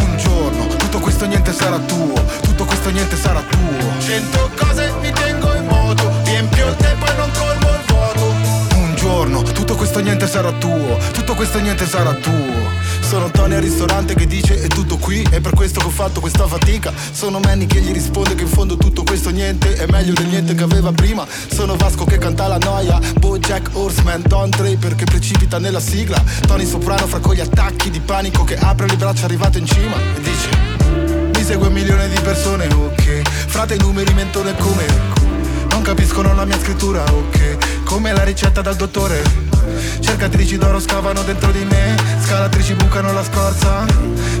[0.00, 4.00] Un giorno tutto questo niente sarà tuo, tutto questo niente sarà tuo.
[4.00, 5.35] Cento cose mi tengo
[9.26, 12.70] Un giorno tutto questo niente sarà tuo, tutto questo niente sarà tuo.
[13.00, 16.20] Sono Tony al ristorante che dice è tutto qui, è per questo che ho fatto
[16.20, 16.92] questa fatica.
[17.10, 20.54] Sono Manny che gli risponde che in fondo tutto questo niente è meglio del niente
[20.54, 21.26] che aveva prima.
[21.52, 26.22] Sono Vasco che canta la noia, Bojack Horseman, Don Draper che precipita nella sigla.
[26.46, 30.20] Tony Soprano fra con attacchi di panico che apre le braccia arrivato in cima e
[30.20, 30.48] dice
[31.34, 33.22] mi segue un milione di persone, ok.
[33.48, 34.86] Frate i numeri mentone come
[35.70, 39.22] non capiscono la mia scrittura, ok Come la ricetta dal dottore.
[40.00, 43.86] Cercatrici d'oro scavano dentro di me Scalatrici bucano la scorza.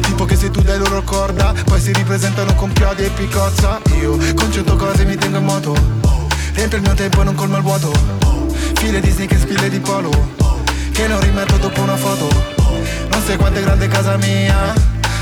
[0.02, 3.80] Tipo che se tu dai loro corda Poi si ripresentano con chiodi e picozza.
[4.00, 5.74] Io con cento cose mi tengo in moto.
[6.54, 7.92] Riempio il mio tempo e non colmo il vuoto
[8.74, 10.10] File di sneak e spille di polo.
[10.90, 12.28] Che non rimetto dopo una foto.
[13.08, 14.74] Non sai quanto è grande casa mia.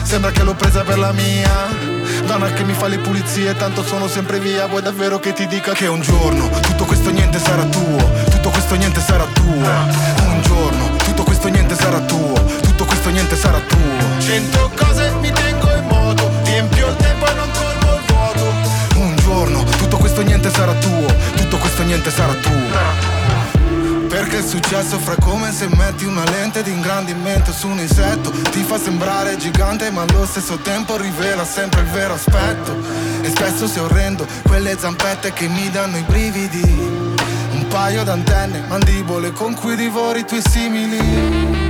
[0.02, 1.93] Sembra che l'ho presa per la mia
[2.26, 4.66] Donna che mi fa le pulizie, tanto sono sempre via.
[4.66, 7.96] Vuoi davvero che ti dica che un giorno Tutto questo niente sarà tuo?
[8.30, 9.44] Tutto questo niente sarà tuo.
[9.44, 12.32] Un giorno Tutto questo niente sarà tuo.
[12.62, 14.20] Tutto questo niente sarà tuo.
[14.20, 18.52] Cento cose mi tengo in moto Riempio il tempo e non colmo il vuoto.
[18.96, 21.06] Un giorno Tutto questo niente sarà tuo.
[21.36, 23.03] Tutto questo niente sarà tuo
[24.24, 28.30] perché il successo fra come se metti una lente di ingrandimento su un insetto.
[28.30, 32.74] Ti fa sembrare gigante ma allo stesso tempo rivela sempre il vero aspetto.
[33.20, 36.62] E spesso sei orrendo quelle zampette che mi danno i brividi.
[36.62, 41.63] Un paio d'antenne, mandibole con cui divori i tuoi simili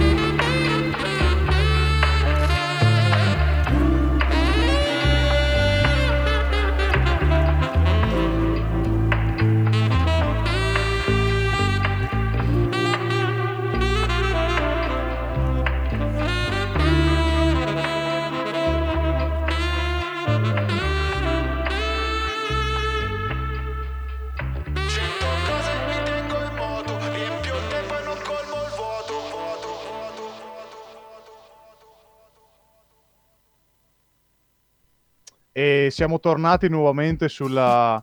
[35.64, 38.02] e siamo tornati nuovamente sulla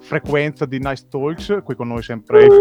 [0.00, 2.52] frequenza di Nice Talks, qui con noi sempre il,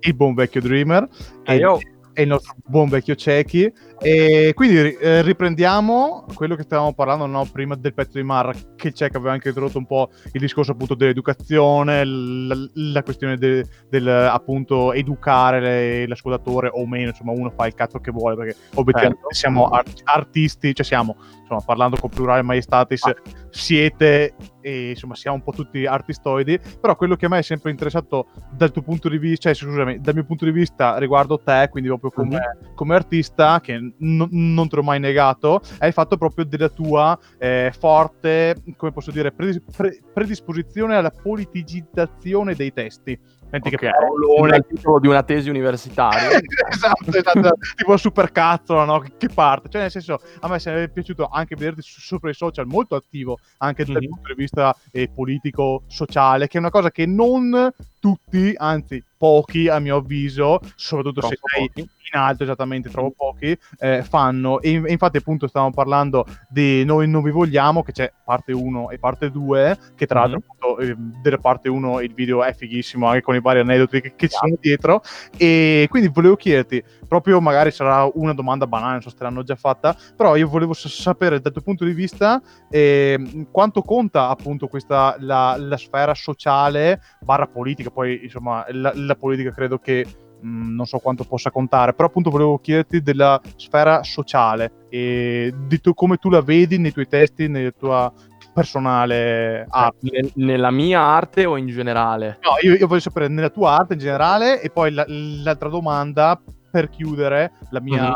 [0.00, 1.08] il buon vecchio Dreamer
[1.42, 1.78] e, io.
[2.12, 3.72] e il nostro buon vecchio Cecchi.
[3.98, 8.88] E quindi eh, riprendiamo quello che stavamo parlando no, prima del pezzo di Marra, che
[8.88, 13.64] il Cech aveva anche introdotto un po' il discorso appunto dell'educazione, la, la questione de-
[13.88, 18.56] del appunto educare le- l'ascoltatore o meno, insomma uno fa il cazzo che vuole perché
[18.74, 19.34] obiettivamente Certo.
[19.34, 21.16] siamo art- artisti, cioè siamo,
[21.46, 23.02] insomma parlando con plurale maestatis,
[23.50, 27.70] siete e insomma siamo un po' tutti artistoidi, però quello che a me è sempre
[27.70, 31.68] interessato dal tuo punto di vista, cioè scusami, dal mio punto di vista riguardo te,
[31.70, 32.40] quindi proprio come,
[32.74, 37.16] come artista, che n- non te l'ho mai negato, è il fatto proprio della tua
[37.38, 43.18] eh, forte, come posso dire, predis- pre- predisposizione alla politicizzazione dei testi.
[43.48, 44.56] Senti che Ok, parolone.
[44.56, 46.28] il titolo di una tesi universitaria.
[46.68, 48.98] esatto, esatto, tipo super cazzo no?
[48.98, 49.68] che- che parte.
[49.68, 53.38] Cioè, nel senso, a me sarebbe piaciuto anche vederti su- sopra i social molto attivo,
[53.58, 54.08] anche dal Mhm.
[54.08, 57.70] punto di vista eh, politico, sociale, che è una cosa che non
[58.00, 61.88] tutti, anzi pochi a mio avviso, soprattutto se Troppo sei pochi.
[62.16, 64.60] In alto esattamente, troppo pochi, eh, fanno.
[64.60, 68.90] E, e infatti appunto stavamo parlando di Noi non vi vogliamo, che c'è parte 1
[68.90, 73.06] e parte 2, che tra l'altro appunto eh, della parte 1 il video è fighissimo
[73.06, 75.02] anche con i vari aneddoti che, che ci sono dietro.
[75.36, 79.42] E quindi volevo chiederti, proprio magari sarà una domanda banale, non so se te l'hanno
[79.42, 82.40] già fatta, però io volevo sa- sapere dal tuo punto di vista
[82.70, 89.14] eh, quanto conta appunto questa la, la sfera sociale barra politica, poi insomma la, la
[89.14, 90.06] politica credo che
[90.40, 95.80] mh, non so quanto possa contare, però appunto volevo chiederti della sfera sociale e di
[95.80, 98.12] tu- come tu la vedi nei tuoi testi, nella tua
[98.52, 99.96] personale arte.
[100.10, 102.38] Nel- nella mia arte o in generale?
[102.42, 106.40] No, io, io voglio sapere nella tua arte in generale e poi la- l'altra domanda
[106.70, 108.12] per chiudere la mia,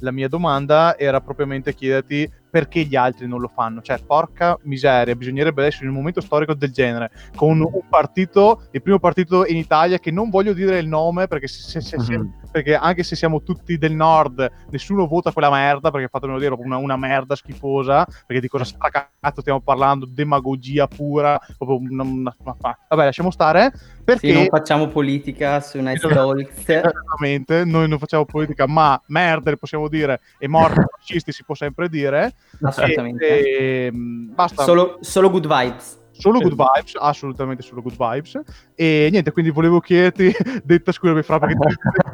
[0.00, 3.80] la mia domanda era propriamente chiederti perché gli altri non lo fanno.
[3.80, 8.82] Cioè, porca miseria, bisognerebbe essere in un momento storico del genere, con un partito, il
[8.82, 12.32] primo partito in Italia, che non voglio dire il nome perché, se- se- se- Mhm.
[12.50, 16.66] perché anche se siamo tutti del nord, nessuno vota quella merda, perché fatemelo dire, proprio
[16.68, 22.36] una, una merda schifosa, perché di cosa stracazzo stiamo parlando, demagogia pura, proprio una, una-
[22.42, 22.56] ma-
[22.88, 23.70] vabbè, lasciamo stare,
[24.02, 24.26] perché...
[24.26, 26.68] Sì, non facciamo politica su Nice Talks.
[26.68, 31.54] Esattamente, noi non facciamo politica, ma merda, le possiamo dire, e morti fascisti si può
[31.54, 32.32] sempre dire.
[32.62, 33.26] Assolutamente.
[33.26, 34.62] E, e, mh, basta.
[34.64, 35.98] Solo, solo good vibes.
[36.12, 38.40] Solo good vibes, assolutamente solo good vibes.
[38.74, 40.32] E niente, quindi volevo chiederti,
[40.64, 41.56] detta scusami Fra, perché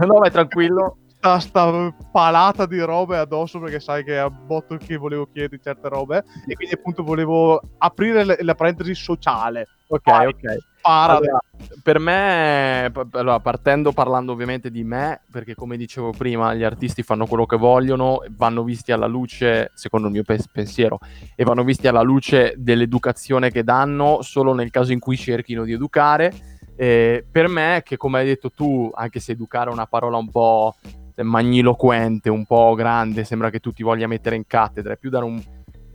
[0.06, 0.98] no, vai tranquillo.
[1.16, 5.88] Sta, sta palata di robe addosso perché sai che a botto che volevo chiederti certe
[5.88, 9.66] robe e quindi appunto volevo aprire le- la parentesi sociale.
[9.88, 10.58] Ok, ok.
[10.86, 11.16] Spara.
[11.16, 11.38] Allora,
[11.82, 17.26] per me, allora, partendo parlando ovviamente di me, perché come dicevo prima, gli artisti fanno
[17.26, 21.00] quello che vogliono, vanno visti alla luce, secondo il mio pes- pensiero,
[21.34, 25.72] e vanno visti alla luce dell'educazione che danno solo nel caso in cui cerchino di
[25.72, 26.32] educare.
[26.76, 30.30] Eh, per me, che come hai detto tu, anche se educare è una parola un
[30.30, 30.76] po'
[31.16, 35.24] magniloquente, un po' grande, sembra che tu ti voglia mettere in cattedra, è più dare
[35.24, 35.42] un,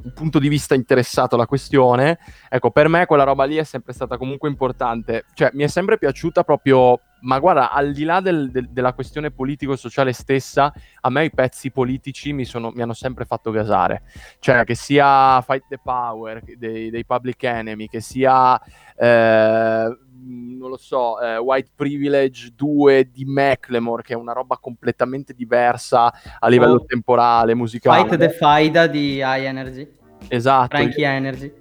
[0.03, 2.19] un punto di vista interessato alla questione.
[2.49, 5.25] Ecco, per me quella roba lì è sempre stata comunque importante.
[5.33, 6.99] Cioè, mi è sempre piaciuta proprio.
[7.23, 11.69] Ma guarda, al di là del- del- della questione politico-sociale stessa, a me i pezzi
[11.69, 14.01] politici mi, sono- mi hanno sempre fatto gasare.
[14.39, 18.59] Cioè, che sia Fight the Power dei, dei Public Enemy, che sia,
[18.95, 25.33] eh, non lo so, eh, White Privilege 2 di Macklemore, che è una roba completamente
[25.33, 28.07] diversa a livello O temporale, musicale.
[28.07, 29.87] Fight the Faida di High Energy.
[30.27, 30.75] Esatto.
[30.75, 31.53] Frankie Energy.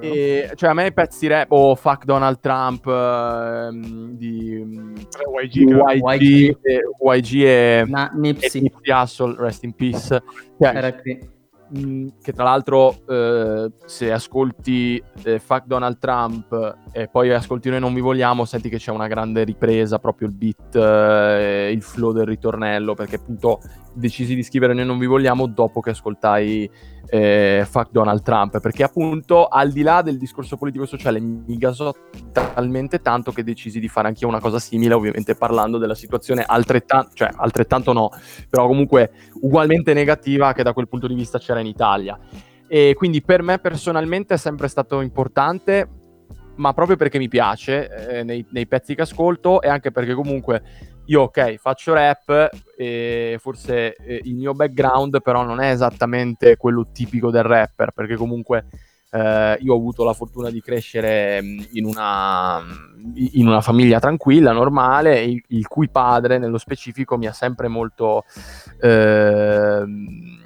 [0.00, 4.62] E, cioè a me i pezzi rap o Fuck Donald Trump ehm, di
[5.42, 8.60] YG, di YG, e, YG e, Na- e Nipsey.
[8.60, 10.22] Nipsey Hussle, rest in peace
[10.58, 11.18] Cioè.
[12.22, 17.92] Che tra l'altro eh, se ascolti eh, Fuck Donald Trump e poi ascolti Noi non
[17.92, 22.26] vi vogliamo senti che c'è una grande ripresa proprio il beat eh, il flow del
[22.26, 23.60] ritornello perché appunto
[23.98, 26.70] decisi di scrivere Noi non vi vogliamo dopo che ascoltai
[27.10, 31.56] eh, Fuck Donald Trump perché appunto al di là del discorso politico e sociale mi
[31.56, 31.92] gasò
[32.32, 37.10] talmente tanto che decisi di fare anch'io una cosa simile ovviamente parlando della situazione altrettanto
[37.14, 38.10] cioè altrettanto no
[38.48, 39.10] però comunque
[39.40, 42.18] ugualmente negativa che da quel punto di vista c'era in Italia.
[42.66, 45.88] E quindi per me personalmente è sempre stato importante,
[46.56, 50.62] ma proprio perché mi piace eh, nei, nei pezzi che ascolto e anche perché comunque
[51.08, 56.88] io ok faccio rap e forse eh, il mio background però non è esattamente quello
[56.92, 58.66] tipico del rapper perché comunque
[59.10, 62.62] eh, io ho avuto la fortuna di crescere mh, in una,
[63.32, 68.24] in una famiglia tranquilla, normale, il, il cui padre nello specifico mi ha sempre molto
[68.80, 70.37] ehm,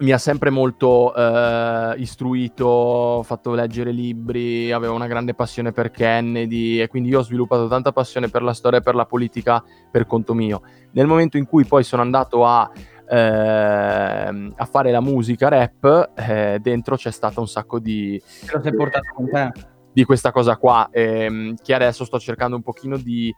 [0.00, 6.80] mi ha sempre molto eh, istruito, fatto leggere libri, avevo una grande passione per Kennedy
[6.80, 10.06] e quindi io ho sviluppato tanta passione per la storia e per la politica per
[10.06, 10.62] conto mio.
[10.92, 12.70] Nel momento in cui poi sono andato a,
[13.08, 18.20] ehm, a fare la musica rap, eh, dentro c'è stato un sacco di...
[18.46, 19.52] Te lo sei portato con te.
[19.92, 23.34] di questa cosa qua, ehm, che adesso sto cercando un pochino di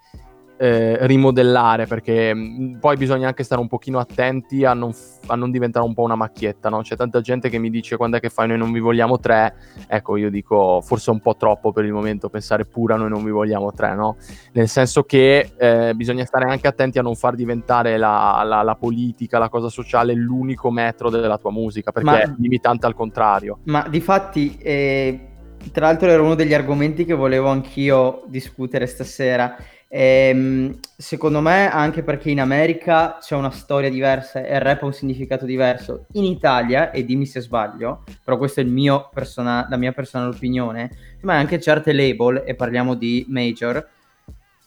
[0.63, 5.35] eh, rimodellare, perché mh, poi bisogna anche stare un pochino attenti a non, f- a
[5.35, 6.83] non diventare un po' una macchietta, no?
[6.83, 9.55] C'è tanta gente che mi dice quando è che fai noi non vi vogliamo tre,
[9.89, 13.09] ecco io dico forse è un po' troppo per il momento pensare pure a noi
[13.09, 14.17] non vi vogliamo tre, no?
[14.53, 18.75] Nel senso che eh, bisogna stare anche attenti a non far diventare la, la- la
[18.77, 23.59] politica, la cosa sociale l'unico metro della tua musica, perché Ma- è limitante al contrario.
[23.65, 25.27] Ma di fatti, eh,
[25.73, 29.57] tra l'altro era uno degli argomenti che volevo anch'io discutere stasera.
[29.95, 34.87] Ehm, secondo me anche perché in America c'è una storia diversa e il rap ha
[34.87, 36.07] un significato diverso.
[36.13, 38.65] In Italia, e dimmi se sbaglio, però questa è
[39.13, 40.91] persona- la mia personale opinione,
[41.23, 43.87] ma anche certe label, e parliamo di major,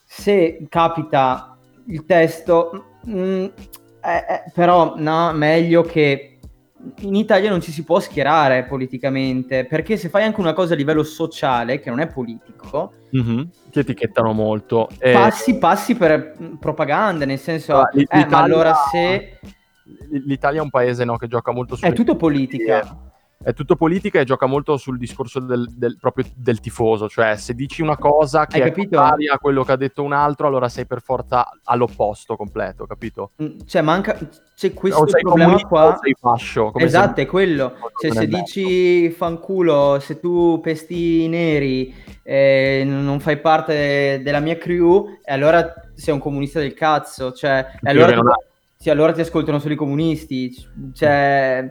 [0.06, 1.57] se capita
[1.88, 3.45] il testo, mm,
[4.03, 6.35] eh, eh, però no, meglio che
[7.02, 10.78] in Italia non ci si può schierare politicamente, perché se fai anche una cosa a
[10.78, 13.49] livello sociale, che non è politico, Mhm.
[13.72, 14.90] Ti etichettano molto.
[14.99, 19.40] Eh, passi, passi per mm, propaganda, nel senso, Ah, eh, ma allora se
[20.10, 23.14] L'Italia è un paese no, che gioca molto su è tutto politica,
[23.46, 27.54] è tutto politica e gioca molto sul discorso del, del- proprio del tifoso, cioè se
[27.54, 30.88] dici una cosa che è contraria a quello che ha detto un altro, allora sei
[30.88, 33.34] per forza all'opposto completo, capito?
[33.44, 34.18] Mm, cioè manca,
[34.56, 35.96] c'è questo o sei problema qua.
[36.02, 36.74] sei fascio.
[36.74, 37.76] Esatto, è quello.
[38.02, 41.94] Cioè, se dici fanculo, se tu pesti i neri,
[42.24, 47.32] eh, non fai parte della mia crew, e allora sei un comunista del cazzo.
[47.32, 48.20] Cioè, allora,
[48.76, 50.52] sì, allora ti ascoltano solo i comunisti.
[50.96, 51.70] Cioè,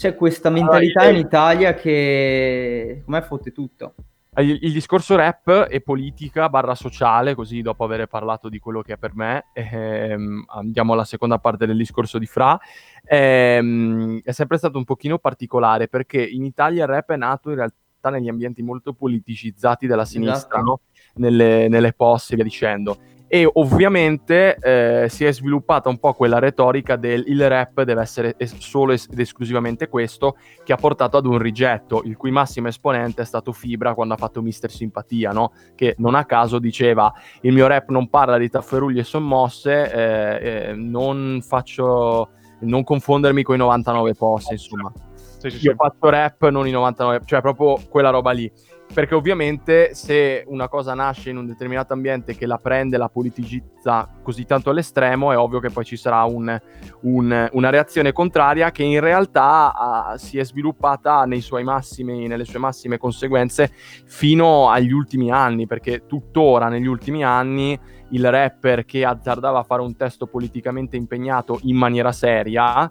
[0.00, 3.94] c'è questa Allora, mentalità in Italia che come fotte tutto.
[4.36, 8.94] Il, il discorso rap e politica barra sociale, così dopo aver parlato di quello che
[8.94, 12.58] è per me, ehm, andiamo alla seconda parte del discorso di Fra,
[13.04, 17.56] ehm, è sempre stato un pochino particolare perché in Italia il rap è nato in
[17.56, 20.62] realtà negli ambienti molto politicizzati della sinistra, Esatto.
[20.62, 20.80] no?
[21.16, 22.96] nelle, nelle posse e via dicendo.
[23.32, 28.34] E ovviamente eh, si è sviluppata un po' quella retorica del il rap deve essere
[28.36, 33.22] es- solo ed esclusivamente questo, che ha portato ad un rigetto, il cui massimo esponente
[33.22, 35.52] è stato Fibra quando ha fatto Mister Simpatia, no?
[35.76, 37.12] che non a caso diceva
[37.42, 42.30] il mio rap non parla di tafferugli e sommosse, eh, eh, non faccio
[42.62, 44.92] non confondermi con i 99 posti, insomma.
[45.38, 45.66] Sì, sì, sì.
[45.66, 48.50] Io faccio rap, non i 99, cioè proprio quella roba lì.
[48.92, 54.08] Perché ovviamente se una cosa nasce in un determinato ambiente che la prende, la politicizza
[54.20, 56.60] così tanto all'estremo, è ovvio che poi ci sarà un-
[57.02, 61.24] un- una reazione contraria che in realtà ah, si è sviluppata
[61.62, 63.70] massimi, nelle sue massime conseguenze
[64.06, 67.78] fino agli ultimi anni, perché tuttora negli ultimi anni
[68.10, 72.90] il rapper che azzardava a fare un testo politicamente impegnato in maniera seria,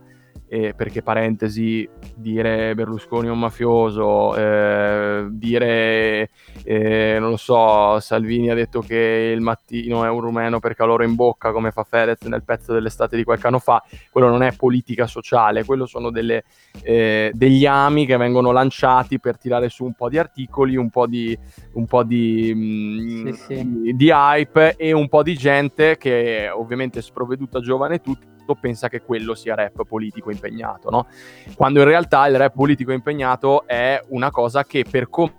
[0.51, 6.29] eh, perché parentesi, dire Berlusconi è un mafioso, eh, dire,
[6.63, 11.05] eh, non lo so, Salvini ha detto che il mattino è un rumeno per calore
[11.05, 14.55] in bocca, come fa Fedez nel pezzo dell'estate di qualche anno fa, quello non è
[14.55, 16.43] politica sociale, quello sono delle,
[16.81, 21.05] eh, degli ami che vengono lanciati per tirare su un po' di articoli, un po'
[21.05, 21.37] di,
[21.73, 23.81] un po' di, mm, Sì, sì.
[23.81, 28.01] di- di hype e un po' di gente che ovviamente sprovveduta giovane e
[28.49, 31.07] tutto pensa che quello sia rap politico impegnato, no?
[31.55, 35.33] Quando in realtà il rap politico impegnato è una cosa che per come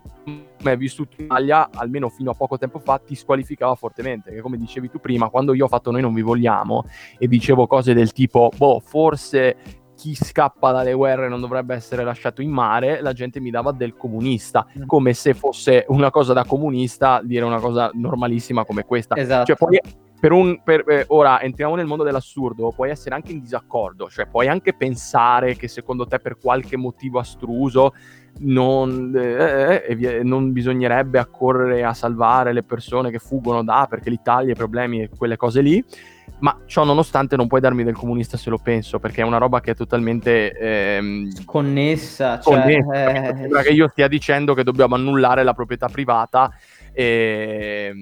[0.63, 4.31] è vissuto in Italia, almeno fino a poco tempo fa, ti squalificava fortemente.
[4.31, 6.85] Che come dicevi tu prima, quando io ho fatto Noi non vi vogliamo
[7.19, 9.57] e dicevo cose del tipo, boh, forse
[9.97, 13.97] chi scappa dalle guerre non dovrebbe essere lasciato in mare, la gente mi dava del
[13.97, 14.87] comunista, Mm.
[14.87, 19.17] come se fosse una cosa da comunista dire una cosa normalissima come questa.
[19.17, 19.47] Esatto.
[19.47, 19.79] Cioè, poi
[20.21, 24.27] per un, per- eh, ora entriamo nel mondo dell'assurdo, puoi essere anche in disaccordo, cioè
[24.27, 27.95] puoi anche pensare che secondo te per qualche motivo astruso
[28.41, 34.11] non, eh, e via- non bisognerebbe accorrere a salvare le persone che fuggono da perché
[34.11, 35.83] l'Italia, i problemi e quelle cose lì.
[36.41, 39.61] Ma ciò nonostante non puoi darmi del comunista se lo penso, perché è una roba
[39.61, 43.13] che è totalmente ehm, Connessa, cioè, connessa.
[43.13, 46.51] eh, Sembra che io stia dicendo che dobbiamo annullare la proprietà privata
[46.93, 47.93] e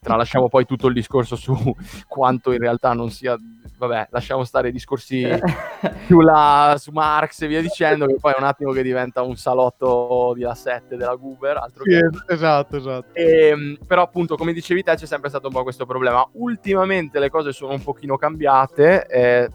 [0.00, 1.54] tralasciamo poi tutto il discorso su
[2.08, 3.36] quanto in realtà non sia
[3.78, 5.26] vabbè lasciamo stare i discorsi
[6.06, 9.36] più là su Marx e via dicendo che poi è un attimo che diventa un
[9.36, 13.14] salotto di la 7 della Goober altro Sì, che es- esatto, esatto.
[13.14, 17.30] Ehm, però appunto come dicevi te c'è sempre stato un po' questo problema ultimamente le
[17.30, 19.50] cose sono un pochino cambiate eh,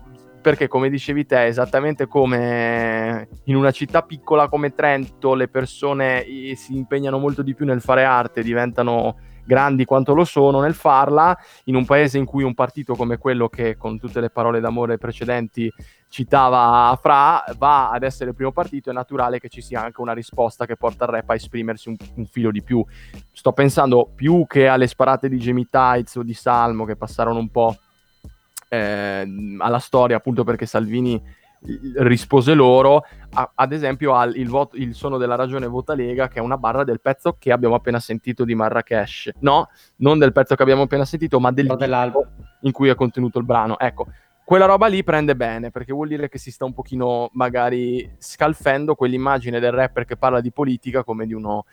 [0.47, 6.23] perché come dicevi te, esattamente come in una città piccola come Trento le persone
[6.55, 11.37] si impegnano molto di più nel fare arte, diventano grandi quanto lo sono nel farla,
[11.65, 14.97] in un paese in cui un partito come quello che con tutte le parole d'amore
[14.97, 15.69] precedenti
[16.07, 20.13] citava Fra va ad essere il primo partito, è naturale che ci sia anche una
[20.13, 22.81] risposta che porta il rap a esprimersi un, un filo di più.
[23.33, 27.75] Sto pensando più che alle sparate di Tights o di Salmo che passarono un po'
[28.69, 31.21] eh, alla storia appunto perché Salvini
[31.97, 33.03] rispose loro,
[33.33, 36.57] a, ad esempio al il, voto, il suono della ragione vota Lega, che è una
[36.57, 39.31] barra del pezzo che abbiamo appena sentito di Marrakesh.
[39.39, 42.27] No, non del pezzo che abbiamo appena sentito, ma del disco
[42.61, 43.79] in cui è contenuto il brano.
[43.79, 44.07] Ecco,
[44.43, 48.95] quella roba lì prende bene, perché vuol dire che si sta un pochino magari scalfendo
[48.95, 51.65] quell'immagine del rapper che parla di politica come di uno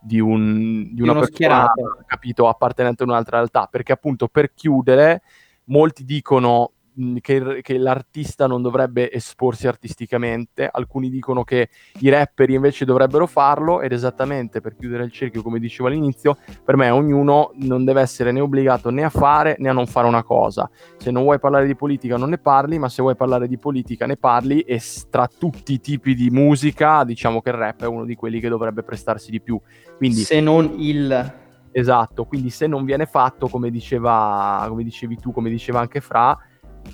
[0.00, 1.70] di, un, di, Di una uno persona,
[2.06, 5.22] capito, appartenente a un'altra realtà, perché appunto per chiudere
[5.64, 6.72] molti dicono
[7.20, 11.68] che, che l'artista non dovrebbe esporsi artisticamente, alcuni dicono che
[12.00, 16.76] i rapper invece dovrebbero farlo ed esattamente per chiudere il cerchio, come dicevo all'inizio, per
[16.76, 20.22] me ognuno non deve essere né obbligato né a fare né a non fare una
[20.22, 20.68] cosa.
[20.98, 24.06] Se non vuoi parlare di politica non ne parli, ma se vuoi parlare di politica
[24.06, 24.80] ne parli e
[25.10, 28.48] tra tutti i tipi di musica diciamo che il rap è uno di quelli che
[28.48, 29.60] dovrebbe prestarsi di più.
[29.96, 31.40] Quindi, Se non il...
[31.72, 36.38] Esatto, quindi se non viene fatto, come, diceva, come dicevi tu, come diceva anche Fra,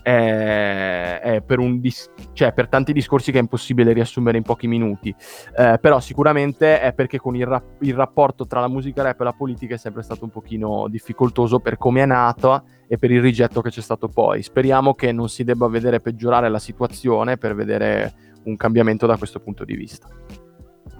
[0.02, 5.14] è, è per, dis- cioè, per tanti discorsi che è impossibile riassumere in pochi minuti.
[5.56, 9.24] Eh, però sicuramente è perché con il, rap- il rapporto tra la musica rap e
[9.24, 13.20] la politica è sempre stato un pochino difficoltoso per come è nata e per il
[13.20, 14.42] rigetto che c'è stato poi.
[14.42, 18.12] Speriamo che non si debba vedere peggiorare la situazione per vedere
[18.44, 20.08] un cambiamento da questo punto di vista.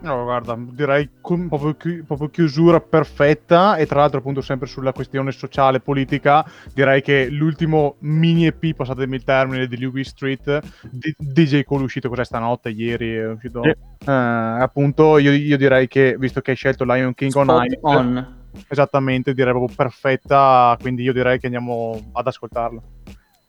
[0.01, 4.93] No, guarda, direi con proprio, chi- proprio chiusura perfetta e tra l'altro appunto sempre sulla
[4.93, 10.61] questione sociale politica, direi che l'ultimo mini EP, passatemi il termine, di Louis Street,
[10.91, 13.63] di- DJ Cole è uscito cos'è stanotte, ieri è uscito...
[13.63, 13.71] Sì.
[13.71, 17.79] Eh, appunto io, io direi che, visto che hai scelto Lion King on Spot Ice,
[17.83, 18.37] on.
[18.69, 22.83] esattamente, direi proprio perfetta, quindi io direi che andiamo ad ascoltarlo.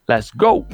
[0.06, 0.66] Let's go!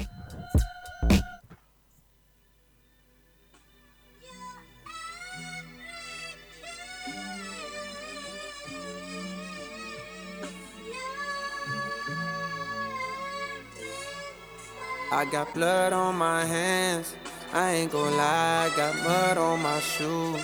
[15.15, 17.15] I got blood on my hands.
[17.53, 20.41] I ain't gonna lie, I got mud on my shoes.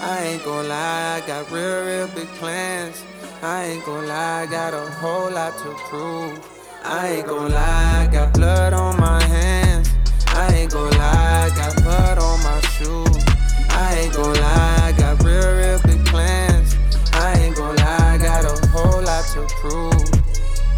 [0.00, 3.04] I ain't gonna lie, I got real, real big plans.
[3.42, 6.40] I ain't gonna lie, I got a whole lot to prove.
[6.82, 9.90] I ain't gonna lie, I got blood on my hands.
[10.28, 13.24] I ain't gonna lie, I got mud on my shoes.
[13.68, 16.76] I ain't gonna lie, I got real, real big plans.
[17.12, 20.02] I ain't gonna lie, I got a whole lot to prove.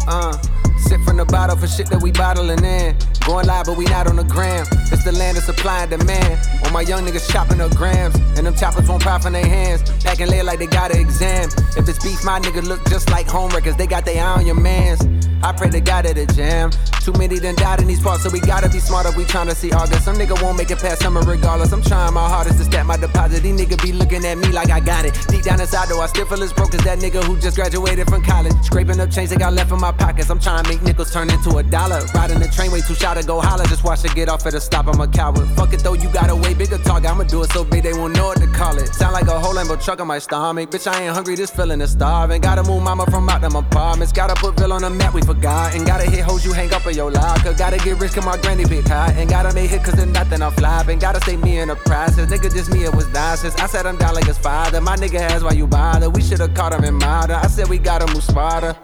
[0.05, 0.37] Uh,
[0.79, 2.97] sip from the bottle for shit that we bottling in.
[3.27, 4.65] Going live, but we not on the gram.
[4.89, 6.39] It's the land of supply and demand.
[6.63, 9.83] All my young niggas chopping up grams, and them choppers won't pop in their hands.
[10.01, 11.49] Packing late like they got an exam.
[11.75, 13.75] If it's beef, my nigga look just like home records.
[13.75, 15.26] They got their eye on your mans.
[15.43, 16.71] I pray to God at the jam.
[17.07, 19.11] Too many done died in these parts, so we gotta be smarter.
[19.15, 20.03] We tryna see August.
[20.03, 21.71] Some nigga won't make it past summer regardless.
[21.71, 23.43] I'm trying my hardest to stack my deposit.
[23.43, 25.13] These niggas be looking at me like I got it.
[25.29, 28.09] Deep down inside, though, I still feel as broke as that nigga who just graduated
[28.09, 28.53] from college.
[28.61, 30.29] Scraping up change they got left in my pockets.
[30.29, 32.01] I'm trying to make nickels turn into a dollar.
[32.13, 33.63] Riding the train way too shy to go holler.
[33.65, 34.87] Just watch it get off at a stop.
[34.87, 35.47] I'm a coward.
[35.55, 37.09] Fuck it though, you got a way bigger target.
[37.09, 38.93] I'ma do it so big they won't know what to call it.
[38.93, 40.71] Sound like a whole Lambo truck on my stomach.
[40.71, 42.41] Bitch, I ain't hungry, this feeling is starving.
[42.41, 44.11] Gotta move mama from out them apartments.
[44.11, 45.75] Gotta put Bill on the map, we forgot.
[45.75, 47.53] And gotta hit hoes you hang up in your locker.
[47.53, 49.13] Gotta get rich, cause my granny pick hot.
[49.17, 50.99] And gotta make hit cause there's nothing I'm flopping.
[50.99, 52.31] Gotta stay me in the process.
[52.31, 53.55] Nigga, just me, it was nonsense.
[53.55, 54.79] I said I'm down like his father.
[54.81, 56.09] My nigga has why you bother.
[56.09, 57.35] We should've caught him in murder.
[57.35, 58.75] I said we gotta move smarter.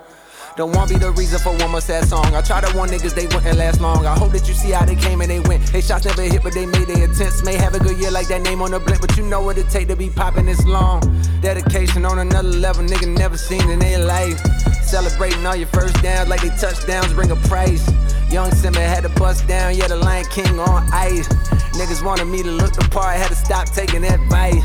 [0.56, 2.36] Don't want be the reason for one more sad song.
[2.36, 4.06] I tried to warn niggas they wouldn't last long.
[4.06, 5.65] I hope that you see how they came and they went.
[5.72, 7.44] They shots never hit, but they made their attempts.
[7.44, 9.57] May have a good year like that name on the blimp, but you know what
[9.57, 11.02] it take to be popping this long.
[11.41, 14.40] Dedication on another level, nigga never seen in their life.
[14.85, 17.84] Celebrating all your first downs like they touchdowns bring a price.
[18.31, 21.27] Young Simba had to bust down, yeah, the Lion King on ice.
[21.73, 24.64] Niggas wanted me to look the part, had to stop taking advice.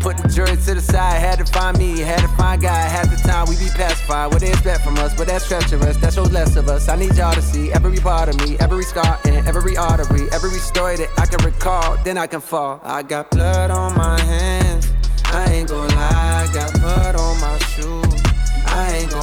[0.00, 2.90] Put the jury to the side, had to find me, had to find God.
[2.90, 6.14] Half the time we be pacified, what they expect from us, but that's treacherous, that
[6.14, 6.88] shows less of us.
[6.88, 10.50] I need y'all to see every part of me, every scar and every artery, every
[10.50, 12.80] story that I can recall, then I can fall.
[12.82, 14.90] I got blood on my hands,
[15.26, 17.59] I ain't gonna lie, I got blood on my.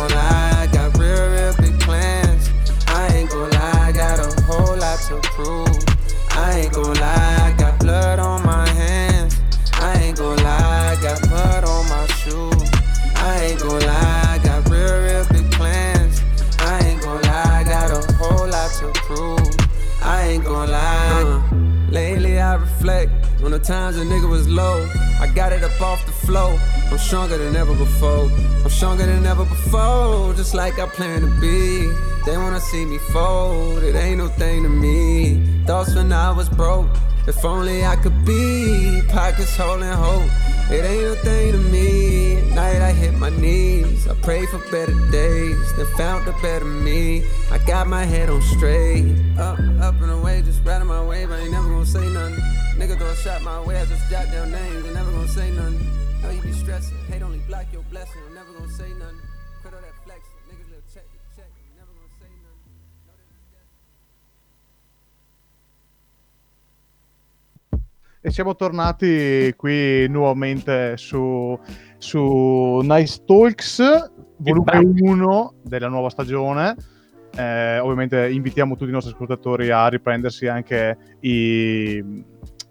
[0.08, 2.50] I ain't gonna lie, I got real, real big plans.
[2.88, 5.84] I ain't gonna lie, I got a whole lot to prove.
[6.32, 9.40] I ain't gonna lie, I got blood on my hands.
[9.74, 12.72] I ain't gonna lie, I got mud on my shoes.
[13.16, 16.22] I ain't gonna lie, I got real, real big plans.
[16.60, 19.56] I ain't gonna lie, I got a whole lot to prove.
[20.02, 21.56] I ain't gonna lie, uh-huh.
[21.92, 22.58] lately I
[23.40, 24.88] the times a nigga was low.
[25.20, 26.60] I got it up off the flow.
[26.92, 28.30] I'm stronger than ever before.
[28.64, 30.34] I'm stronger than ever before.
[30.34, 31.90] Just like I plan to be.
[32.26, 33.84] They wanna see me fold.
[33.84, 35.42] It ain't no thing to me.
[35.66, 36.90] Thoughts when I was broke.
[37.28, 39.02] If only I could be.
[39.10, 40.30] Pockets holding hope.
[40.70, 42.38] It ain't a thing to me.
[42.40, 44.06] At night I hit my knees.
[44.06, 45.76] I pray for better days.
[45.78, 47.24] Then found a better me.
[47.50, 49.16] I got my head on straight.
[49.38, 51.32] Up, up and away, just riding my wave.
[51.32, 52.44] I ain't never gonna say nothing.
[52.76, 53.80] Nigga throw a shot my way.
[53.80, 54.86] I just jot down names.
[54.86, 55.80] I never gonna say nothing.
[56.22, 56.98] Know you be stressing.
[57.08, 58.22] Hate only block your blessing.
[58.28, 59.27] I'm never gonna say nothing.
[68.28, 71.58] E siamo tornati qui nuovamente su,
[71.98, 76.76] su Nice Talks, volume 1 della nuova stagione.
[77.38, 82.04] Eh, ovviamente invitiamo tutti i nostri ascoltatori a riprendersi anche i,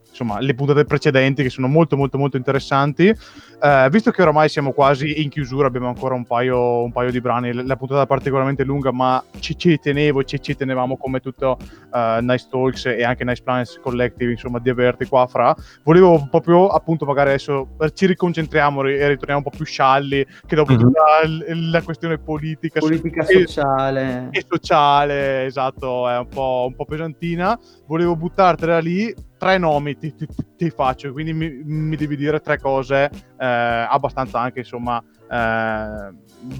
[0.06, 3.16] insomma, le puntate precedenti che sono molto molto molto interessanti.
[3.58, 7.20] Eh, visto che oramai siamo quasi in chiusura, abbiamo ancora un paio, un paio di
[7.22, 11.56] brani, la puntata è particolarmente lunga, ma ci, ci tenevo, ci, ci tenevamo come tutto
[11.92, 15.54] eh, Nice Talks e anche Nice Planets Collective, insomma, di averti qua fra.
[15.84, 20.54] Volevo proprio, appunto, magari adesso eh, ci riconcentriamo e ritorniamo un po' più scialli, che
[20.54, 20.78] dopo Mhm.
[20.78, 24.28] tutta l- la questione politica, Politica e- sociale.
[24.32, 27.58] e sociale, esatto, è un po', un po' pesantina.
[27.86, 29.14] Volevo buttartela lì.
[29.38, 30.26] Tre nomi ti, ti-
[30.56, 35.34] ti faccio, quindi mi, mi devi dire tre cose eh, abbastanza anche, insomma, eh,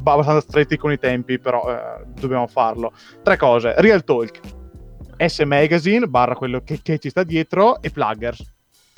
[0.05, 2.93] abbastanza stretti con i tempi, però eh, dobbiamo farlo.
[3.23, 4.41] Tre cose: Real Talk,
[5.17, 8.55] S Magazine, barra quello che, che ci sta dietro, e Pluggers.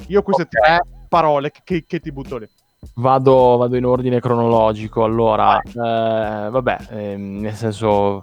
[0.08, 2.48] Io queste tre parole che, che ti butto lì.
[2.94, 5.02] Vado, vado in ordine cronologico.
[5.02, 8.22] Allora, eh, vabbè, ehm, nel senso,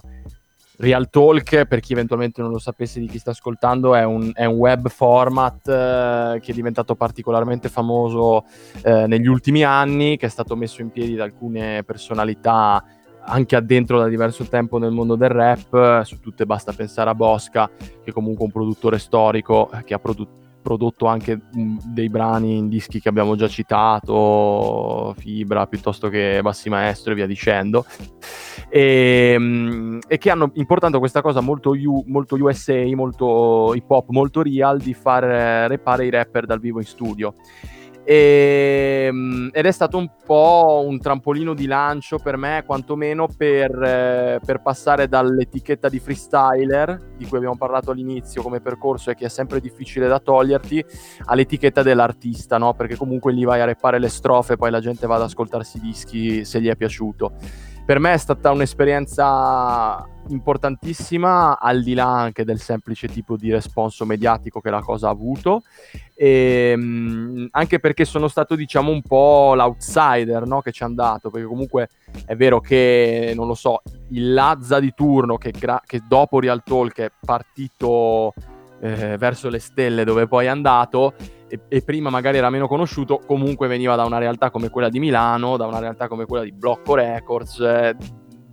[0.78, 4.44] Real Talk, per chi eventualmente non lo sapesse di chi sta ascoltando, è un, è
[4.44, 8.44] un web format eh, che è diventato particolarmente famoso
[8.82, 12.84] eh, negli ultimi anni, che è stato messo in piedi da alcune personalità
[13.28, 16.02] anche addentro da diverso tempo nel mondo del rap.
[16.02, 19.98] Su tutte basta pensare a Bosca, che è comunque un produttore storico eh, che ha
[19.98, 26.68] produ- prodotto anche dei brani in dischi che abbiamo già citato, Fibra piuttosto che Bassi
[26.68, 27.86] Maestro e via dicendo,
[28.68, 34.08] e, mm, e che hanno importato questa cosa molto, U- molto USA, molto hip hop,
[34.08, 37.34] molto real di far eh, repare i rapper dal vivo in studio.
[38.08, 43.82] E, mm, ed è stato un po' un trampolino di lancio per me, quantomeno per,
[43.82, 49.24] eh, per passare dall'etichetta di freestyler, di cui abbiamo parlato all'inizio come percorso e che
[49.24, 50.84] è sempre difficile da toglierti,
[51.24, 52.74] all'etichetta dell'artista, no?
[52.74, 55.80] Perché comunque lì vai a repare le strofe, poi la gente va ad ascoltarsi i
[55.80, 57.32] dischi se gli è piaciuto.
[57.84, 64.04] Per me è stata un'esperienza importantissima, al di là anche del semplice tipo di responso
[64.04, 65.62] mediatico che la cosa ha avuto,
[66.14, 71.30] e, mh, anche perché sono stato diciamo un po' l'outsider no, che ci è andato,
[71.30, 71.88] perché comunque
[72.24, 76.62] è vero che, non lo so, il Lazza di turno che, gra- che dopo Real
[76.62, 78.32] Talk è partito
[78.80, 81.14] eh, verso le stelle dove poi è andato
[81.48, 84.98] e, e prima magari era meno conosciuto, comunque veniva da una realtà come quella di
[84.98, 87.96] Milano, da una realtà come quella di Blocco Records, eh,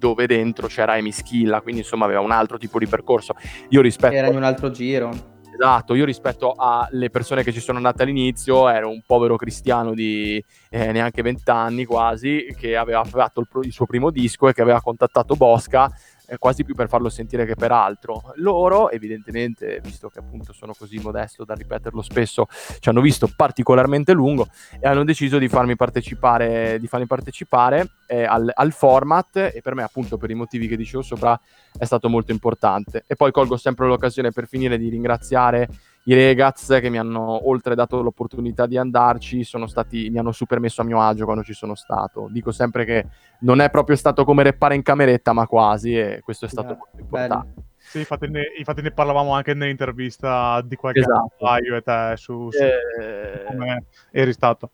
[0.04, 3.36] dove dentro c'era Amy Schilla, quindi insomma aveva un altro tipo di percorso.
[3.70, 4.14] Io rispetto...
[4.14, 5.32] Era in un altro giro.
[5.54, 10.44] Esatto, io rispetto alle persone che ci sono andate all'inizio ero un povero cristiano di
[10.70, 14.82] eh, neanche vent'anni quasi, che aveva fatto il, il suo primo disco e che aveva
[14.82, 15.90] contattato Bosca
[16.28, 18.34] eh, quasi più per farlo sentire che per altro.
[18.36, 22.48] Loro, evidentemente, visto che appunto sono così modesto da ripeterlo spesso,
[22.80, 24.48] ci hanno visto particolarmente lungo
[24.80, 29.76] e hanno deciso di farmi partecipare, di farmi partecipare eh, al, al format e per
[29.76, 31.40] me appunto per i motivi che dicevo sopra
[31.78, 33.04] è stato molto importante.
[33.08, 35.68] E poi colgo sempre l'occasione per finire di ringraziare
[36.06, 40.60] i Regaz che mi hanno oltre dato l'opportunità di andarci, sono stati, mi hanno super
[40.60, 42.28] messo a mio agio quando ci sono stato.
[42.30, 43.06] Dico sempre che
[43.40, 47.00] non è proprio stato come reppare in cameretta, ma quasi, e questo è stato molto
[47.00, 47.62] importante.
[47.78, 51.18] Sì, infatti ne, infatti ne parlavamo anche nell'intervista di qualche Esatto.
[51.18, 54.72] anno fa, io e te, su, su Eh, come eri stato.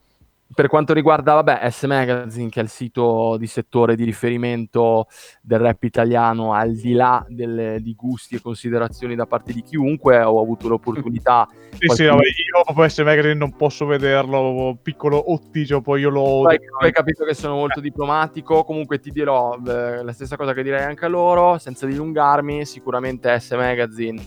[0.51, 5.07] Per quanto riguarda, vabbè, S Magazine, che è il sito di settore di riferimento
[5.41, 10.19] del rap italiano, al di là delle- di gusti e considerazioni da parte di chiunque,
[10.21, 11.47] ho avuto l'opportunità.
[11.79, 16.41] Sì, sì, vabbè, io proprio S Magazine non posso vederlo, piccolo ottigio, poi io lo...
[16.41, 18.63] Poi tu hai capito che sono molto diplomatico.
[18.65, 22.65] Comunque ti dirò eh, la stessa cosa che direi anche a loro, senza dilungarmi.
[22.65, 24.21] Sicuramente S Magazine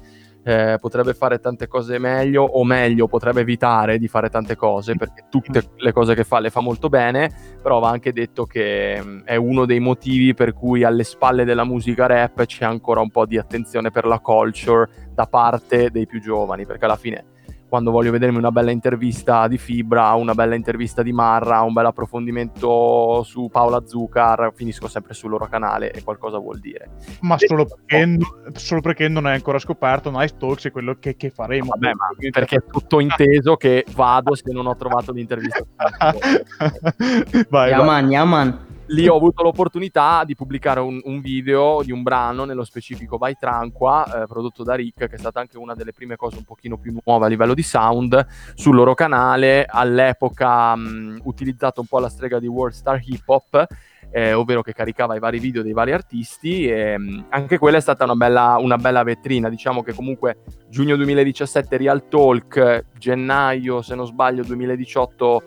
[0.45, 5.27] eh, potrebbe fare tante cose meglio, o meglio, potrebbe evitare di fare tante cose, perché
[5.31, 7.31] tutte le cose che fa le fa molto bene.
[7.63, 11.65] Però va anche detto che mh, è uno dei motivi per cui alle spalle della
[11.65, 16.21] musica rap c'è ancora un po' di attenzione per la culture da parte dei più
[16.21, 17.25] giovani, perché alla fine
[17.73, 21.87] quando voglio vedermi una bella intervista di Fibra, una bella intervista di Marra, un bel
[21.87, 26.91] approfondimento su Paola Zucar, finisco sempre sul loro canale e qualcosa vuol dire.
[27.23, 28.19] Ma solo perché,
[28.57, 31.71] solo perché non hai ancora scoperto Nice Talks è quello che, che faremo.
[31.71, 35.65] Vabbè, ma perché è tutto inteso che vado se non ho trovato l'intervista.
[37.49, 38.72] vai, Yaman, Yaman.
[38.93, 43.37] Lì ho avuto l'opportunità di pubblicare un, un video di un brano, nello specifico Vai
[43.39, 46.77] Tranqua, eh, prodotto da Rick, che è stata anche una delle prime cose un pochino
[46.77, 52.11] più nuove a livello di sound, sul loro canale, all'epoca mh, utilizzato un po' alla
[52.11, 53.67] strega di World Star Hip Hop,
[54.11, 57.81] eh, ovvero che caricava i vari video dei vari artisti e mh, anche quella è
[57.81, 63.95] stata una bella, una bella vetrina, diciamo che comunque giugno 2017 Real Talk, gennaio se
[63.95, 65.43] non sbaglio 2018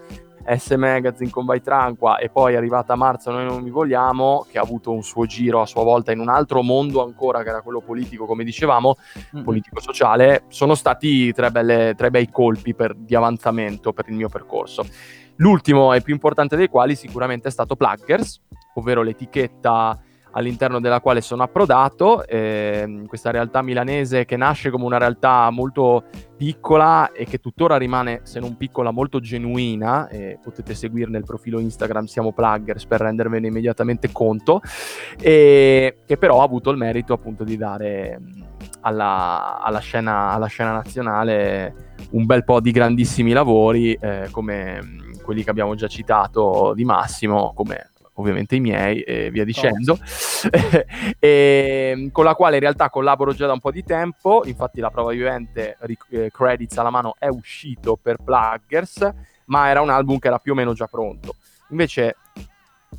[0.48, 4.46] S Magazine con Vai Tranqua e poi è arrivata a marzo Noi non mi vogliamo,
[4.50, 7.50] che ha avuto un suo giro a sua volta in un altro mondo ancora, che
[7.50, 8.96] era quello politico, come dicevamo,
[9.38, 9.44] Mm.
[9.44, 14.86] politico-sociale, sono stati tre, belle- tre bei colpi per- di avanzamento per il mio percorso.
[15.38, 18.42] L'ultimo e più importante dei quali sicuramente è stato Pluggers,
[18.76, 20.00] ovvero l'etichetta
[20.36, 26.04] all'interno della quale sono approdato, ehm, questa realtà milanese che nasce come una realtà molto
[26.36, 31.60] piccola e che tuttora rimane, se non piccola, molto genuina, e potete seguirne il profilo
[31.60, 34.62] Instagram Siamo Pluggers per rendervene immediatamente conto,
[35.18, 38.20] e che però ha avuto il merito appunto di dare
[38.82, 45.44] alla, alla scena, alla scena nazionale un bel po' di grandissimi lavori, eh, come quelli
[45.44, 49.98] che abbiamo già citato di Massimo, come ovviamente i miei e via dicendo,
[51.20, 54.90] e, con la quale in realtà collaboro già da un po' di tempo, infatti la
[54.90, 55.78] prova vivente,
[56.10, 59.14] eh, credits alla mano, è uscito per Pluggers,
[59.46, 61.36] ma era un album che era più o meno già pronto.
[61.70, 62.16] Invece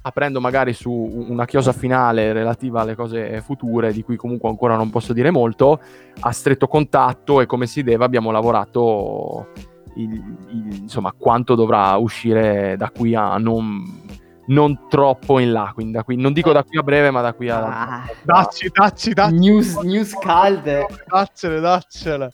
[0.02, 4.90] aprendo magari su una chiosa finale relativa alle cose future, di cui comunque ancora non
[4.90, 5.80] posso dire molto,
[6.20, 9.48] a stretto contatto e come si deve abbiamo lavorato
[9.96, 14.02] il- il- insomma quanto dovrà uscire da qui a non,
[14.46, 17.32] non troppo in là, quindi da qui, non dico da qui a breve ma da
[17.32, 18.04] qui a...
[18.22, 19.34] Dacci, dacci, dacci.
[19.34, 20.86] News, news calde.
[21.06, 22.32] Daccele, daccele.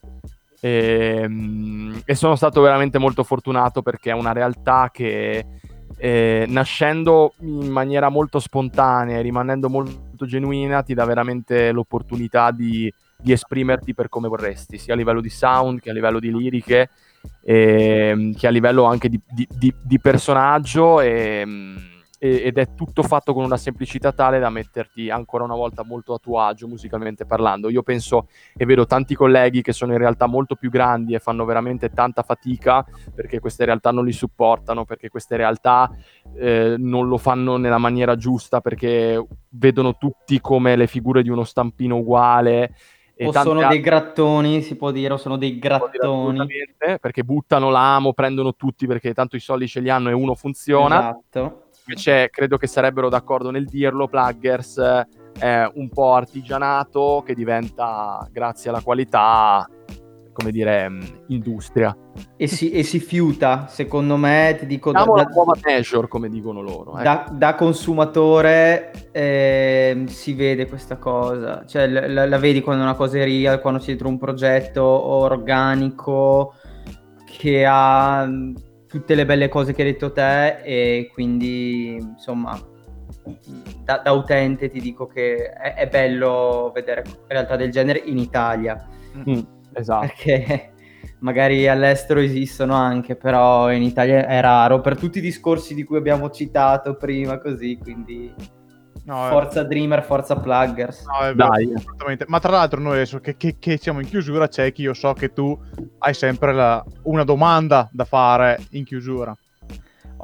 [0.60, 5.44] E, Ehm, e sono stato veramente molto fortunato perché è una realtà che
[5.96, 12.92] eh, nascendo in maniera molto spontanea e rimanendo molto genuina ti dà veramente l'opportunità di,
[13.16, 16.90] di esprimerti per come vorresti, sia a livello di sound che a livello di liriche,
[17.44, 21.91] ehm, che a livello anche di, di- di- di personaggio e, e-
[22.24, 26.18] ed è tutto fatto con una semplicità tale da metterti ancora una volta molto a
[26.18, 27.68] tuo agio musicalmente parlando.
[27.68, 31.44] Io penso e vedo tanti colleghi che sono in realtà molto più grandi e fanno
[31.44, 35.90] veramente tanta fatica perché queste realtà non li supportano, perché queste realtà
[36.36, 41.42] eh, non lo fanno nella maniera giusta, perché vedono tutti come le figure di uno
[41.42, 42.76] stampino uguale.
[43.18, 45.98] O sono altre- dei grattoni, si può dire, o sono dei grattoni.
[45.98, 50.36] assolutamente, perché buttano l'amo, prendono tutti perché tanto i soldi ce li hanno e uno
[50.36, 50.98] funziona.
[51.00, 51.62] Esatto.
[51.86, 55.06] Invece credo che sarebbero d'accordo nel dirlo, Pluggers eh,
[55.38, 59.68] è un po' artigianato che diventa, grazie alla qualità,
[60.32, 61.94] come dire, mh, industria.
[62.36, 66.06] E si, e si fiuta, secondo me, ti dico, da, Diamo la da- nuova measure,
[66.08, 66.92] come dicono loro.
[66.92, 67.02] ecco.
[67.02, 73.18] da- da consumatore ehm, si vede questa cosa, cioè la, la vedi quando una cosa
[73.18, 76.54] è real, quando c'è dentro un progetto organico
[77.26, 78.54] che ha mm,
[78.92, 82.60] tutte le belle cose che hai detto te e quindi insomma
[83.82, 88.86] da, da utente ti dico che è, è bello vedere realtà del genere in Italia.
[89.16, 89.40] Mm,
[89.72, 90.06] esatto.
[90.06, 90.72] Perché
[91.20, 95.96] magari all'estero esistono anche, però in Italia è raro per tutti i discorsi di cui
[95.96, 98.30] abbiamo citato prima, così, quindi
[99.04, 99.30] No, eh.
[99.30, 101.04] forza Dreamer, forza Pluggers.
[101.06, 101.72] No, è vero, Dai.
[101.74, 102.24] assolutamente.
[102.28, 105.12] Ma tra l'altro noi adesso che, che- che siamo in chiusura, c'è chi io so
[105.12, 105.58] che tu
[105.98, 109.36] hai sempre la- una domanda da fare in chiusura.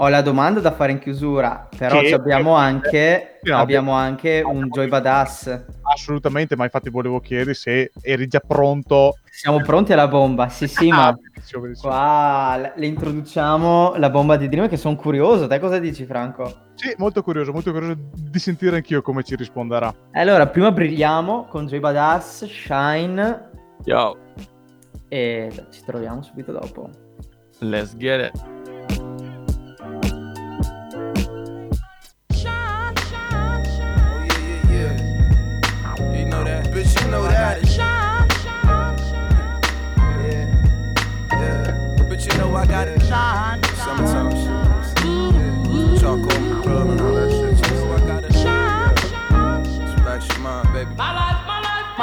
[0.01, 4.69] Ho la domanda da fare in chiusura, però Che- abbiamo anche, no, abbiamo anche un
[4.69, 5.65] Joy Badass.
[5.93, 9.15] Assolutamente, ma infatti volevo chiedere se eri già pronto.
[9.29, 11.67] Siamo pronti alla bomba, sì sì, Ah, ma benissimo.
[11.81, 15.49] qua le- le introduciamo la bomba di Dreamer che sono curioso.
[15.49, 16.67] Te cosa dici Franco?
[16.79, 19.93] Sì, molto curioso, molto curioso di sentire anch'io come ci risponderà.
[20.13, 23.51] Allora, prima brilliamo con Joy Badass, Shine
[23.83, 24.17] Yo,
[25.09, 26.89] e ci troviamo subito dopo.
[27.59, 28.58] let's get it.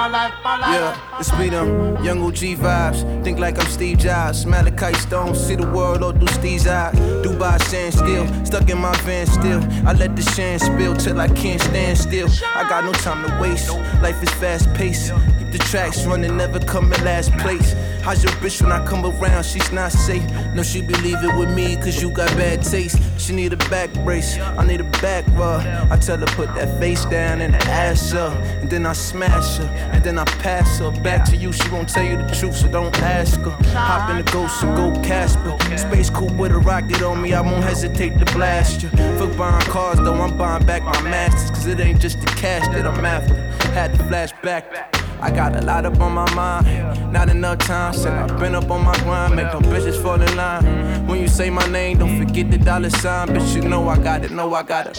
[0.06, 3.23] My life, my life, Yeah, it's me them young OG vibes.
[3.23, 4.45] Think like I'm Steve Jobs.
[4.45, 6.94] Kite stone, see the world all through Steve's eyes.
[7.26, 9.64] Dubai stand still, stuck in my van still.
[9.84, 12.30] I let the shine spill till I can't stand still.
[12.53, 13.72] I got no time to waste.
[14.03, 15.11] Life is fast paced.
[15.40, 17.73] Keep the tracks running, never come in last place.
[18.06, 19.44] How's your bitch when I come around?
[19.45, 20.23] She's not safe.
[20.53, 22.99] No, she be leaving with me cause you got bad taste.
[23.19, 25.65] She need a back brace, I need a back rub.
[25.91, 28.38] I tell her put that face down and ass up.
[28.61, 30.91] And then I smash her, and then I pass her.
[31.02, 33.49] Back to you, she won't tell you the truth, so don't ask her.
[33.73, 35.57] Hop in the ghost and go Casper.
[35.76, 38.90] Space cool with a rocket on me, I won't hesitate to blast you.
[39.18, 41.49] Fuck buying cars though, I'm buying back my masters.
[41.49, 43.34] Cause it ain't just the cash that I'm after.
[43.72, 44.94] Had to flash back.
[45.21, 47.93] I got a lot up on my mind, not enough time.
[47.93, 51.07] Said I've been up on my grind, make them bitches fall in line.
[51.07, 53.29] When you say my name, don't forget the dollar sign.
[53.29, 54.97] Bitch, you know I got it, know I got it.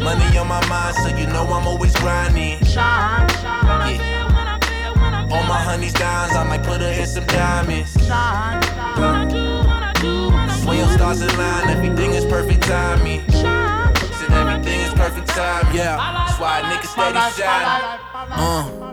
[0.00, 2.58] Money on my mind, so you know I'm always grinding.
[2.62, 3.28] Yeah.
[5.30, 7.92] All my honeys dimes, I might put her in some diamonds.
[10.62, 13.22] Sway stars align, everything is perfect timing.
[13.30, 13.59] Said everything is
[15.10, 15.96] perfect time, yeah.
[15.96, 17.98] That's why niggas steady shine.
[18.30, 18.89] Uh.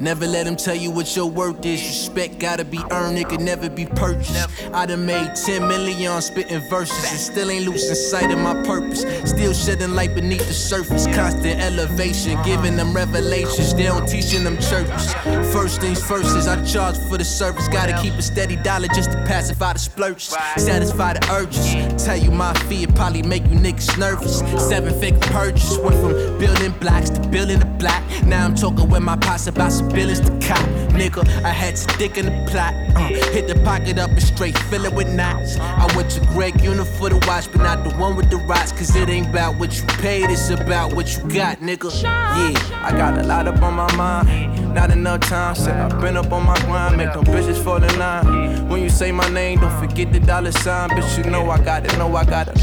[0.00, 1.82] Never let them tell you what your worth is.
[1.82, 4.48] Respect gotta be earned, it could never be purchased.
[4.72, 8.54] I done made 10 million on spitting verses and still ain't losing sight of my
[8.62, 9.02] purpose.
[9.28, 11.04] Still shedding light beneath the surface.
[11.14, 13.74] Constant elevation, giving them revelations.
[13.74, 15.12] They don't teach in them churches.
[15.52, 17.68] First things first is I charge for the service.
[17.68, 20.34] Gotta keep a steady dollar just to pacify the splurges.
[20.56, 22.02] Satisfy the urges.
[22.02, 24.38] Tell you my fee, it probably make you niggas nervous.
[24.66, 25.76] Seven figure purchase.
[25.76, 28.02] Went from building blocks to building the block.
[28.24, 30.60] Now I'm talking with my posse about some billions to cop.
[30.90, 32.74] Nigga, I had to stick in the plot.
[32.94, 35.56] Uh, hit the pocket up and straight fill it with knots.
[35.58, 38.72] I went to Greg Unit for the watch, but not the one with the rocks.
[38.72, 41.90] Cause it ain't about what you paid, it's about what you got, nigga.
[42.02, 44.74] Yeah, I got a lot up on my mind.
[44.74, 47.98] Not enough time, said I've been up on my grind, make them bitches fall in
[47.98, 48.68] line.
[48.68, 51.24] When you say my name, don't forget the dollar sign, bitch.
[51.24, 52.56] You know I got it, know I got it.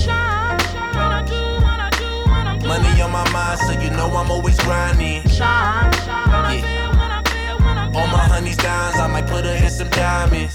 [2.67, 5.21] Money on my mind, so you know I'm always grinding.
[5.29, 6.36] Yeah.
[7.97, 10.53] All my honeys dimes, I might put her in some diamonds.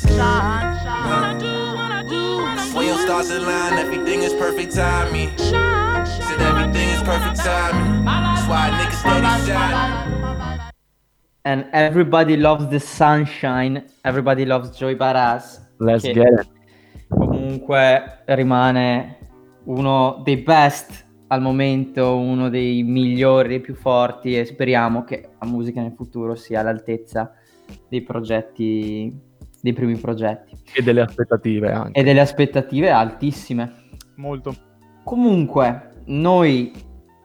[2.71, 5.29] Sway stars align, everything is perfect timing.
[5.37, 8.05] Said everything is perfect timing.
[8.05, 10.73] That's why niggas steady shine.
[11.45, 15.59] And everybody loves the sunshine, everybody loves Joy Baraz.
[15.81, 16.49] Let's che get it.
[17.09, 19.19] Comunque rimane
[19.65, 25.49] uno dei best al momento, uno dei migliori e più forti e speriamo che la
[25.51, 27.33] musica nel futuro sia all'altezza
[27.89, 29.13] dei progetti,
[29.61, 31.99] dei primi progetti E delle aspettative anche.
[32.01, 33.73] e delle aspettative altissime.
[34.17, 34.55] Molto.
[35.03, 36.73] Comunque, noi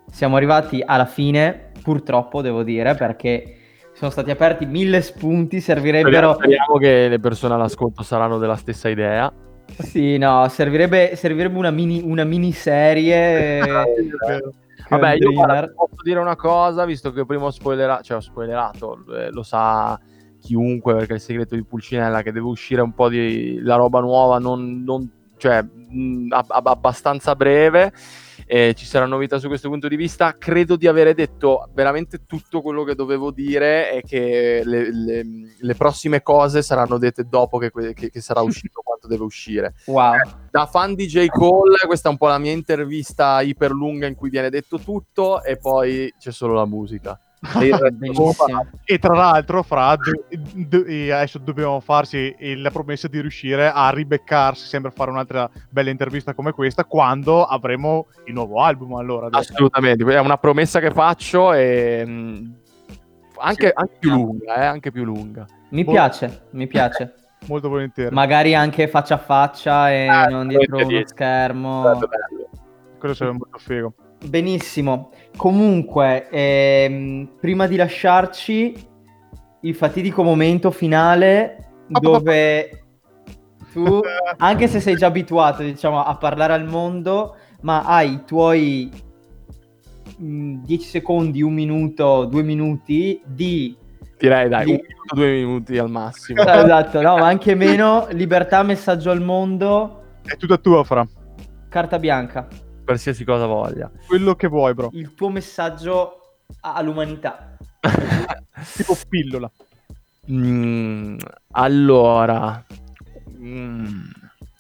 [0.10, 3.54] siamo arrivati alla fine, purtroppo devo dire, perché
[3.94, 6.34] sono stati aperti mille spunti, servirebbero...
[6.34, 9.32] Speriamo che le persone all'ascolto saranno della stessa idea.
[9.80, 13.62] Sì, no, servirebbe, servirebbe una, mini, una miniserie.
[14.90, 19.04] Vabbè, io guarda, posso dire una cosa, visto che prima ho spoilerato, cioè ho spoilerato,
[19.16, 20.00] eh, lo sa
[20.40, 24.40] chiunque perché il segreto di Pulcinella che deve uscire un po' di la roba nuova,
[24.40, 27.92] non, non- cioè, mh, ab- abbastanza breve.
[28.48, 30.36] Eh, ci sarà novità su questo punto di vista.
[30.38, 35.26] Credo di avere detto veramente tutto quello che dovevo dire e che le, le-
[35.60, 39.74] le prossime cose saranno dette dopo che, che- che sarà uscito quanto deve uscire.
[39.86, 40.14] Wow.
[40.50, 41.28] Da fan di J.
[41.28, 45.58] Cole, questa è un po' la mia intervista iperlunga in cui viene detto tutto e
[45.58, 47.20] poi c'è solo la musica.
[48.86, 53.90] E tra l'altro, Fra, do- do- adesso dobbiamo farci il- la promessa di riuscire a
[53.90, 58.94] ribeccarsi, sempre a fare un'altra bella intervista come questa, quando avremo il nuovo album.
[58.96, 59.28] Allora.
[59.32, 62.54] Assolutamente, è una promessa che faccio e mh,
[63.40, 65.46] anche, anche più lunga, eh, anche più lunga.
[65.70, 67.14] Mi piace, mi piace.
[67.48, 68.14] Molto volentieri.
[68.14, 72.00] Magari anche faccia a faccia e Eh, non dietro uno schermo.
[72.98, 73.94] Quello sarebbe molto figo.
[74.26, 75.12] Benissimo.
[75.38, 78.74] Comunque, ehm, prima di lasciarci,
[79.62, 82.84] il fatidico momento finale dove
[83.72, 84.00] tu,
[84.38, 88.92] anche se sei già abituato, diciamo, a parlare al mondo, ma hai i tuoi
[90.18, 93.78] 10 secondi, un minuto, due minuti di...
[94.18, 96.42] Direi dai, di- un minuto, due minuti al massimo.
[96.42, 98.08] Esatto, no, ma anche meno.
[98.12, 101.08] Libertà, messaggio al mondo, È tutta tua, Fra.
[101.70, 102.48] carta bianca.
[102.88, 103.92] Qualsiasi cosa voglia.
[104.08, 104.90] Quello che vuoi, bro.
[104.94, 107.58] Il tuo messaggio all'umanità.
[108.78, 109.52] Tipo pillola.
[110.32, 111.18] Mm,
[111.52, 112.66] allora,
[113.38, 114.00] mm,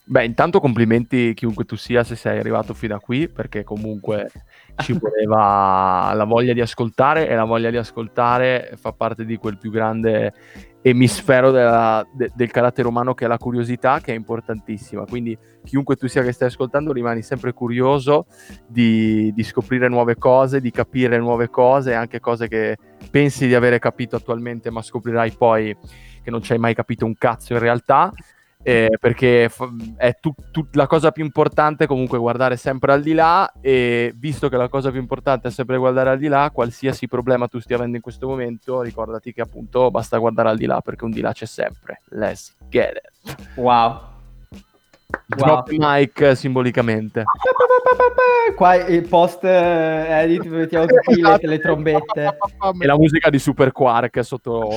[0.09, 4.31] Beh, intanto complimenti chiunque tu sia se sei arrivato fino a qui, perché comunque
[4.77, 9.57] ci voleva la voglia di ascoltare e la voglia di ascoltare fa parte di quel
[9.57, 10.33] più grande
[10.89, 15.05] emisfero della- de- del carattere umano che è la curiosità, che è importantissima.
[15.05, 18.26] Quindi chiunque tu sia che stai ascoltando rimani sempre curioso
[18.68, 22.77] di, di scoprire nuove cose, di capire nuove cose, anche cose che
[23.09, 25.76] pensi di avere capito attualmente, ma scoprirai poi
[26.23, 28.11] che non ci hai mai capito un cazzo in realtà.
[28.68, 29.49] Eh, perché
[29.95, 34.49] è tu- tu- la cosa più importante comunque guardare sempre al di là e visto
[34.49, 37.77] che la cosa più importante è sempre guardare al di là qualsiasi problema tu stia
[37.77, 41.22] avendo in questo momento ricordati che appunto basta guardare al di là perché un di
[41.22, 44.15] là c'è sempre let's get it Wow.
[45.25, 47.23] Drop the mic simbolicamente.
[48.55, 52.38] Qua il post eh, edit mettiamo tutti le, le trombette.
[52.79, 54.67] e la musica di Super Quark sotto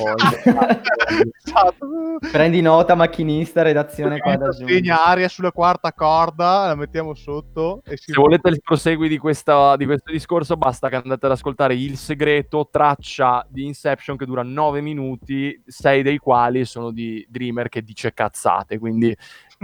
[2.31, 4.67] Prendi nota, macchinista, redazione qua da giù.
[4.67, 9.17] Segna aria sulla quarta corda, la mettiamo sotto e si Se volete il prosegui di,
[9.17, 14.25] questa- di questo discorso, basta che andate ad ascoltare Il segreto, traccia di Inception che
[14.25, 19.15] dura 9 minuti, 6 dei quali sono di Dreamer che dice cazzate, quindi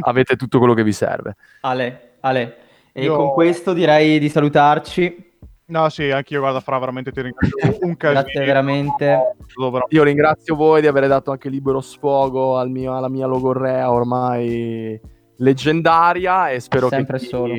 [0.02, 1.36] avete tutto quello che vi serve.
[1.61, 2.57] Ale, Ale.
[2.91, 5.26] E Io- con questo direi di salutarci.
[5.69, 8.22] No, sì, anche io guarda Fra, veramente ti ringrazio un casino.
[8.22, 9.36] Grazie veramente.
[9.90, 14.99] Io ringrazio voi di aver dato anche libero sfogo al mio- alla mia logorrea ormai
[15.38, 17.53] leggendaria e spero Sempre che chi solo.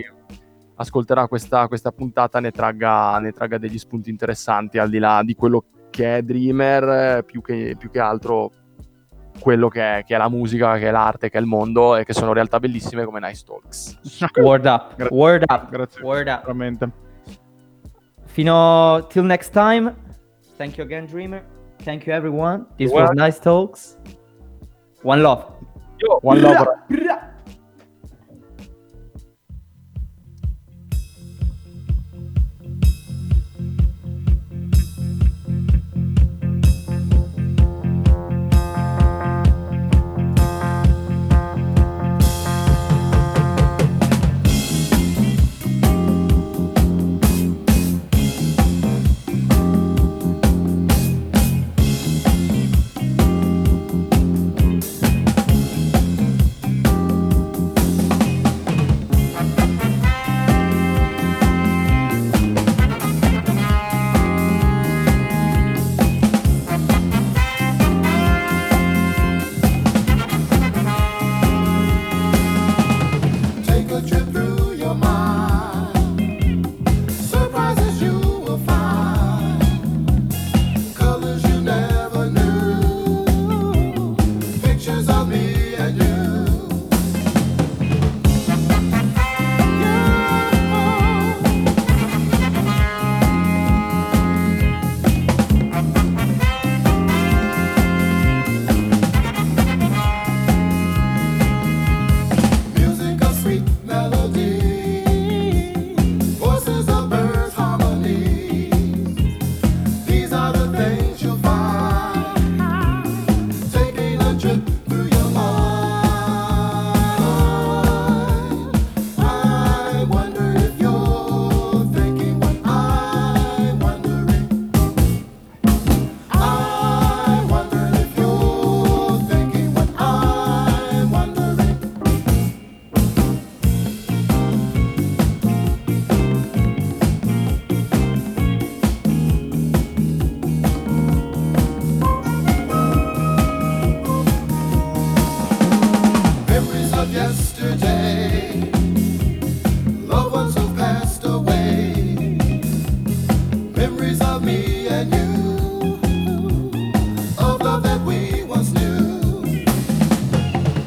[0.76, 5.34] ascolterà questa, questa puntata ne tragga, ne tragga degli spunti interessanti al di là di
[5.34, 6.88] quello che è Dreamer,
[7.18, 8.50] eh, più che, più che altro
[9.40, 12.04] quello che è, che è la musica, che è l'arte, che è il mondo e
[12.04, 13.98] che sono realtà bellissime come Nice Talks.
[14.40, 14.96] Word up.
[14.96, 15.70] Gra- word up.
[15.70, 16.02] Grazie.
[16.02, 16.42] Word up.
[16.42, 16.90] Veramente.
[18.26, 19.94] Fino till next time.
[20.56, 21.42] Thank you again, Dreamer.
[21.84, 22.66] Thank you, everyone.
[22.76, 23.96] This You're was Nice Talks.
[25.02, 25.44] One love.
[26.22, 26.66] One love.